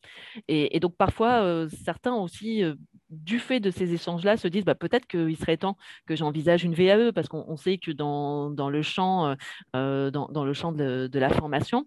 Et, 0.49 0.81
donc, 0.81 0.97
parfois, 0.97 1.67
certains 1.85 2.15
aussi, 2.15 2.63
du 3.11 3.39
fait 3.39 3.61
de 3.61 3.71
ces 3.71 3.93
échanges-là, 3.93 4.37
se 4.37 4.49
disent 4.49 4.65
bah, 4.65 4.75
peut-être 4.75 5.07
qu'il 5.07 5.37
serait 5.37 5.59
temps 5.59 5.77
que 6.07 6.17
j'envisage 6.17 6.65
une 6.65 6.75
VAE 6.75 7.13
parce 7.13 7.29
qu'on 7.29 7.57
sait 7.57 7.79
que 7.79 7.91
dans, 7.91 8.51
dans 8.51 8.71
le 8.71 8.83
champ, 8.83 9.37
dans, 9.75 10.11
dans, 10.11 10.45
le 10.45 10.53
champ 10.55 10.73
de, 10.73 11.09
de 11.09 11.19
la 11.19 11.29
formation, 11.29 11.87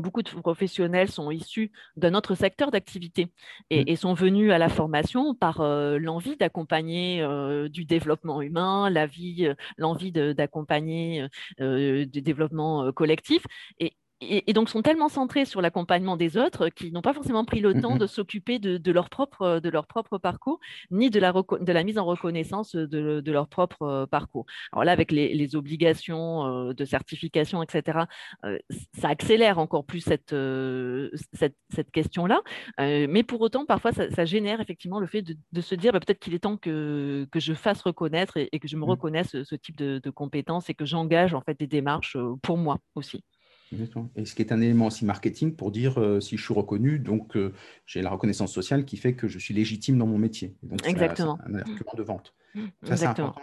beaucoup 0.00 0.22
de 0.22 0.30
professionnels 0.30 1.10
sont 1.10 1.30
issus 1.30 1.72
d'un 1.96 2.14
autre 2.14 2.34
secteur 2.34 2.70
d'activité 2.70 3.28
et, 3.70 3.92
mmh. 3.92 3.96
sont 3.96 4.14
venus 4.14 4.52
à 4.52 4.58
la 4.58 4.68
formation 4.68 5.34
par 5.34 5.60
euh, 5.60 5.98
l'envie 5.98 6.36
d'accompagner 6.36 7.22
euh, 7.22 7.68
du 7.68 7.84
développement 7.84 8.42
humain, 8.42 8.90
euh, 8.94 9.54
l'envie 9.78 10.12
d'accompagner 10.12 11.26
du 11.58 12.22
développement 12.22 12.92
collectif. 12.92 13.44
Et, 13.80 13.96
et, 14.20 14.52
donc 14.54 14.70
sont 14.70 14.82
tellement 14.82 15.08
centrés 15.08 15.44
sur 15.44 15.60
l'accompagnement 15.60 16.16
des 16.16 16.38
autres 16.38 16.68
qu'ils 16.70 16.92
n'ont 16.92 17.02
pas 17.02 17.12
forcément 17.12 17.44
pris 17.44 17.60
le 17.60 17.74
mmh 17.74 17.80
temps 17.80 17.96
de 17.96 18.06
s'occuper 18.06 18.58
de, 18.58 18.92
leur 18.92 19.10
propre, 19.10 19.60
de 19.60 19.68
leur 19.68 19.86
propre 19.86 20.18
parcours, 20.18 20.58
ni 20.90 21.10
de 21.10 21.20
la, 21.20 21.32
de 21.32 21.72
la 21.72 21.84
mise 21.84 21.98
en 21.98 22.04
reconnaissance 22.04 22.74
de, 22.74 23.30
leur 23.30 23.48
propre 23.48 23.82
euh, 23.82 24.06
parcours. 24.06 24.46
Alors 24.72 24.84
là, 24.84 24.92
avec 24.92 25.12
les, 25.12 25.56
obligations 25.56 26.46
euh, 26.46 26.72
de 26.72 26.84
certification, 26.84 27.62
etc., 27.62 28.04
euh, 28.44 28.58
ça 28.98 29.08
accélère 29.08 29.58
encore 29.58 29.84
plus 29.84 30.00
cette, 30.00 30.34
cette, 31.32 31.90
question-là. 31.92 32.40
mais 32.78 33.22
pour 33.22 33.40
autant, 33.40 33.66
parfois, 33.66 33.92
ça, 33.92 34.24
génère 34.24 34.60
effectivement 34.60 34.98
le 34.98 35.06
fait 35.06 35.22
de, 35.22 35.60
se 35.60 35.74
dire 35.74 35.92
bah, 35.92 36.00
peut-être 36.00 36.18
qu'il 36.18 36.34
est 36.34 36.40
temps 36.40 36.56
que, 36.56 37.26
que 37.30 37.40
je 37.40 37.52
fasse 37.52 37.82
reconnaître 37.82 38.36
et, 38.36 38.58
que 38.58 38.68
je 38.68 38.76
me 38.76 38.82
mmh. 38.82 38.90
reconnaisse 38.90 39.42
ce, 39.42 39.54
type 39.54 39.76
de, 39.76 40.00
de 40.02 40.10
compétences 40.10 40.70
et 40.70 40.74
que 40.74 40.84
j'engage 40.84 41.34
en 41.34 41.40
fait 41.42 41.58
des 41.58 41.66
démarches 41.66 42.16
pour 42.42 42.56
moi 42.56 42.78
aussi. 42.94 43.22
Et 44.14 44.24
ce 44.24 44.34
qui 44.34 44.42
est 44.42 44.52
un 44.52 44.60
élément 44.60 44.86
aussi 44.86 45.04
marketing 45.04 45.54
pour 45.54 45.72
dire 45.72 45.98
euh, 46.00 46.20
si 46.20 46.36
je 46.36 46.44
suis 46.44 46.54
reconnu, 46.54 46.98
donc 46.98 47.36
euh, 47.36 47.52
j'ai 47.84 48.00
la 48.00 48.10
reconnaissance 48.10 48.52
sociale 48.52 48.84
qui 48.84 48.96
fait 48.96 49.14
que 49.14 49.28
je 49.28 49.38
suis 49.38 49.54
légitime 49.54 49.98
dans 49.98 50.06
mon 50.06 50.18
métier. 50.18 50.54
Exactement. 50.84 51.38
un 51.44 51.54
argument 51.56 51.94
de 51.96 52.02
vente. 52.02 52.34
Exactement. 52.82 53.34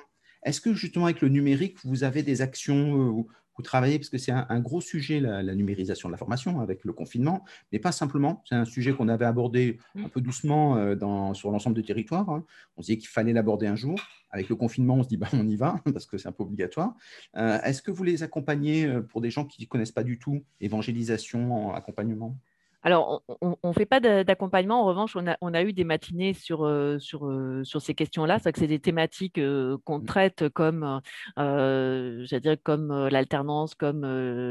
Est-ce 0.44 0.62
que 0.62 0.74
justement 0.74 1.06
avec 1.06 1.22
le 1.22 1.30
numérique, 1.30 1.78
vous 1.84 2.04
avez 2.04 2.24
des 2.24 2.42
actions 2.42 3.26
vous 3.56 3.64
travaillez, 3.64 4.00
parce 4.00 4.10
que 4.10 4.18
c'est 4.18 4.32
un, 4.32 4.60
gros 4.60 4.82
sujet, 4.82 5.20
la, 5.20 5.44
numérisation 5.56 6.10
de 6.10 6.14
la 6.14 6.18
formation 6.18 6.60
avec 6.60 6.84
le 6.84 6.94
confinement, 6.94 7.44
mais 7.72 7.80
pas 7.80 7.92
simplement. 7.92 8.44
C'est 8.50 8.56
un 8.56 8.66
sujet 8.66 8.94
qu'on 8.94 9.08
avait 9.08 9.26
abordé 9.26 9.80
un 9.96 10.10
peu 10.10 10.22
doucement 10.22 10.78
euh, 10.78 11.34
sur 11.34 11.52
l'ensemble 11.52 11.76
du 11.76 11.84
territoire. 11.84 12.30
Hein. 12.30 12.46
On 12.78 12.82
se 12.82 12.88
disait 12.88 12.98
qu'il 12.98 13.10
fallait 13.10 13.34
l'aborder 13.34 13.68
un 13.68 13.76
jour. 13.76 14.00
Avec 14.32 14.50
le 14.50 14.56
confinement, 14.56 14.96
on 14.96 15.04
se 15.04 15.10
dit 15.10 15.18
bah, 15.18 15.28
on 15.34 15.48
y 15.48 15.56
va, 15.56 15.80
parce 15.94 16.08
que 16.08 16.18
c'est 16.18 16.28
un 16.28 16.32
peu 16.32 16.44
obligatoire. 16.44 16.96
Euh, 17.38 17.60
est-ce 17.62 17.84
que 17.84 17.92
vous 17.92 18.04
les 18.04 18.24
accompagnez 18.24 18.86
euh, 18.86 19.02
pour 19.02 19.22
des 19.22 19.30
gens 19.30 19.46
qui 19.46 19.62
ne 19.62 19.68
connaissent 19.68 19.92
pas 19.92 20.04
du 20.04 20.18
tout 20.18 20.44
évangélisation, 20.60 21.74
accompagnement? 21.74 22.38
Alors, 22.84 23.24
on 23.42 23.58
ne 23.64 23.74
fait 23.74 23.86
pas 23.86 24.02
d'accompagnement. 24.02 24.82
En 24.82 24.86
revanche, 24.86 25.16
on 25.16 25.26
a, 25.26 25.38
on 25.40 25.54
a, 25.54 25.64
eu 25.64 25.72
des 25.72 25.86
matinées 25.86 26.34
sur, 26.34 26.66
euh, 26.66 27.00
sur, 27.00 27.28
euh, 27.28 27.64
sur 27.64 27.82
ces 27.82 27.96
questions-là. 27.96 28.40
C'est 28.40 28.52
que 28.52 28.60
c'est 28.60 28.68
des 28.68 28.80
thématiques 28.80 29.38
euh, 29.38 29.78
qu'on 29.86 30.00
mmh. 30.00 30.06
traite 30.06 30.50
comme, 30.50 31.00
dire, 31.38 32.56
comme 32.64 33.08
l'alternance, 33.08 33.74
comme 33.74 34.04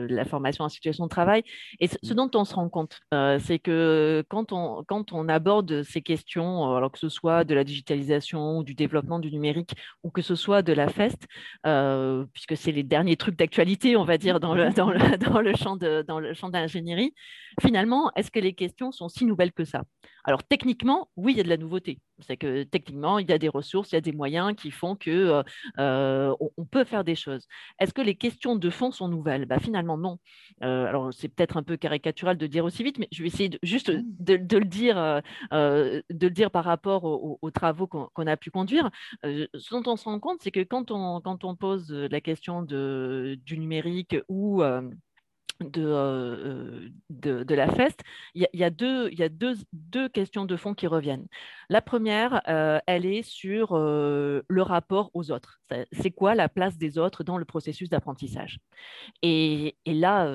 la 0.09 0.25
formation 0.25 0.65
en 0.65 0.71
situation 0.71 1.05
de 1.05 1.11
travail. 1.11 1.43
Et 1.79 1.89
ce 1.89 1.97
mmh. 2.03 2.17
dont 2.17 2.31
on 2.35 2.45
se 2.45 2.55
rend 2.55 2.71
compte, 2.71 3.01
c'est 3.39 3.59
que 3.59 4.25
quand 4.29 4.53
on, 4.53 4.83
quand 4.85 5.13
on 5.13 5.29
aborde 5.29 5.83
ces 5.83 6.01
questions, 6.01 6.75
alors 6.75 6.91
que 6.91 6.99
ce 6.99 7.11
soit 7.11 7.45
de 7.45 7.55
la 7.55 7.65
digitalisation 7.65 8.59
ou 8.59 8.65
du 8.65 8.75
développement 8.75 9.19
du 9.19 9.31
numérique 9.31 9.75
ou 10.03 10.11
que 10.11 10.23
ce 10.23 10.35
soit 10.37 10.63
de 10.63 10.73
la 10.73 10.89
FEST, 10.89 11.27
puisque 12.33 12.57
c'est 12.57 12.73
les 12.73 12.83
derniers 12.83 13.17
trucs 13.17 13.37
d'actualité, 13.37 13.97
on 13.97 14.05
va 14.05 14.17
dire, 14.17 14.41
dans 14.41 14.55
le, 14.55 14.71
dans 14.73 14.91
le, 14.91 15.19
dans 15.19 15.41
le 15.41 15.55
champ 15.55 15.77
de 16.49 16.53
l'ingénierie, 16.53 17.15
finalement, 17.61 18.11
est-ce 18.23 18.31
que 18.31 18.39
les 18.39 18.55
questions 18.55 18.93
sont 18.93 19.09
si 19.09 19.25
nouvelles 19.25 19.53
que 19.53 19.65
ça? 19.65 19.83
Alors 20.23 20.45
techniquement, 20.45 21.09
oui, 21.17 21.33
il 21.33 21.39
y 21.39 21.41
a 21.41 21.43
de 21.43 21.49
la 21.49 21.57
nouveauté. 21.57 21.99
C'est 22.21 22.37
que 22.37 22.63
techniquement, 22.63 23.19
il 23.19 23.29
y 23.29 23.33
a 23.33 23.39
des 23.39 23.49
ressources, 23.49 23.91
il 23.91 23.97
y 23.97 23.99
a 23.99 24.01
des 24.01 24.13
moyens 24.13 24.55
qui 24.55 24.71
font 24.71 24.95
que 24.95 25.11
euh, 25.11 25.43
euh, 25.81 26.33
on, 26.57 26.65
peut 26.65 26.85
faire 26.85 27.03
des 27.03 27.17
choses. 27.17 27.49
Est-ce 27.81 27.93
que 27.93 28.01
les 28.01 28.15
questions 28.15 28.55
de 28.55 28.71
fond 28.71 28.93
sont 28.93 29.09
nouvelles? 29.09 29.45
Bah, 29.45 29.59
Finalement, 29.59 29.99
non. 29.99 30.21
Euh, 30.63 30.87
alors 30.87 31.13
c'est 31.13 31.27
peut-être 31.27 31.57
un 31.57 31.65
peu 31.65 31.77
caricatural 31.77 32.39
de 32.39 32.47
dire 32.47 32.65
aussi 32.65 32.85
vite, 32.85 33.01
mais 33.01 33.09
je 33.11 33.23
vais 33.23 33.27
essayer 33.27 33.49
de, 33.49 33.59
juste 33.65 33.91
mmh. 33.91 34.03
de, 34.21 34.57
le 34.57 34.65
dire, 34.67 34.95
de 35.51 36.03
le 36.11 36.31
dire 36.31 36.53
par 36.53 36.65
rapport 36.65 37.03
aux, 37.03 37.51
travaux 37.51 37.89
qu'on 37.89 38.27
a 38.29 38.37
pu 38.37 38.53
conduire. 38.53 38.89
ce 39.25 39.71
dont 39.75 39.83
on 39.91 39.97
se 39.97 40.05
rend 40.05 40.21
compte, 40.21 40.39
c'est 40.43 40.53
que 40.53 40.63
quand 40.63 40.93
on, 40.93 41.21
quand 41.21 41.43
on 41.43 41.57
pose 41.57 41.93
la 41.93 42.21
question 42.21 42.63
de, 42.63 43.37
du 43.45 43.59
numérique 43.59 44.15
ou 44.29 44.63
de, 45.63 46.93
de, 47.11 47.43
de, 47.43 47.55
la 47.55 47.69
FEST, 47.69 48.01
il 48.35 48.47
y, 48.53 48.65
a, 48.65 48.71
deux, 48.71 49.11
il 49.11 49.19
y 49.19 49.23
a 49.23 49.29
deux, 49.29 49.55
deux, 49.73 50.09
questions 50.09 50.45
de 50.45 50.57
fond 50.57 50.75
qui 50.75 50.87
reviennent. 50.87 51.27
La 51.69 51.81
première, 51.83 52.43
elle 52.87 53.07
est 53.07 53.23
sur 53.23 53.77
le 53.77 54.63
rapport 54.63 55.11
aux 55.15 55.31
autres. 55.31 55.61
C'est 55.93 56.11
quoi 56.11 56.35
la 56.35 56.49
place 56.49 56.77
des 56.77 56.99
autres 56.99 57.25
dans 57.25 57.39
le 57.39 57.45
processus 57.45 57.89
d'apprentissage? 57.89 58.59
Et, 59.23 59.77
et, 59.85 59.95
là, 59.95 60.29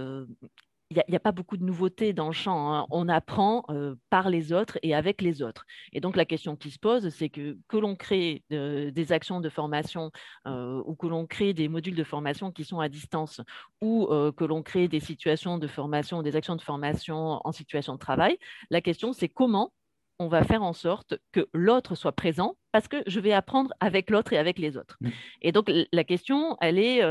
il 0.89 1.04
n'y 1.10 1.15
a, 1.15 1.19
pas 1.19 1.32
beaucoup 1.32 1.58
de 1.58 1.63
nouveautés 1.63 2.13
dans 2.13 2.28
le 2.28 2.34
champ. 2.34 2.73
Hein. 2.73 2.86
On 2.91 3.10
apprend 3.10 3.65
par 4.10 4.30
les 4.30 4.54
autres 4.54 4.78
et 4.84 4.95
avec 4.95 5.21
les 5.21 5.41
autres. 5.41 5.65
Et 5.91 6.00
donc 6.00 6.15
la 6.15 6.26
question 6.26 6.56
qui 6.56 6.71
se 6.71 6.80
pose, 6.80 7.10
c'est 7.10 7.30
que 7.30 7.58
que 7.67 7.78
l'on 7.78 7.95
crée 7.95 8.43
des 8.50 9.12
actions 9.12 9.41
de 9.41 9.50
formation 9.50 10.12
ou 10.45 10.95
que 10.95 11.08
l'on 11.08 11.28
crée 11.28 11.54
des 11.54 11.67
modules 11.67 11.95
de 11.95 12.04
formation 12.04 12.52
qui 12.52 12.63
sont 12.63 12.80
à 12.80 12.89
distance 12.89 13.41
ou 13.82 14.08
que 14.08 14.45
l'on 14.45 14.63
crée 14.63 14.88
des 14.88 15.00
situations 15.00 15.58
de 15.58 15.67
formation, 15.67 16.21
des 16.21 16.36
actions 16.36 16.56
de 16.56 16.62
formation 16.62 17.41
en 17.43 17.52
situation 17.52 17.93
de 17.93 18.00
travail, 18.00 18.38
la 18.69 18.82
question 18.82 19.13
c'est 19.13 19.30
comment 19.30 19.71
on 20.19 20.27
va 20.27 20.43
faire 20.43 20.63
en 20.63 20.73
sorte 20.73 21.15
que 21.32 21.47
l'autre 21.53 21.95
soit 21.95 22.12
présent 22.12 22.58
parce 22.71 22.88
que 22.88 22.97
je 23.08 23.19
vais 23.19 23.34
apprendre 23.34 23.73
avec 23.80 24.10
l'autre 24.10 24.34
et 24.34 24.38
avec 24.38 24.60
les 24.60 24.77
autres. 24.77 24.97
Mmh. 25.01 25.10
Et 25.41 25.51
donc 25.51 25.71
la 25.91 26.03
question, 26.03 26.58
elle 26.62 26.80
est 26.80 27.01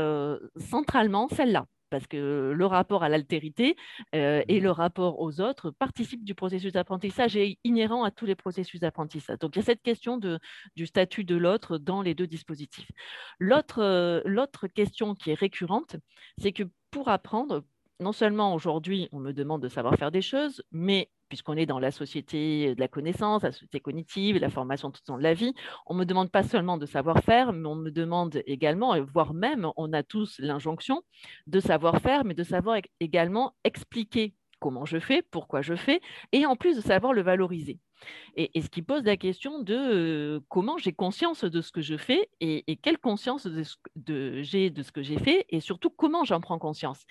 centralement 0.57 1.27
celle-là 1.29 1.65
parce 1.89 2.07
que 2.07 2.53
le 2.55 2.65
rapport 2.65 3.03
à 3.03 3.09
l'altérité 3.09 3.75
euh, 4.15 4.43
et 4.47 4.59
le 4.59 4.71
rapport 4.71 5.19
aux 5.19 5.41
autres 5.41 5.71
participent 5.71 6.23
du 6.23 6.35
processus 6.35 6.73
d'apprentissage 6.73 7.35
et 7.35 7.51
est 7.51 7.59
inhérent 7.63 8.03
à 8.03 8.11
tous 8.11 8.25
les 8.25 8.35
processus 8.35 8.79
d'apprentissage. 8.79 9.39
Donc 9.39 9.55
il 9.55 9.59
y 9.59 9.61
a 9.61 9.65
cette 9.65 9.81
question 9.81 10.17
de, 10.17 10.39
du 10.75 10.85
statut 10.85 11.23
de 11.23 11.35
l'autre 11.35 11.77
dans 11.77 12.01
les 12.01 12.13
deux 12.13 12.27
dispositifs. 12.27 12.91
L'autre 13.39 13.81
euh, 13.81 14.67
question 14.73 15.15
qui 15.15 15.31
est 15.31 15.39
récurrente, 15.39 15.95
c'est 16.37 16.51
que 16.51 16.63
pour 16.91 17.09
apprendre, 17.09 17.63
non 17.99 18.11
seulement 18.11 18.53
aujourd'hui, 18.53 19.09
on 19.11 19.19
me 19.19 19.31
demande 19.33 19.61
de 19.61 19.69
savoir 19.69 19.95
faire 19.95 20.11
des 20.11 20.21
choses, 20.21 20.63
mais 20.71 21.09
puisqu'on 21.29 21.57
est 21.57 21.65
dans 21.65 21.79
la 21.79 21.91
société 21.91 22.73
de 22.75 22.79
la 22.79 22.87
connaissance, 22.87 23.43
la 23.43 23.51
société 23.51 23.79
cognitive, 23.79 24.37
la 24.37 24.49
formation 24.49 24.91
tout 24.91 25.01
au 25.09 25.11
long 25.13 25.17
de 25.17 25.23
la 25.23 25.33
vie, 25.33 25.53
on 25.85 25.93
ne 25.93 25.99
me 25.99 26.05
demande 26.05 26.31
pas 26.31 26.43
seulement 26.43 26.77
de 26.77 26.85
savoir 26.85 27.23
faire, 27.23 27.51
mais 27.53 27.67
on 27.67 27.75
me 27.75 27.91
demande 27.91 28.41
également, 28.45 28.99
voire 29.01 29.33
même, 29.33 29.69
on 29.75 29.91
a 29.93 30.03
tous 30.03 30.39
l'injonction 30.39 31.01
de 31.47 31.59
savoir 31.59 31.99
faire, 31.99 32.23
mais 32.23 32.33
de 32.33 32.43
savoir 32.43 32.77
également 32.99 33.55
expliquer 33.63 34.35
comment 34.59 34.85
je 34.85 34.99
fais, 34.99 35.21
pourquoi 35.21 35.61
je 35.61 35.75
fais, 35.75 36.01
et 36.31 36.45
en 36.45 36.55
plus 36.55 36.75
de 36.75 36.81
savoir 36.81 37.13
le 37.13 37.21
valoriser. 37.21 37.79
Et, 38.35 38.61
ce 38.61 38.69
qui 38.69 38.81
pose 38.81 39.03
la 39.03 39.17
question 39.17 39.59
de 39.59 39.75
euh, 39.75 40.39
comment 40.49 40.77
j'ai 40.77 40.93
conscience 40.93 41.43
de 41.43 41.61
ce 41.61 41.71
que 41.71 41.81
je 41.81 41.97
fais 41.97 42.29
et, 42.39 42.75
quelle 42.77 42.99
conscience 42.99 43.47
de, 43.47 44.41
j'ai 44.43 44.69
de 44.69 44.83
ce 44.83 44.91
que 44.91 45.01
j'ai 45.01 45.17
fait 45.17 45.45
et 45.49 45.59
surtout 45.59 45.89
comment 45.89 46.23
j'en 46.23 46.39
prends 46.39 46.59
conscience. 46.59 47.03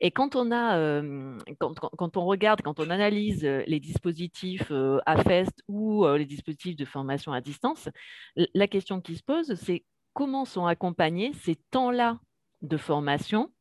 Et 0.00 0.10
quand 0.10 0.34
on, 0.34 0.50
a, 0.50 0.78
euh, 0.78 1.38
quand, 1.60 2.16
on 2.16 2.26
regarde, 2.26 2.62
quand 2.62 2.80
on 2.80 2.90
analyse 2.90 3.44
euh, 3.44 3.62
les 3.66 3.78
dispositifs 3.78 4.72
AFEST 5.06 5.62
ou 5.68 6.06
les 6.06 6.26
dispositifs 6.26 6.76
de 6.76 6.84
formation 6.84 7.32
à 7.32 7.40
distance, 7.40 7.88
la 8.36 8.66
question 8.66 9.00
qui 9.00 9.16
se 9.16 9.22
pose, 9.22 9.54
c'est 9.54 9.84
comment 10.12 10.44
sont 10.44 10.66
accompagnés 10.66 11.32
ces 11.34 11.54
temps-là 11.70 12.18
de 12.62 12.76
formation 12.76 13.52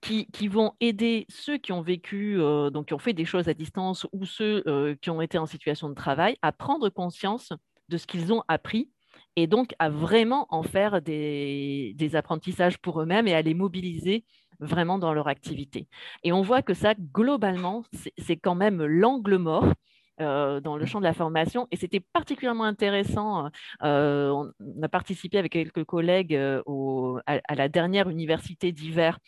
qui, 0.00 0.48
vont 0.48 0.72
aider 0.80 1.26
ceux 1.28 1.58
qui 1.58 1.72
ont 1.72 1.82
vécu, 1.82 2.40
euh, 2.40 2.70
donc 2.70 2.88
qui 2.88 2.94
ont 2.94 2.98
fait 2.98 3.12
des 3.12 3.24
choses 3.24 3.48
à 3.48 3.54
distance 3.54 4.06
ou 4.12 4.24
ceux 4.24 4.62
euh, 4.66 4.94
qui 5.00 5.10
ont 5.10 5.20
été 5.20 5.38
en 5.38 5.46
situation 5.46 5.88
de 5.88 5.94
travail 5.94 6.36
à 6.42 6.52
prendre 6.52 6.88
conscience 6.88 7.52
de 7.88 7.96
ce 7.96 8.06
qu'ils 8.06 8.32
ont 8.32 8.42
appris 8.48 8.90
et 9.36 9.46
donc 9.46 9.74
à 9.78 9.90
vraiment 9.90 10.46
en 10.50 10.62
faire 10.62 11.02
des, 11.02 11.92
des 11.96 12.16
apprentissages 12.16 12.78
pour 12.78 13.00
eux-mêmes 13.00 13.26
et 13.26 13.34
à 13.34 13.42
les 13.42 13.54
mobiliser 13.54 14.24
vraiment 14.60 14.98
dans 14.98 15.12
leur 15.12 15.28
activité. 15.28 15.88
Et 16.22 16.32
on 16.32 16.40
voit 16.40 16.62
que 16.62 16.72
ça, 16.72 16.94
globalement, 17.12 17.84
c'est 18.16 18.36
quand 18.36 18.54
même 18.54 18.84
l'angle 18.84 19.36
mort. 19.36 19.66
Euh, 20.18 20.60
dans 20.60 20.78
le 20.78 20.86
champ 20.86 20.98
de 20.98 21.04
la 21.04 21.12
formation 21.12 21.68
et 21.70 21.76
c'était 21.76 22.00
particulièrement 22.00 22.64
intéressant. 22.64 23.50
on 23.82 24.50
a 24.82 24.88
participé 24.88 25.36
avec 25.36 25.52
quelques 25.52 25.84
collègues 25.84 26.34
à, 26.34 27.54
la 27.54 27.68
dernière 27.68 28.08
université 28.08 28.72
d'hiver 28.72 29.18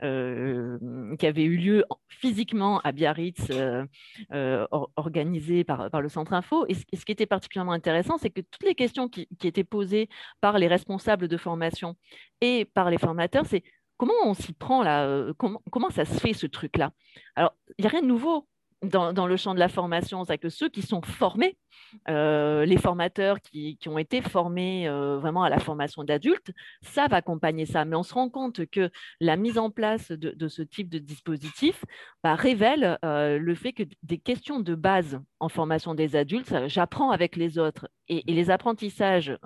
qui 0.00 1.26
avait 1.26 1.44
eu 1.44 1.56
lieu 1.56 1.84
physiquement 2.08 2.80
à 2.80 2.92
Biarritz, 2.92 3.48
euh, 3.50 3.84
euh, 4.32 4.66
organisé 4.96 5.64
par, 5.64 6.00
le 6.00 6.08
Centre 6.08 6.32
Info. 6.32 6.66
Et 6.68 6.74
ce, 6.74 7.04
qui 7.04 7.12
était 7.12 7.26
particulièrement 7.26 7.72
intéressant, 7.72 8.18
c'est 8.18 8.30
que 8.30 8.40
toutes 8.40 8.64
les 8.64 8.74
questions 8.74 9.08
qui, 9.08 9.28
étaient 9.42 9.64
posées 9.64 10.08
par 10.40 10.58
les 10.58 10.68
responsables 10.68 11.28
de 11.28 11.36
formation 11.36 11.96
et 12.40 12.64
par 12.64 12.90
les 12.90 12.98
formateurs, 12.98 13.46
c'est 13.46 13.62
comment 13.96 14.14
on 14.24 14.34
s'y 14.34 14.52
prend 14.52 14.82
là 14.82 15.32
comment, 15.38 15.90
ça 15.90 16.04
se 16.04 16.18
fait 16.20 16.32
ce 16.32 16.46
truc-là? 16.46 16.92
Alors, 17.34 17.54
il 17.78 17.82
n'y 17.82 17.86
a 17.86 17.90
rien 17.90 18.02
de 18.02 18.06
nouveau 18.06 18.46
dans, 18.82 19.26
le 19.26 19.36
champ 19.36 19.54
de 19.54 19.58
la 19.58 19.68
formation, 19.68 20.24
c'est 20.24 20.38
que 20.38 20.48
ceux 20.48 20.68
qui 20.68 20.82
sont 20.82 21.02
formés, 21.02 21.56
euh, 21.56 21.65
les 22.06 22.76
formateurs 22.78 23.40
qui, 23.40 23.78
ont 23.86 23.98
été 23.98 24.20
formés 24.20 24.88
euh, 24.88 25.18
vraiment 25.18 25.42
à 25.42 25.50
la 25.50 25.58
formation 25.58 26.04
d'adultes, 26.04 26.52
savent 26.82 27.14
accompagner 27.14 27.66
ça. 27.66 27.84
Mais 27.84 27.96
on 27.96 28.02
se 28.02 28.14
rend 28.14 28.28
compte 28.28 28.66
que 28.66 28.90
la 29.20 29.36
mise 29.36 29.58
en 29.58 29.70
place 29.70 30.10
de, 30.10 30.48
ce 30.48 30.62
type 30.62 30.88
de 30.88 30.98
dispositif 30.98 31.84
bah, 32.22 32.34
révèle 32.34 32.98
euh, 33.04 33.38
le 33.38 33.54
fait 33.54 33.72
que 33.72 33.82
des 34.02 34.18
questions 34.18 34.60
de 34.60 34.74
base 34.74 35.20
en 35.40 35.48
formation 35.48 35.94
des 35.94 36.16
adultes, 36.16 36.54
j'apprends 36.66 37.10
avec 37.10 37.36
les 37.36 37.58
autres. 37.58 37.88
Et, 38.08 38.22
les 38.26 38.50
apprentissages 38.50 39.36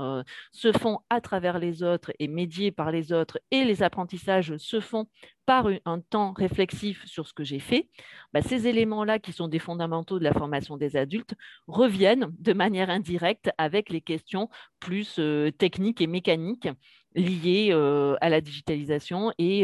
se 0.52 0.72
font 0.72 0.98
à 1.08 1.20
travers 1.20 1.58
les 1.58 1.82
autres 1.82 2.12
et 2.18 2.28
médiés 2.28 2.72
par 2.72 2.90
les 2.90 3.12
autres. 3.12 3.38
Et 3.50 3.64
les 3.64 3.82
apprentissages 3.82 4.56
se 4.56 4.80
font 4.80 5.06
par 5.50 5.66
un 5.84 5.98
temps 5.98 6.32
réflexif 6.32 7.04
sur 7.06 7.26
ce 7.26 7.32
que 7.32 7.42
j'ai 7.42 7.58
fait, 7.58 7.88
bah, 8.32 8.40
ces 8.40 8.68
éléments-là 8.68 9.18
qui 9.18 9.32
sont 9.32 9.48
des 9.48 9.58
fondamentaux 9.58 10.20
de 10.20 10.22
la 10.24 10.32
formation 10.32 10.76
des 10.76 10.96
adultes 10.96 11.34
reviennent 11.66 12.19
de 12.38 12.52
manière 12.52 12.90
indirecte 12.90 13.50
avec 13.58 13.90
les 13.90 14.00
questions 14.00 14.48
plus 14.78 15.20
techniques 15.58 16.00
et 16.00 16.06
mécaniques 16.06 16.68
liées 17.14 17.72
à 18.20 18.28
la 18.28 18.40
digitalisation 18.40 19.32
et 19.38 19.62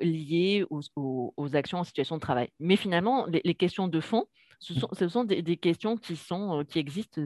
liées 0.00 0.64
aux, 0.70 1.54
actions 1.54 1.78
en 1.78 1.84
situation 1.84 2.16
de 2.16 2.20
travail. 2.20 2.48
Mais 2.60 2.76
finalement, 2.76 3.26
les, 3.26 3.54
questions 3.54 3.88
de 3.88 4.00
fond, 4.00 4.26
ce 4.58 5.08
sont, 5.08 5.24
des, 5.24 5.56
questions 5.56 5.96
qui, 5.96 6.16
sont, 6.16 6.64
qui 6.68 6.78
existent 6.78 7.20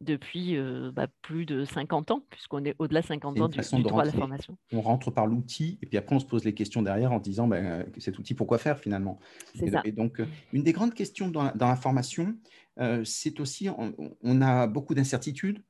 depuis 0.00 0.56
bah, 0.92 1.06
plus 1.22 1.46
de 1.46 1.64
50 1.64 2.10
ans, 2.10 2.22
puisqu'on 2.30 2.64
est 2.64 2.74
au-delà 2.78 3.00
de 3.00 3.06
50 3.06 3.40
ans 3.40 3.48
du, 3.48 3.82
droit 3.82 4.02
à 4.02 4.06
la 4.06 4.12
formation. 4.12 4.56
On 4.72 4.80
rentre 4.80 5.10
par 5.10 5.26
l'outil, 5.26 5.78
et 5.82 5.86
puis 5.86 5.98
après 5.98 6.16
on 6.16 6.20
se 6.20 6.26
pose 6.26 6.44
les 6.44 6.54
questions 6.54 6.82
derrière 6.82 7.12
en 7.12 7.18
disant 7.18 7.46
ben, 7.46 7.86
cet 7.98 8.18
outil, 8.18 8.34
pourquoi 8.34 8.58
faire 8.58 8.78
finalement? 8.78 9.18
Et, 9.84 9.92
donc, 9.92 10.20
une 10.52 10.62
des 10.62 10.72
grandes 10.72 10.94
questions 10.94 11.28
dans 11.28 11.52
la, 11.58 11.76
formation, 11.76 12.34
c'est 13.04 13.40
aussi, 13.40 13.68
on, 13.68 14.40
a 14.40 14.66
beaucoup 14.66 14.94
d'incertitudes 14.94 15.62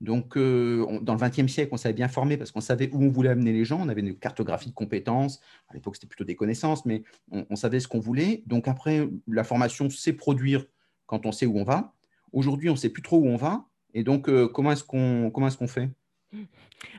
Donc, 0.00 0.36
euh, 0.36 1.00
dans 1.02 1.14
le 1.14 1.20
XXe 1.20 1.52
siècle, 1.52 1.70
on 1.72 1.76
savait 1.76 1.94
bien 1.94 2.08
former 2.08 2.36
parce 2.36 2.50
qu'on 2.50 2.60
savait 2.60 2.90
où 2.92 3.02
on 3.02 3.08
voulait 3.08 3.30
amener 3.30 3.52
les 3.52 3.64
gens. 3.64 3.80
On 3.80 3.88
avait 3.88 4.00
une 4.00 4.16
cartographie 4.16 4.70
de 4.70 4.74
compétences. 4.74 5.40
À 5.68 5.74
l'époque, 5.74 5.96
c'était 5.96 6.06
plutôt 6.06 6.24
des 6.24 6.36
connaissances, 6.36 6.86
mais 6.86 7.02
on, 7.30 7.56
savait 7.56 7.80
ce 7.80 7.88
qu'on 7.88 8.00
voulait. 8.00 8.42
Donc, 8.46 8.68
après, 8.68 9.08
la 9.28 9.44
formation, 9.44 9.90
c'est 9.90 10.12
produire 10.12 10.64
quand 11.06 11.26
on 11.26 11.32
sait 11.32 11.46
où 11.46 11.58
on 11.58 11.64
va. 11.64 11.94
Aujourd'hui, 12.32 12.68
on 12.68 12.74
ne 12.74 12.78
sait 12.78 12.90
plus 12.90 13.02
trop 13.02 13.18
où 13.18 13.26
on 13.26 13.36
va. 13.36 13.66
Et 13.94 14.02
donc, 14.02 14.28
euh, 14.28 14.48
comment 14.48 14.72
est-ce 14.72 14.84
qu'on 14.84 15.28
est 15.28 15.56
qu'on 15.56 15.68
fait? 15.68 15.90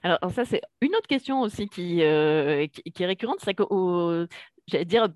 Alors, 0.04 0.20
ça, 0.34 0.46
c'est 0.46 0.62
une 0.82 0.96
autre 0.96 1.08
question 1.08 1.42
aussi 1.42 1.68
qui, 1.68 2.02
euh, 2.02 2.66
qui, 2.68 3.04
est 3.04 3.06
récurrente, 3.06 3.40
c'est 3.44 3.54
que, 3.54 4.28
j'allais 4.68 4.86
dire, 4.86 5.10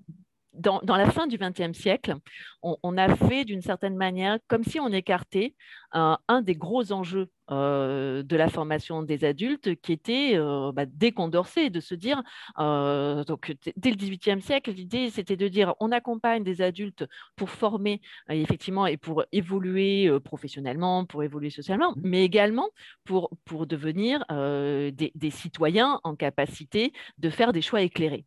dans, 0.54 0.80
la 0.84 1.10
fin 1.10 1.26
du 1.26 1.38
XXe 1.38 1.76
siècle, 1.76 2.14
on, 2.62 2.96
a 2.96 3.16
fait 3.16 3.44
d'une 3.44 3.62
certaine 3.62 3.96
manière 3.96 4.38
comme 4.48 4.64
si 4.64 4.78
on 4.78 4.88
écartait 4.88 5.54
un, 5.92 6.42
des 6.42 6.54
gros 6.54 6.92
enjeux 6.92 7.28
euh, 7.50 8.22
de 8.22 8.36
la 8.36 8.48
formation 8.48 9.02
des 9.02 9.24
adultes 9.24 9.74
qui 9.80 9.92
était 9.92 10.32
euh, 10.34 10.70
bah, 10.72 10.86
dès 10.86 11.12
Condorcet, 11.12 11.70
de 11.70 11.80
se 11.80 11.94
dire, 11.94 12.22
euh, 12.58 13.24
donc 13.24 13.54
dès 13.76 13.90
le 13.90 13.96
XVIIIe 13.96 14.40
siècle, 14.40 14.72
l'idée 14.72 15.10
c'était 15.10 15.36
de 15.36 15.48
dire 15.48 15.74
on 15.80 15.90
accompagne 15.90 16.44
des 16.44 16.62
adultes 16.62 17.04
pour 17.36 17.50
former 17.50 18.00
effectivement 18.28 18.86
et 18.86 18.96
pour 18.96 19.24
évoluer 19.32 20.10
professionnellement, 20.24 21.04
pour 21.04 21.22
évoluer 21.22 21.50
socialement, 21.50 21.92
mmh. 21.92 22.00
mais 22.02 22.24
également 22.24 22.68
pour, 23.04 23.30
pour 23.44 23.66
devenir 23.66 24.24
des 24.28 25.30
citoyens 25.30 26.00
en 26.04 26.14
capacité 26.14 26.92
de 27.18 27.30
faire 27.30 27.52
des 27.52 27.62
choix 27.62 27.82
éclairés. 27.82 28.24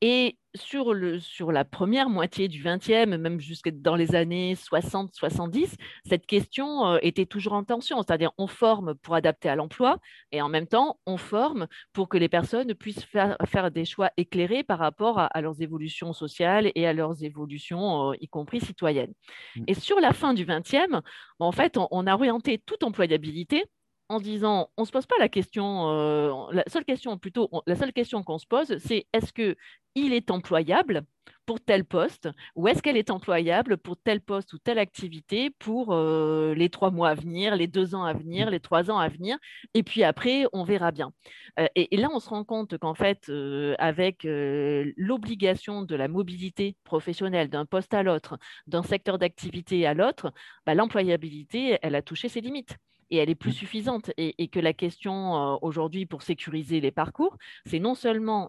Et 0.00 0.38
sur, 0.54 0.92
le, 0.92 1.18
sur 1.18 1.52
la 1.52 1.64
première 1.64 2.10
moitié 2.10 2.48
du 2.48 2.62
XXe, 2.62 3.06
même 3.06 3.40
jusque 3.40 3.70
dans 3.70 3.96
les 3.96 4.14
années 4.14 4.54
60-70, 4.54 5.76
cette 6.06 6.26
question 6.26 6.86
euh, 6.86 6.98
était 7.02 7.26
toujours 7.26 7.54
en 7.54 7.64
tension. 7.64 8.02
C'est-à-dire, 8.02 8.32
on 8.38 8.46
forme 8.46 8.94
pour 8.96 9.14
adapter 9.14 9.48
à 9.48 9.56
l'emploi 9.56 9.98
et 10.30 10.42
en 10.42 10.48
même 10.48 10.66
temps, 10.66 10.98
on 11.06 11.16
forme 11.16 11.66
pour 11.92 12.08
que 12.08 12.18
les 12.18 12.28
personnes 12.28 12.74
puissent 12.74 13.04
faire, 13.04 13.36
faire 13.46 13.70
des 13.70 13.84
choix 13.84 14.10
éclairés 14.16 14.62
par 14.62 14.78
rapport 14.78 15.18
à, 15.18 15.40
leurs 15.40 15.62
évolutions 15.62 16.12
sociales 16.12 16.70
et 16.74 16.86
à 16.86 16.92
leurs 16.92 17.24
évolutions, 17.24 18.10
euh, 18.10 18.14
y 18.20 18.28
compris 18.28 18.60
citoyennes. 18.60 19.14
Mmh. 19.56 19.64
Et 19.68 19.74
sur 19.74 20.00
la 20.00 20.12
fin 20.12 20.34
du 20.34 20.44
XXe, 20.44 21.00
en 21.38 21.52
fait, 21.52 21.78
on 21.90 22.06
a 22.06 22.14
orienté 22.14 22.58
toute 22.58 22.84
employabilité 22.84 23.64
en 24.12 24.20
disant, 24.20 24.70
on 24.76 24.82
ne 24.82 24.86
se 24.86 24.92
pose 24.92 25.06
pas 25.06 25.16
la 25.18 25.30
question, 25.30 25.88
euh, 25.90 26.32
la 26.52 26.64
seule 26.66 26.84
question 26.84 27.16
plutôt, 27.16 27.48
la 27.66 27.76
seule 27.76 27.92
question 27.94 28.22
qu'on 28.22 28.38
se 28.38 28.46
pose, 28.46 28.76
c'est 28.78 29.06
est-ce 29.14 29.32
que 29.32 29.56
il 29.94 30.12
est 30.12 30.30
employable 30.30 31.02
pour 31.46 31.60
tel 31.60 31.84
poste 31.84 32.28
ou 32.54 32.68
est-ce 32.68 32.82
qu'elle 32.82 32.96
est 32.96 33.10
employable 33.10 33.76
pour 33.76 33.96
tel 33.96 34.20
poste 34.20 34.52
ou 34.52 34.58
telle 34.58 34.78
activité 34.78 35.50
pour 35.50 35.92
euh, 35.92 36.54
les 36.54 36.68
trois 36.68 36.90
mois 36.90 37.10
à 37.10 37.14
venir, 37.14 37.56
les 37.56 37.66
deux 37.66 37.94
ans 37.94 38.04
à 38.04 38.12
venir, 38.12 38.50
les 38.50 38.60
trois 38.60 38.90
ans 38.90 38.98
à 38.98 39.08
venir, 39.08 39.38
et 39.74 39.82
puis 39.82 40.02
après, 40.04 40.44
on 40.52 40.64
verra 40.64 40.92
bien. 40.92 41.12
Euh, 41.58 41.66
et, 41.74 41.96
là, 41.96 42.08
on 42.12 42.20
se 42.20 42.28
rend 42.28 42.44
compte 42.44 42.76
qu'en 42.78 42.94
fait, 42.94 43.30
avec 43.78 44.24
l'obligation 44.24 45.82
de 45.82 45.94
la 45.96 46.08
mobilité 46.08 46.76
professionnelle 46.84 47.48
d'un 47.48 47.64
poste 47.66 47.94
à 47.94 48.02
l'autre, 48.02 48.38
d'un 48.66 48.82
secteur 48.82 49.18
d'activité 49.18 49.86
à 49.86 49.94
l'autre, 49.94 50.32
bah, 50.66 50.74
l'employabilité, 50.74 51.78
elle 51.82 51.94
a 51.94 52.02
touché 52.02 52.28
ses 52.28 52.42
limites 52.42 52.76
et 53.12 53.18
elle 53.18 53.30
est 53.30 53.36
plus 53.36 53.50
mmh. 53.50 53.54
suffisante. 53.54 54.10
Et, 54.16 54.48
que 54.48 54.58
la 54.58 54.72
question 54.72 55.62
aujourd'hui 55.62 56.06
pour 56.06 56.22
sécuriser 56.22 56.80
les 56.80 56.90
parcours, 56.90 57.36
c'est 57.66 57.78
non 57.78 57.94
seulement 57.94 58.48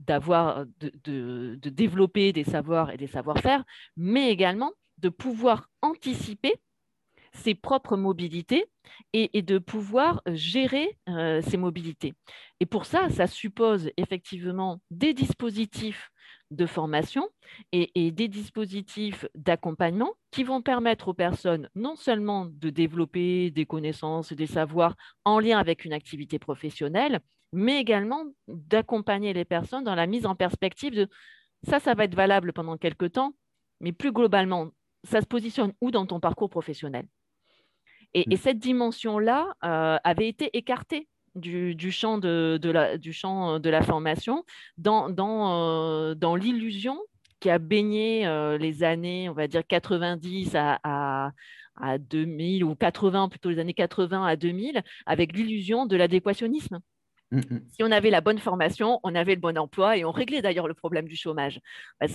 d'avoir, 0.00 0.66
de, 0.80 1.58
développer 1.62 2.32
des 2.32 2.44
savoirs 2.44 2.90
et 2.90 2.96
des 2.96 3.06
savoir-faire, 3.06 3.64
mais 3.96 4.30
également 4.30 4.72
de 4.98 5.08
pouvoir 5.08 5.70
anticiper 5.80 6.54
ses 7.32 7.54
propres 7.54 7.96
mobilités 7.96 8.66
et, 9.12 9.42
de 9.42 9.58
pouvoir 9.58 10.22
gérer 10.26 10.98
ces 11.06 11.56
mobilités. 11.56 12.14
Et 12.60 12.66
pour 12.66 12.84
ça, 12.84 13.08
ça 13.10 13.26
suppose 13.26 13.90
effectivement 13.96 14.80
des 14.90 15.14
dispositifs 15.14 16.10
de 16.50 16.66
formation 16.66 17.28
et, 17.72 18.10
des 18.10 18.28
dispositifs 18.28 19.26
d'accompagnement 19.34 20.14
qui 20.30 20.44
vont 20.44 20.62
permettre 20.62 21.08
aux 21.08 21.14
personnes 21.14 21.68
non 21.74 21.96
seulement 21.96 22.46
de 22.46 22.70
développer 22.70 23.50
des 23.50 23.66
connaissances 23.66 24.32
et 24.32 24.36
des 24.36 24.46
savoirs 24.46 24.94
en 25.24 25.40
lien 25.40 25.58
avec 25.58 25.84
une 25.84 25.92
activité 25.92 26.38
professionnelle, 26.38 27.20
mais 27.52 27.80
également 27.80 28.24
d'accompagner 28.48 29.32
les 29.32 29.44
personnes 29.44 29.84
dans 29.84 29.94
la 29.94 30.06
mise 30.06 30.26
en 30.26 30.34
perspective 30.34 30.94
de 30.94 31.08
ça, 31.64 31.80
ça 31.80 31.94
va 31.94 32.04
être 32.04 32.14
valable 32.14 32.52
pendant 32.52 32.76
quelques 32.76 33.12
temps, 33.12 33.34
mais 33.80 33.92
plus 33.92 34.12
globalement, 34.12 34.68
ça 35.04 35.20
se 35.20 35.26
positionne 35.26 35.72
où 35.80 35.90
dans 35.90 36.06
ton 36.06 36.20
parcours 36.20 36.50
professionnel? 36.50 37.08
Et, 38.14 38.24
mmh. 38.28 38.36
cette 38.36 38.58
dimension-là 38.58 39.54
euh, 39.64 39.98
avait 40.04 40.28
été 40.28 40.56
écartée 40.56 41.08
du, 41.36 41.90
champ 41.92 42.18
de, 42.18 42.58
la, 42.64 42.98
du 42.98 43.12
champ 43.12 43.54
euh, 43.54 43.58
de 43.58 43.70
la 43.70 43.82
formation 43.82 44.44
dans, 44.78 45.08
dans, 45.10 45.52
euh, 45.52 46.14
dans 46.14 46.36
l'illusion 46.36 46.98
qui 47.40 47.50
a 47.50 47.58
baigné 47.58 48.26
euh, 48.26 48.58
les 48.58 48.82
années, 48.82 49.28
on 49.28 49.34
va 49.34 49.46
dire 49.46 49.66
90 49.66 50.54
à, 50.54 50.80
à, 50.82 51.32
à 51.76 51.98
2000 51.98 52.64
ou 52.64 52.74
80, 52.74 53.28
plutôt 53.28 53.50
les 53.50 53.58
années 53.58 53.74
80 53.74 54.24
à 54.24 54.36
2000, 54.36 54.82
avec 55.04 55.36
l'illusion 55.36 55.86
de 55.86 55.96
l'adéquationnisme. 55.96 56.80
Mmh, 57.30 57.38
mmh. 57.38 57.60
Si 57.72 57.82
on 57.82 57.90
avait 57.90 58.10
la 58.10 58.20
bonne 58.20 58.38
formation, 58.38 59.00
on 59.02 59.14
avait 59.14 59.34
le 59.34 59.40
bon 59.40 59.58
emploi 59.58 59.96
et 59.96 60.04
on 60.04 60.12
réglait 60.12 60.42
d'ailleurs 60.42 60.68
le 60.68 60.74
problème 60.74 61.08
du 61.08 61.16
chômage. 61.16 61.60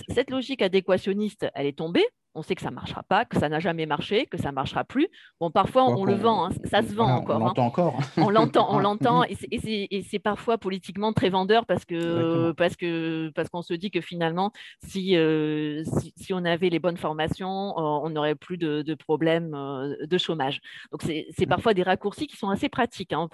Cette 0.08 0.30
logique 0.30 0.62
adéquationniste, 0.62 1.46
elle 1.54 1.66
est 1.66 1.78
tombée 1.78 2.06
on 2.34 2.42
sait 2.42 2.54
que 2.54 2.62
ça 2.62 2.70
ne 2.70 2.74
marchera 2.74 3.02
pas, 3.02 3.24
que 3.24 3.38
ça 3.38 3.48
n'a 3.48 3.60
jamais 3.60 3.86
marché, 3.86 4.26
que 4.26 4.38
ça 4.38 4.48
ne 4.48 4.54
marchera 4.54 4.84
plus. 4.84 5.08
Bon, 5.40 5.50
parfois, 5.50 5.84
on, 5.84 6.04
le 6.04 6.14
vend, 6.14 6.46
hein, 6.46 6.50
ça 6.64 6.82
se 6.82 6.94
vend 6.94 7.08
encore. 7.08 7.40
On 7.40 7.44
l'entend 7.44 7.66
encore. 7.66 7.98
on 8.16 8.30
l'entend, 8.30 8.74
on 8.74 8.78
l'entend, 8.80 9.24
et 9.24 10.02
c'est 10.02 10.18
parfois 10.18 10.58
politiquement 10.58 11.12
très 11.12 11.28
vendeur 11.28 11.66
parce 11.66 11.84
que 11.84 12.52
parce 12.52 12.76
que 12.76 13.30
parce 13.34 13.48
qu'on 13.48 13.62
se 13.62 13.74
dit 13.74 13.90
que 13.90 14.00
finalement, 14.00 14.52
si, 14.84 15.16
euh, 15.16 15.82
si, 16.16 16.32
on 16.32 16.44
avait 16.44 16.70
les 16.70 16.78
bonnes 16.78 16.96
formations, 16.96 17.70
euh, 17.78 18.06
on 18.06 18.10
n'aurait 18.10 18.34
plus 18.34 18.58
de, 18.58 18.82
de 18.82 18.94
problèmes 18.94 19.54
euh, 19.54 19.94
de 20.06 20.18
chômage. 20.18 20.60
Donc, 20.90 21.02
c'est 21.02 21.46
parfois 21.46 21.74
des 21.74 21.82
raccourcis 21.82 22.26
qui 22.26 22.36
sont 22.36 22.48
assez 22.48 22.68
pratiques, 22.68 23.12
hein, 23.12 23.28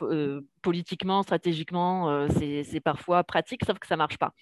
politiquement, 0.62 1.22
stratégiquement, 1.22 2.28
c'est 2.30 2.80
parfois 2.80 3.24
pratique, 3.24 3.64
sauf 3.66 3.78
que 3.78 3.86
ça 3.86 3.94
ne 3.94 3.99
marche 3.99 4.18
pas. 4.18 4.32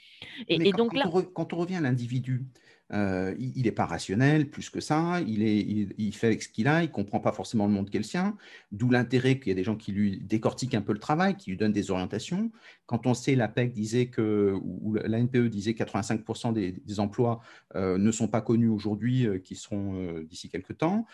Et, 0.49 0.73
donc 0.73 0.95
là, 0.95 1.05
quand 1.35 1.53
on 1.53 1.57
revient 1.57 1.77
à 1.77 1.81
l'individu, 1.81 2.45
euh, 2.93 3.35
il 3.39 3.65
n'est 3.65 3.73
pas 3.73 3.85
rationnel 3.85 4.49
plus 4.49 4.71
que 4.71 4.81
ça, 4.81 5.21
il, 5.27 5.43
est, 5.43 5.59
il, 5.99 6.15
fait 6.15 6.29
avec 6.29 6.43
ce 6.43 6.49
qu'il 6.49 6.69
a, 6.69 6.83
il 6.83 6.87
ne 6.87 6.93
comprend 6.93 7.19
pas 7.19 7.33
forcément 7.33 7.67
le 7.67 7.73
monde 7.73 7.91
qu'est 7.91 7.99
le 7.99 8.05
sien, 8.05 8.37
d'où 8.71 8.91
l'intérêt 8.91 9.39
qu'il 9.39 9.49
y 9.49 9.53
a 9.53 9.55
des 9.55 9.65
gens 9.65 9.77
qui 9.77 9.91
lui 9.93 10.21
décortiquent 10.21 10.75
un 10.75 10.83
peu 10.83 10.93
le 10.93 11.01
travail, 11.01 11.37
qui 11.37 11.51
lui 11.51 11.57
donnent 11.57 11.73
des 11.73 11.91
orientations. 11.91 12.53
Quand 12.87 13.07
on 13.07 13.15
sait, 13.15 13.35
l'APEC 13.35 13.73
disait 13.73 14.07
que, 14.07 14.57
ou 14.63 14.95
l'ANPE 15.05 15.49
disait 15.49 15.75
que 15.75 15.83
85% 15.83 16.53
des, 16.53 17.01
emplois 17.01 17.41
euh, 17.75 17.99
ne 17.99 18.11
sont 18.13 18.29
pas 18.29 18.41
connus 18.41 18.69
aujourd'hui, 18.69 19.27
euh, 19.27 19.39
qui 19.39 19.57
seront 19.57 20.21
d'ici 20.23 20.49
quelques 20.49 20.79
temps, 20.79 21.07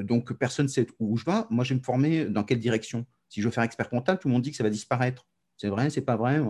donc 0.00 0.32
personne 0.32 0.66
ne 0.66 0.70
sait 0.70 0.86
où 0.98 1.16
je 1.16 1.24
vais. 1.24 1.32
Moi, 1.50 1.64
je 1.64 1.74
vais 1.74 1.80
me 1.80 1.84
former 1.84 2.24
dans 2.26 2.44
quelle 2.44 2.58
direction? 2.58 3.06
Si 3.28 3.40
je 3.40 3.46
veux 3.46 3.52
faire 3.52 3.64
expert 3.64 3.88
comptable, 3.88 4.18
tout 4.18 4.28
le 4.28 4.34
monde 4.34 4.42
dit 4.42 4.50
que 4.50 4.56
ça 4.56 4.64
va 4.64 4.70
disparaître. 4.70 5.26
C'est 5.56 5.68
vrai, 5.68 5.90
c'est 5.90 6.02
pas 6.02 6.16
vrai? 6.16 6.40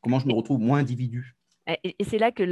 Comment 0.00 0.18
je 0.18 0.26
me 0.26 0.32
retrouve 0.32 0.60
moins 0.60 0.78
individu? 0.78 1.35
Et, 1.66 1.96
c'est 2.04 2.18
là 2.18 2.30
que 2.30 2.42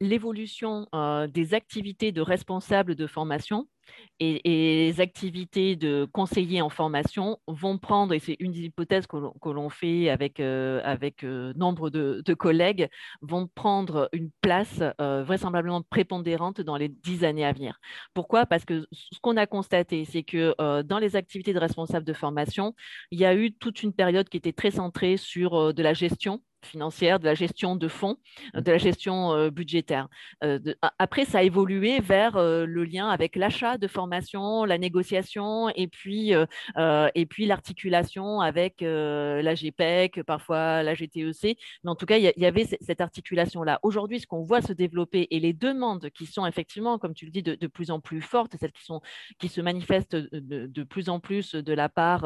l'évolution 0.00 0.88
euh, 0.94 1.26
des 1.28 1.54
activités 1.54 2.10
de 2.10 2.20
responsables 2.20 2.96
de 2.96 3.06
formation 3.06 3.68
et, 4.18 4.40
les 4.44 5.00
activités 5.00 5.76
de 5.76 6.08
conseillers 6.12 6.62
en 6.62 6.68
formation 6.68 7.38
vont 7.46 7.78
prendre, 7.78 8.12
et 8.12 8.18
c'est 8.18 8.36
une 8.40 8.50
des 8.50 8.62
hypothèses 8.62 9.06
que 9.06 9.48
l'on 9.48 9.68
fait 9.68 10.08
avec, 10.08 10.40
euh, 10.40 10.80
avec 10.84 11.22
euh, 11.22 11.52
nombre 11.54 11.90
de, 11.90 12.34
collègues, 12.34 12.88
vont 13.22 13.46
prendre 13.46 14.08
une 14.12 14.30
place 14.40 14.82
vraisemblablement 14.98 15.82
prépondérante 15.82 16.60
dans 16.60 16.76
les 16.76 16.88
dix 16.88 17.24
années 17.24 17.44
à 17.44 17.52
venir. 17.52 17.78
Pourquoi? 18.14 18.46
Parce 18.46 18.64
que 18.64 18.86
ce 18.90 19.18
qu'on 19.20 19.36
a 19.36 19.46
constaté, 19.46 20.04
c'est 20.04 20.22
que 20.22 20.54
dans 20.82 20.98
les 20.98 21.16
activités 21.16 21.52
de 21.52 21.58
responsables 21.58 22.04
de 22.04 22.12
formation, 22.12 22.74
il 23.10 23.20
y 23.20 23.24
a 23.24 23.34
eu 23.34 23.52
toute 23.52 23.82
une 23.82 23.92
période 23.92 24.28
qui 24.28 24.36
était 24.36 24.52
très 24.52 24.72
centrée 24.72 25.16
sur 25.16 25.72
de 25.72 25.82
la 25.82 25.94
gestion 25.94 26.42
financière, 26.66 27.20
de 27.20 27.24
la 27.24 27.34
gestion 27.34 27.76
de 27.76 27.88
fonds, 27.88 28.16
euh, 28.54 28.60
de 28.60 28.70
la 28.70 28.78
gestion 28.78 29.32
euh, 29.32 29.50
budgétaire. 29.50 30.08
Euh, 30.44 30.58
après, 30.98 31.24
ça 31.24 31.38
a 31.38 31.42
évolué 31.42 32.00
vers 32.00 32.36
le 32.36 32.84
lien 32.84 33.08
avec 33.08 33.36
l'achat 33.36 33.78
de 33.78 33.86
formation, 33.86 34.64
la 34.64 34.78
négociation 34.78 35.68
et 35.70 35.86
puis, 35.86 36.32
et 36.32 37.26
puis 37.26 37.46
l'articulation 37.46 38.40
avec 38.40 38.80
la 38.80 39.54
GPEC, 39.54 40.22
parfois 40.22 40.82
la 40.82 40.94
GTEC. 40.94 41.58
Mais 41.84 41.90
en 41.90 41.94
tout 41.94 42.06
cas, 42.06 42.18
il 42.18 42.32
y, 42.36 42.46
avait 42.46 42.64
cette 42.64 43.00
articulation-là. 43.00 43.78
Aujourd'hui, 43.82 44.20
ce 44.20 44.26
qu'on 44.26 44.42
voit 44.42 44.60
se 44.60 44.72
développer 44.72 45.28
et 45.30 45.40
les 45.40 45.52
demandes 45.52 46.10
qui 46.10 46.26
sont 46.26 46.46
effectivement, 46.46 46.98
comme 46.98 47.14
tu 47.14 47.24
le 47.26 47.30
dis, 47.30 47.42
de, 47.42 47.66
plus 47.66 47.90
en 47.90 48.00
plus 48.00 48.20
fortes, 48.20 48.56
celles 48.58 48.72
qui, 48.72 48.84
sont, 48.84 49.00
qui 49.38 49.48
se 49.48 49.60
manifestent 49.60 50.16
de, 50.16 50.82
plus 50.82 51.08
en 51.08 51.20
plus 51.20 51.54
de 51.54 51.72
la 51.72 51.88
part 51.88 52.22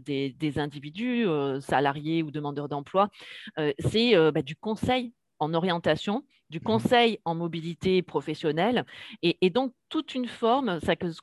des, 0.00 0.34
des 0.38 0.58
individus, 0.58 1.26
salariés 1.60 2.22
ou 2.22 2.30
demandeurs 2.30 2.68
d'emploi, 2.68 3.10
c'est 3.80 4.14
bah, 4.32 4.42
du 4.42 4.56
conseil 4.56 5.14
en 5.38 5.54
orientation, 5.54 6.22
du 6.50 6.60
Mhm. 6.60 6.64
conseil 6.64 7.18
en 7.24 7.34
mobilité 7.34 8.02
professionnelle. 8.02 8.84
Et, 9.22 9.38
et 9.40 9.50
donc, 9.50 9.72
toute 9.88 10.14
une 10.14 10.26
forme, 10.28 10.78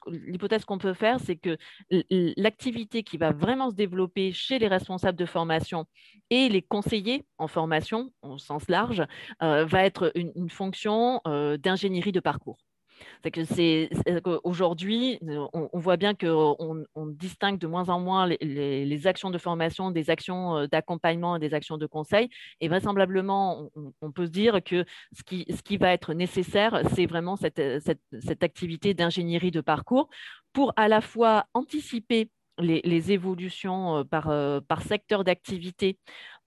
l'hypothèse 0.08 0.66
qu'on 0.66 0.80
peut 0.80 0.94
faire, 0.94 1.20
c'est 1.20 1.36
que 1.38 1.58
l'activité 2.38 3.04
qui 3.04 3.18
va 3.18 3.32
vraiment 3.32 3.70
se 3.70 3.76
développer 3.76 4.32
chez 4.34 4.60
les 4.60 4.68
responsables 4.68 5.18
de 5.18 5.26
formation 5.26 5.86
et 6.30 6.50
les 6.50 6.62
conseillers 6.62 7.26
en 7.38 7.48
formation, 7.48 8.12
au 8.22 8.38
sens 8.38 8.68
large, 8.70 9.04
euh, 9.44 9.66
va 9.66 9.84
être 9.86 10.12
une, 10.16 10.32
une 10.36 10.50
fonction 10.50 11.22
euh, 11.28 11.58
d'ingénierie 11.58 12.12
de 12.12 12.20
parcours. 12.20 12.58
Qu'aujourd'hui, 14.24 15.20
on, 15.54 15.80
voit 15.80 15.98
bien 15.98 16.14
qu'on 16.14 16.86
on 16.96 17.06
distingue 17.08 17.60
de 17.60 17.68
moins 17.68 17.90
en 17.90 18.00
moins 18.00 18.28
les, 18.28 19.08
actions 19.08 19.30
de 19.30 19.38
formation 19.38 19.92
des 19.92 20.10
actions 20.10 20.58
euh, 20.58 20.68
d'accompagnement 20.68 21.36
et 21.36 21.40
des 21.40 21.54
actions 21.54 21.78
de 21.78 21.86
conseil. 21.86 22.30
Et 22.62 22.68
vraisemblablement, 22.68 23.70
on, 24.02 24.12
peut 24.12 24.26
se 24.26 24.32
dire 24.32 24.64
que 24.64 24.86
ce 25.14 25.24
qui, 25.24 25.78
va 25.78 25.94
être 25.94 26.14
nécessaire, 26.14 26.82
c'est 26.94 27.06
vraiment 27.06 27.36
cette, 27.36 27.60
activité 28.42 28.94
d'ingénierie 28.94 29.52
de 29.52 29.62
parcours 29.62 30.10
pour 30.54 30.74
à 30.76 30.88
la 30.88 31.02
fois 31.02 31.46
anticiper 31.54 32.30
les, 32.60 33.12
évolutions 33.12 33.98
euh, 33.98 34.04
euh, 34.28 34.62
par 34.62 34.82
secteur 34.82 35.24
d'activité, 35.24 36.00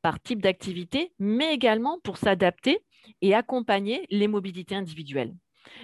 par 0.03 0.21
type 0.21 0.43
d'activité, 0.43 1.13
mais 1.19 1.55
également 1.55 1.99
pour 2.03 2.17
s'adapter 2.17 2.81
et 3.23 3.35
accompagner 3.35 4.07
les 4.11 4.29
mobilités 4.29 4.75
individuelles. 4.75 5.35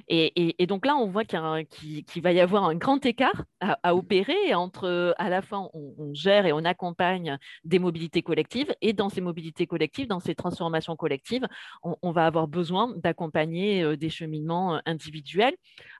Et, 0.08 0.26
et- 0.48 0.62
et 0.62 0.66
donc 0.66 0.86
là, 0.86 0.96
on 0.96 1.06
voit 1.06 1.24
qu'il 1.24 2.22
va 2.22 2.32
y 2.32 2.40
avoir 2.40 2.64
un 2.64 2.74
grand 2.74 3.04
écart 3.04 3.44
à, 3.60 3.78
à 3.82 3.94
opérer 3.94 4.54
entre 4.54 5.14
à 5.18 5.28
la 5.28 5.42
fois 5.42 5.70
on, 5.74 5.94
on 5.98 6.14
gère 6.14 6.46
et 6.46 6.52
on 6.52 6.64
accompagne 6.64 7.38
des 7.64 7.78
mobilités 7.78 8.22
collectives. 8.22 8.74
Et 8.80 8.92
dans 8.92 9.08
ces 9.08 9.20
mobilités 9.20 9.66
collectives, 9.66 10.06
dans 10.08 10.20
ces 10.20 10.34
transformations 10.34 10.96
collectives, 10.96 11.46
on, 11.82 11.96
on 12.02 12.12
va 12.12 12.26
avoir 12.26 12.48
besoin 12.48 12.94
d'accompagner 12.96 13.82
euh, 13.82 13.96
des 13.96 14.10
cheminements 14.10 14.76
euh, 14.76 14.78
individuels 14.86 15.54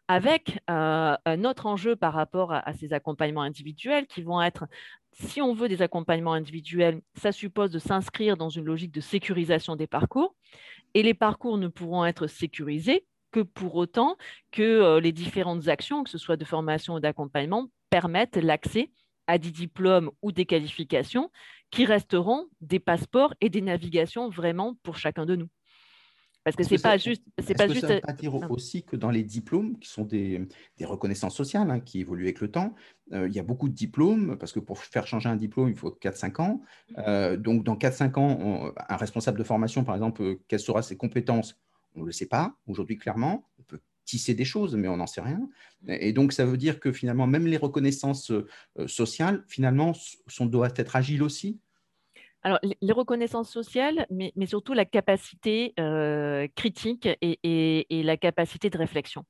avec 0.09 0.61
euh, 0.70 1.16
un 1.24 1.45
autre 1.45 1.66
enjeu 1.66 1.97
par 1.97 2.12
rapport 2.12 2.53
à, 2.53 2.59
à 2.68 2.72
ces 2.74 2.93
accompagnements 2.93 3.43
individuels 3.43 4.07
qui 4.07 4.22
vont 4.22 4.41
être 4.41 4.66
si 5.18 5.41
on 5.41 5.55
veut 5.55 5.68
des 5.68 5.81
accompagnements 5.81 6.35
individuels, 6.35 7.01
ça 7.14 7.33
suppose 7.33 7.70
de 7.70 7.79
s'inscrire 7.79 8.37
dans 8.37 8.51
une 8.51 8.66
logique 8.66 8.93
de 8.93 9.01
sécurisation 9.01 9.74
des 9.74 9.87
parcours. 9.87 10.35
Et 10.93 11.03
les 11.03 11.14
parcours 11.14 11.57
ne 11.57 11.68
pourront 11.68 12.05
être 12.05 12.27
sécurisés 12.27 13.07
que 13.37 13.43
pour 13.43 13.74
autant 13.76 14.16
que 14.51 14.62
euh, 14.62 14.99
les 15.01 15.12
différentes 15.12 15.68
actions, 15.68 16.03
que 16.05 16.09
ce 16.11 16.16
soit 16.18 16.39
de 16.39 16.45
formation 16.47 16.95
ou 16.95 17.01
d'accompagnement, 17.01 17.68
permettent 17.91 18.37
l'accès 18.37 18.91
à 19.26 19.37
des 19.37 19.51
diplômes 19.51 20.11
ou 20.22 20.32
des 20.32 20.47
qualifications 20.47 21.30
qui 21.70 21.84
resteront 21.84 22.47
des 22.62 22.78
passeports 22.80 23.34
et 23.43 23.51
des 23.51 23.61
navigations 23.61 24.30
vraiment 24.30 24.74
pour 24.82 24.97
chacun 24.97 25.26
de 25.26 25.37
nous. 25.37 25.49
Parce 26.45 26.57
que 26.57 26.62
c'est 26.62 26.78
ça- 26.78 26.91
pas 26.91 26.97
juste, 26.97 27.24
c'est 27.39 27.51
Est-ce 27.51 27.59
pas 27.59 27.66
que 27.66 27.72
juste. 27.74 27.87
ça 27.89 27.95
veut 27.95 28.01
pas 28.01 28.12
dire 28.12 28.32
aussi 28.51 28.84
que 28.84 28.95
dans 28.97 29.11
les 29.11 29.24
diplômes, 29.24 29.78
qui 29.80 29.89
sont 29.89 30.05
des, 30.05 30.47
des 30.78 30.84
reconnaissances 30.84 31.34
sociales, 31.37 31.68
hein, 31.70 31.80
qui 31.80 32.01
évoluent 32.01 32.22
avec 32.24 32.41
le 32.41 32.51
temps, 32.53 32.74
euh, 33.12 33.26
il 33.28 33.34
y 33.34 33.41
a 33.41 33.43
beaucoup 33.43 33.68
de 33.68 33.74
diplômes, 33.74 34.39
parce 34.39 34.53
que 34.53 34.61
pour 34.61 34.78
faire 34.78 35.09
changer 35.09 35.28
un 35.28 35.34
diplôme, 35.37 35.68
il 35.68 35.76
faut 35.76 35.91
4-5 35.91 36.39
ans. 36.41 36.62
Euh, 36.99 37.37
donc, 37.37 37.64
dans 37.64 37.74
4-5 37.76 38.16
ans, 38.16 38.39
on- 38.41 38.72
un 38.89 38.97
responsable 38.97 39.39
de 39.39 39.45
formation, 39.45 39.82
par 39.82 39.97
exemple, 39.97 40.22
euh, 40.22 40.41
quelles 40.47 40.61
seront 40.61 40.80
ses 40.82 40.97
compétences 40.97 41.59
On 41.97 42.01
ne 42.03 42.07
le 42.07 42.12
sait 42.12 42.26
pas 42.26 42.55
aujourd'hui, 42.66 42.99
clairement. 42.99 43.49
On 43.59 43.62
peut 43.62 43.80
tisser 44.05 44.34
des 44.34 44.44
choses, 44.44 44.76
mais 44.76 44.86
on 44.88 44.99
n'en 44.99 45.07
sait 45.07 45.20
rien. 45.20 45.49
Et 45.88 46.12
donc, 46.12 46.32
ça 46.32 46.44
veut 46.44 46.57
dire 46.57 46.78
que 46.78 46.92
finalement, 46.92 47.26
même 47.26 47.47
les 47.47 47.57
reconnaissances 47.57 48.30
euh, 48.30 48.47
sociales, 48.86 49.44
finalement, 49.49 49.92
sont, 50.28 50.47
doivent 50.47 50.74
être 50.76 50.94
agiles 50.94 51.22
aussi. 51.22 51.59
Alors, 52.42 52.61
les- 52.62 52.76
les 52.80 52.92
reconnaissances 52.92 53.51
sociales, 53.51 54.07
mais, 54.11 54.32
mais 54.36 54.47
surtout 54.47 54.72
la 54.72 54.84
capacité 54.84 55.74
euh, 55.80 56.47
critique 56.55 57.07
et, 57.20 57.40
et- 57.42 57.99
et 57.99 58.03
la 58.05 58.16
capacité 58.16 58.70
de 58.70 58.78
réflexion. 58.78 59.24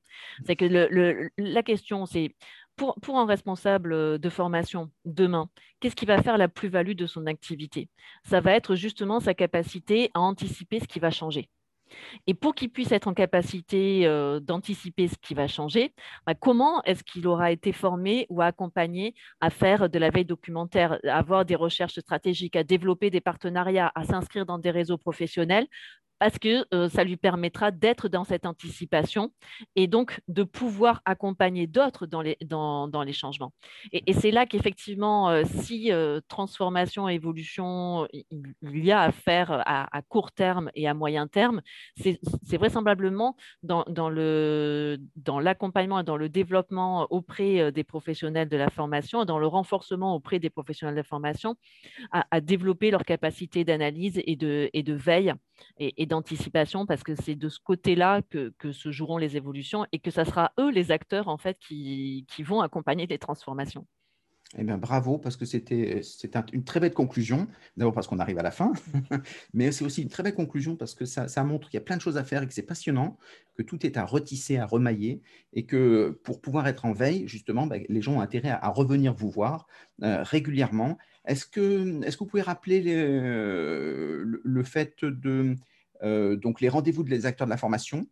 C'est 0.45 0.57
que 0.57 0.67
le- 0.67 0.89
le- 0.91 1.31
la 1.39 1.63
question, 1.63 2.05
c'est 2.05 2.35
pour, 2.75 2.97
pour 3.01 3.19
un 3.19 3.25
responsable 3.25 4.19
de 4.19 4.29
formation 4.29 4.91
demain, 5.07 5.49
qu'est-ce 5.81 5.97
qui 5.97 6.05
va 6.05 6.23
faire 6.23 6.37
la 6.37 6.49
plus-value 6.49 6.93
de 6.95 7.07
son 7.07 7.25
activité? 7.27 7.89
Ça 8.25 8.41
va 8.41 8.53
être 8.53 8.75
justement 8.75 9.19
sa 9.21 9.33
capacité 9.33 10.11
à 10.13 10.21
anticiper 10.21 10.81
ce 10.81 10.87
qui 10.87 10.99
va 10.99 11.11
changer. 11.11 11.49
Et 12.27 12.35
pour 12.35 12.55
qu'il 12.55 12.71
puisse 12.71 12.93
être 12.93 13.09
en 13.09 13.15
capacité 13.15 14.07
d'anticiper 14.43 15.09
ce 15.09 15.17
qui 15.21 15.35
va 15.35 15.47
changer, 15.47 15.93
bah, 16.27 16.35
comment 16.35 16.83
est-ce 16.85 17.05
qu'il 17.05 17.27
aura 17.27 17.51
été 17.53 17.73
formé 17.73 18.27
ou 18.29 18.43
accompagné 18.43 19.15
à 19.41 19.51
faire 19.51 19.89
de 19.89 19.99
la 19.99 20.11
veille 20.11 20.25
documentaire, 20.25 20.99
à 21.05 21.19
avoir 21.19 21.45
des 21.45 21.55
recherches 21.55 21.99
stratégiques, 21.99 22.57
à 22.57 22.65
développer 22.65 23.11
des 23.11 23.21
partenariats, 23.21 23.93
à 23.95 24.05
s'inscrire 24.05 24.47
dans 24.47 24.59
des 24.59 24.71
réseaux 24.71 24.99
professionnels 24.99 25.67
parce 26.19 26.39
que 26.39 26.65
euh, 26.75 26.89
ça 26.89 27.05
lui 27.05 27.17
permettra 27.17 27.71
d'être 27.71 28.09
dans 28.09 28.25
cette 28.25 28.47
anticipation 28.47 29.33
et 29.75 29.87
donc 29.87 30.21
de 30.29 30.43
pouvoir 30.43 31.03
accompagner 31.05 31.67
d'autres 31.67 32.07
dans 32.07 32.23
les, 32.23 32.37
dans, 32.45 33.03
les 33.05 33.13
changements. 33.13 33.53
Et, 33.93 34.13
c'est 34.13 34.31
là 34.31 34.47
qu'effectivement, 34.47 35.29
euh, 35.29 35.43
si 35.45 35.93
euh, 35.93 36.21
transformation 36.29 37.09
évolution, 37.09 38.09
il, 38.13 38.85
y 38.85 38.93
a 38.93 39.03
à 39.03 39.13
faire 39.13 39.63
à, 39.67 40.03
court 40.09 40.33
terme 40.33 40.71
et 40.75 40.89
à 40.89 40.95
moyen 40.95 41.27
terme, 41.27 41.61
c'est 41.97 42.19
vraisemblablement 42.57 43.37
dans, 43.63 43.85
dans 43.89 45.41
l'accompagnement 45.41 45.97
dans 45.97 46.01
et 46.01 46.05
dans 46.05 46.17
le 46.17 46.29
développement 46.29 47.07
auprès 47.11 47.71
des 47.73 47.85
professionnels 47.85 48.49
de 48.49 48.57
la 48.57 48.71
formation, 48.71 49.25
dans 49.25 49.39
le 49.39 49.47
renforcement 49.47 50.15
auprès 50.15 50.39
des 50.39 50.51
professionnels 50.51 50.95
de 50.95 51.01
la 51.01 51.05
formation, 51.05 51.57
à, 52.11 52.41
développer 52.41 52.91
leur 52.91 53.05
capacité 53.05 53.65
d'analyse 53.65 54.21
et 54.25 54.37
de, 54.37 54.71
et 54.73 54.83
de 54.83 54.95
veille 54.95 55.35
et 55.79 56.06
d'anticipation 56.07 56.87
parce 56.87 57.03
que 57.03 57.15
c'est 57.15 57.35
de 57.35 57.49
ce 57.49 57.59
côté-là 57.61 58.23
que, 58.23 58.53
se 58.73 58.91
joueront 58.91 59.19
les 59.19 59.37
évolutions 59.37 59.87
et 59.93 59.99
que 59.99 60.11
ça 60.11 60.25
sera 60.25 60.53
eux 60.59 60.71
les 60.71 60.91
acteurs 60.91 61.29
en 61.29 61.39
fait 61.39 61.59
qui, 61.59 62.27
vont 62.41 62.61
accompagner 62.61 63.07
les 63.07 63.19
transformations. 63.19 63.87
Eh 64.57 64.63
bien, 64.63 64.79
bravo, 64.79 65.19
parce 65.19 65.37
que 65.37 65.45
c'était 65.45 66.01
une 66.53 66.63
très 66.63 66.79
belle 66.79 66.95
conclusion. 66.95 67.49
D'abord 67.77 67.93
parce 67.93 68.07
qu'on 68.07 68.21
arrive 68.21 68.39
à 68.39 68.43
la 68.43 68.53
fin, 68.53 68.73
mais 69.55 69.73
c'est 69.73 69.85
aussi 69.85 70.03
une 70.03 70.09
très 70.09 70.23
belle 70.23 70.35
conclusion 70.35 70.77
parce 70.77 70.95
que 70.95 71.05
ça, 71.05 71.45
montre 71.45 71.69
qu'il 71.69 71.79
y 71.79 71.83
a 71.83 71.85
plein 71.85 71.97
de 71.97 72.01
choses 72.01 72.17
à 72.17 72.23
faire 72.23 72.43
et 72.43 72.47
que 72.47 72.55
c'est 72.55 72.63
passionnant, 72.63 73.19
que 73.57 73.63
tout 73.63 73.85
est 73.85 73.97
à 73.97 74.05
retisser, 74.05 74.59
à 74.59 74.67
remailler, 74.67 75.21
et 75.53 75.67
que 75.67 76.21
pour 76.23 76.41
pouvoir 76.41 76.69
être 76.69 76.85
en 76.85 76.93
veille, 76.93 77.27
justement, 77.27 77.67
bah, 77.67 77.77
les 77.89 78.01
gens 78.01 78.15
ont 78.15 78.21
intérêt 78.21 78.51
à, 78.51 78.69
revenir 78.69 79.15
vous 79.15 79.31
voir 79.31 79.67
euh, 80.03 80.23
régulièrement. 80.23 80.97
Est-ce 81.27 81.47
que, 81.47 82.03
est 82.05 82.13
que 82.13 82.19
vous 82.19 82.27
pouvez 82.27 82.43
rappeler 82.43 82.83
euh, 82.87 84.23
le, 84.43 84.63
fait 84.63 85.05
de 85.05 85.57
donc 86.03 86.61
les 86.61 86.69
rendez-vous 86.69 87.03
des 87.03 87.27
acteurs 87.27 87.47
de 87.47 87.51
la 87.51 87.57
formation 87.57 88.07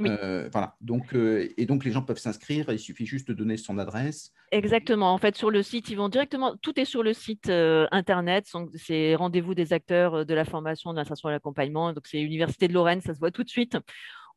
oui. 0.00 0.10
Euh, 0.10 0.48
voilà. 0.50 0.74
Donc, 0.80 1.14
euh, 1.14 1.48
et 1.56 1.66
donc, 1.66 1.84
les 1.84 1.92
gens 1.92 2.02
peuvent 2.02 2.18
s'inscrire. 2.18 2.70
Il 2.70 2.78
suffit 2.78 3.06
juste 3.06 3.28
de 3.28 3.34
donner 3.34 3.56
son 3.56 3.78
adresse. 3.78 4.32
Exactement. 4.50 5.12
En 5.12 5.18
fait, 5.18 5.36
sur 5.36 5.50
le 5.50 5.62
site, 5.62 5.88
ils 5.88 5.96
vont 5.96 6.08
directement. 6.08 6.56
Tout 6.56 6.78
est 6.80 6.84
sur 6.84 7.02
le 7.02 7.12
site 7.12 7.48
euh, 7.48 7.86
internet. 7.92 8.50
C'est 8.74 9.14
rendez-vous 9.14 9.54
des 9.54 9.72
acteurs 9.72 10.26
de 10.26 10.34
la 10.34 10.44
formation, 10.44 10.92
de 10.92 10.98
l'insertion 10.98 11.28
et 11.28 11.32
l'accompagnement. 11.32 11.92
Donc, 11.92 12.06
c'est 12.06 12.20
Université 12.20 12.66
de 12.66 12.72
Lorraine. 12.72 13.00
Ça 13.00 13.14
se 13.14 13.20
voit 13.20 13.30
tout 13.30 13.44
de 13.44 13.48
suite. 13.48 13.76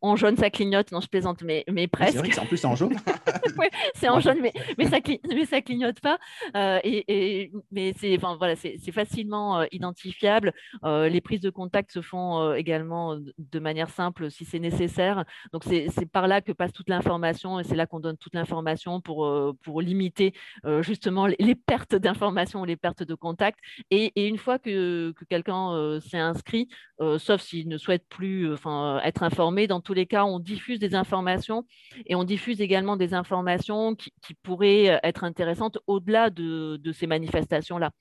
En 0.02 0.16
jaune, 0.16 0.38
ça 0.38 0.50
clignote. 0.50 0.92
Non, 0.92 1.02
je 1.02 1.08
plaisante, 1.08 1.42
mais, 1.42 1.64
mais 1.72 1.88
presque. 1.88 2.14
C'est 2.14 2.20
vrai 2.20 2.30
que 2.30 2.40
en 2.40 2.46
plus, 2.46 2.58
c'est 2.58 2.68
en 2.68 2.76
jaune. 2.76 2.96
oui, 3.58 3.66
c'est 3.96 4.10
en 4.10 4.20
jaune, 4.20 4.38
mais, 4.42 4.54
mais, 4.78 4.86
ça, 4.86 4.98
mais 5.28 5.46
ça 5.46 5.62
clignote 5.62 6.00
pas. 6.00 6.20
Euh, 6.56 6.80
et, 6.84 7.04
et, 7.08 7.52
mais 7.72 7.94
c'est 7.98 8.16
enfin, 8.16 8.36
voilà, 8.38 8.56
facilement 8.94 9.60
euh, 9.60 9.66
identifiable. 9.72 10.54
Euh, 10.84 11.10
les 11.10 11.22
prises 11.22 11.42
de 11.42 11.50
contact 11.50 11.92
se 11.92 12.02
font 12.02 12.54
également 12.54 13.18
de 13.38 13.60
manière 13.60 13.90
simple 13.90 14.30
si 14.30 14.46
c'est 14.46 14.60
nécessaire. 14.60 15.26
Donc, 15.52 15.64
c'est 15.64 16.12
par 16.12 16.28
là 16.28 16.42
que 16.42 16.52
passe 16.52 16.74
toute 16.74 16.90
l'information 16.90 17.60
et 17.60 17.64
c'est 17.64 17.76
là 17.76 17.88
qu'on 17.88 18.00
donne 18.00 18.18
toute 18.18 18.36
l'information 18.36 19.02
pour, 19.02 19.30
pour 19.64 19.82
limiter 19.82 20.34
justement 20.82 21.26
les, 21.26 21.36
les 21.40 21.56
pertes 21.56 21.96
d'informations 21.96 22.62
ou 22.62 22.66
les 22.66 22.78
pertes 22.78 23.04
de 23.04 23.16
contact. 23.16 23.60
Et, 23.90 24.12
et 24.16 24.28
une 24.28 24.38
fois 24.38 24.60
que, 24.60 25.12
que 25.12 25.26
quelqu'un 25.26 26.00
s'est 26.02 26.20
inscrit, 26.20 26.68
euh, 27.00 27.18
sauf 27.20 27.42
s'il 27.42 27.68
ne 27.68 27.78
souhaite 27.78 28.06
plus 28.10 28.52
enfin, 28.54 29.00
être 29.04 29.24
informé, 29.24 29.68
dans 29.68 29.82
tous 29.82 29.94
les 29.94 30.06
cas, 30.06 30.26
on 30.26 30.40
diffuse 30.40 30.80
des 30.80 30.96
informations 30.96 31.66
et 32.06 32.16
on 32.16 32.24
diffuse 32.24 32.62
également 32.62 32.98
des 32.98 33.14
informations 33.14 33.96
qui, 33.96 34.12
qui 34.22 34.34
pourraient 34.34 35.00
être 35.04 35.24
intéressantes 35.24 35.78
au-delà 35.88 36.30
de, 36.30 36.78
de, 36.78 36.92
ces 36.92 37.08
manifestations-là. 37.08 37.92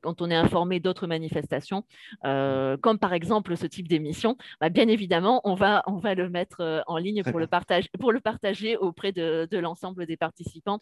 Quand 0.00 0.20
on 0.20 0.30
est 0.30 0.36
informé 0.36 0.80
d'autres 0.80 1.06
manifestations, 1.06 1.84
euh, 2.24 2.76
comme 2.76 2.98
par 2.98 3.12
exemple 3.12 3.56
ce 3.56 3.66
type 3.66 3.88
d'émission, 3.88 4.36
bah, 4.60 4.68
bien 4.68 4.88
évidemment, 4.88 5.40
on 5.44 5.54
va, 5.54 5.82
on 5.86 5.98
va 5.98 6.14
le 6.14 6.28
mettre 6.28 6.82
en 6.86 6.96
ligne 6.96 7.22
pour 7.22 7.38
le, 7.38 7.46
partage, 7.46 7.88
pour 8.00 8.12
le 8.12 8.20
partager 8.20 8.76
auprès 8.76 9.12
de, 9.12 9.46
de 9.50 9.58
l'ensemble 9.58 10.06
des 10.06 10.16
participants 10.16 10.78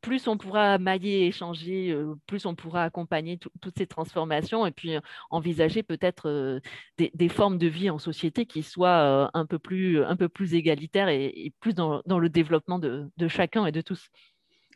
plus 0.00 0.28
on 0.28 0.36
pourra 0.38 0.78
mailler 0.78 1.24
et 1.24 1.26
échanger, 1.28 1.90
euh, 1.90 2.14
plus 2.26 2.46
on 2.46 2.54
pourra 2.54 2.84
accompagner 2.84 3.38
toutes 3.38 3.78
ces 3.78 3.86
transformations 3.86 4.66
et 4.66 4.70
puis 4.70 4.94
euh, 4.96 5.00
envisager 5.30 5.82
peut-être 5.82 6.28
euh, 6.28 6.60
des, 6.96 7.28
formes 7.28 7.58
de 7.58 7.66
vie 7.66 7.90
en 7.90 7.98
société 7.98 8.46
qui 8.46 8.62
soient 8.62 9.30
un, 9.34 9.46
peu 9.46 9.58
plus, 9.58 10.54
égalitaires 10.54 11.08
et, 11.08 11.52
plus 11.60 11.74
dans, 11.74 12.02
le 12.06 12.28
développement 12.28 12.78
de, 12.78 13.10
chacun 13.28 13.66
et 13.66 13.72
de 13.72 13.80
tous. 13.80 14.08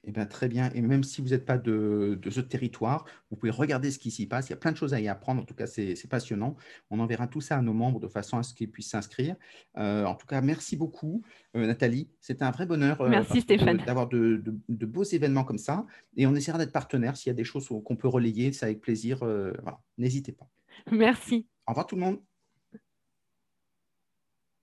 Eh 0.05 0.11
bien, 0.11 0.27
très 0.27 0.49
bien. 0.49 0.71
Et 0.75 0.81
même 0.81 1.05
si 1.05 1.21
vous 1.21 1.29
n'êtes 1.29 1.45
pas 1.45 1.59
de, 1.59 2.19
ce 2.29 2.41
territoire, 2.41 3.05
vous 3.31 3.37
pouvez 3.37 3.53
regarder 3.53 3.93
ce 3.93 4.01
qui 4.01 4.11
s'y 4.11 4.27
passe. 4.27 4.49
Il 4.49 4.51
y 4.51 4.53
a 4.55 4.57
plein 4.57 4.73
de 4.73 4.77
choses 4.77 4.95
à 4.95 5.01
y 5.01 5.07
apprendre. 5.07 5.43
En 5.43 5.45
tout 5.45 5.55
cas, 5.55 5.67
c'est 5.67 6.09
passionnant. 6.09 6.57
On 6.91 6.99
enverra 6.99 7.29
tout 7.29 7.41
ça 7.41 7.57
à 7.57 7.63
nos 7.63 7.73
membres 7.73 8.01
de 8.01 8.09
façon 8.09 8.37
à 8.37 8.43
ce 8.43 8.53
qu'ils 8.53 8.71
puissent 8.71 8.91
s'inscrire. 8.91 9.37
Euh, 9.79 10.05
en 10.05 10.17
tout 10.17 10.27
cas, 10.27 10.41
merci 10.41 10.77
beaucoup, 10.77 11.23
euh, 11.57 11.67
Nathalie. 11.67 12.11
C'était 12.21 12.45
un 12.45 12.51
vrai 12.51 12.67
bonheur 12.67 13.01
euh, 13.01 13.11
d'avoir 13.87 14.09
de, 14.09 14.43
beaux 14.69 15.05
événements 15.05 15.45
comme 15.45 15.59
ça. 15.59 15.87
Et 16.17 16.27
on 16.27 16.35
essaiera 16.35 16.59
d'être 16.59 16.73
partenaire. 16.73 17.17
S'il 17.17 17.31
y 17.31 17.35
a 17.35 17.35
des 17.35 17.45
choses 17.45 17.69
qu'on 17.69 17.97
peut 17.97 18.09
relayer, 18.09 18.53
c'est 18.53 18.67
avec 18.67 18.81
plaisir. 18.81 19.21
N'hésitez 19.99 20.33
pas. 20.33 20.49
Merci. 20.91 21.47
Au 21.69 21.73
revoir 21.73 21.87
tout 21.87 21.95
le 21.95 22.03
monde. 22.03 22.19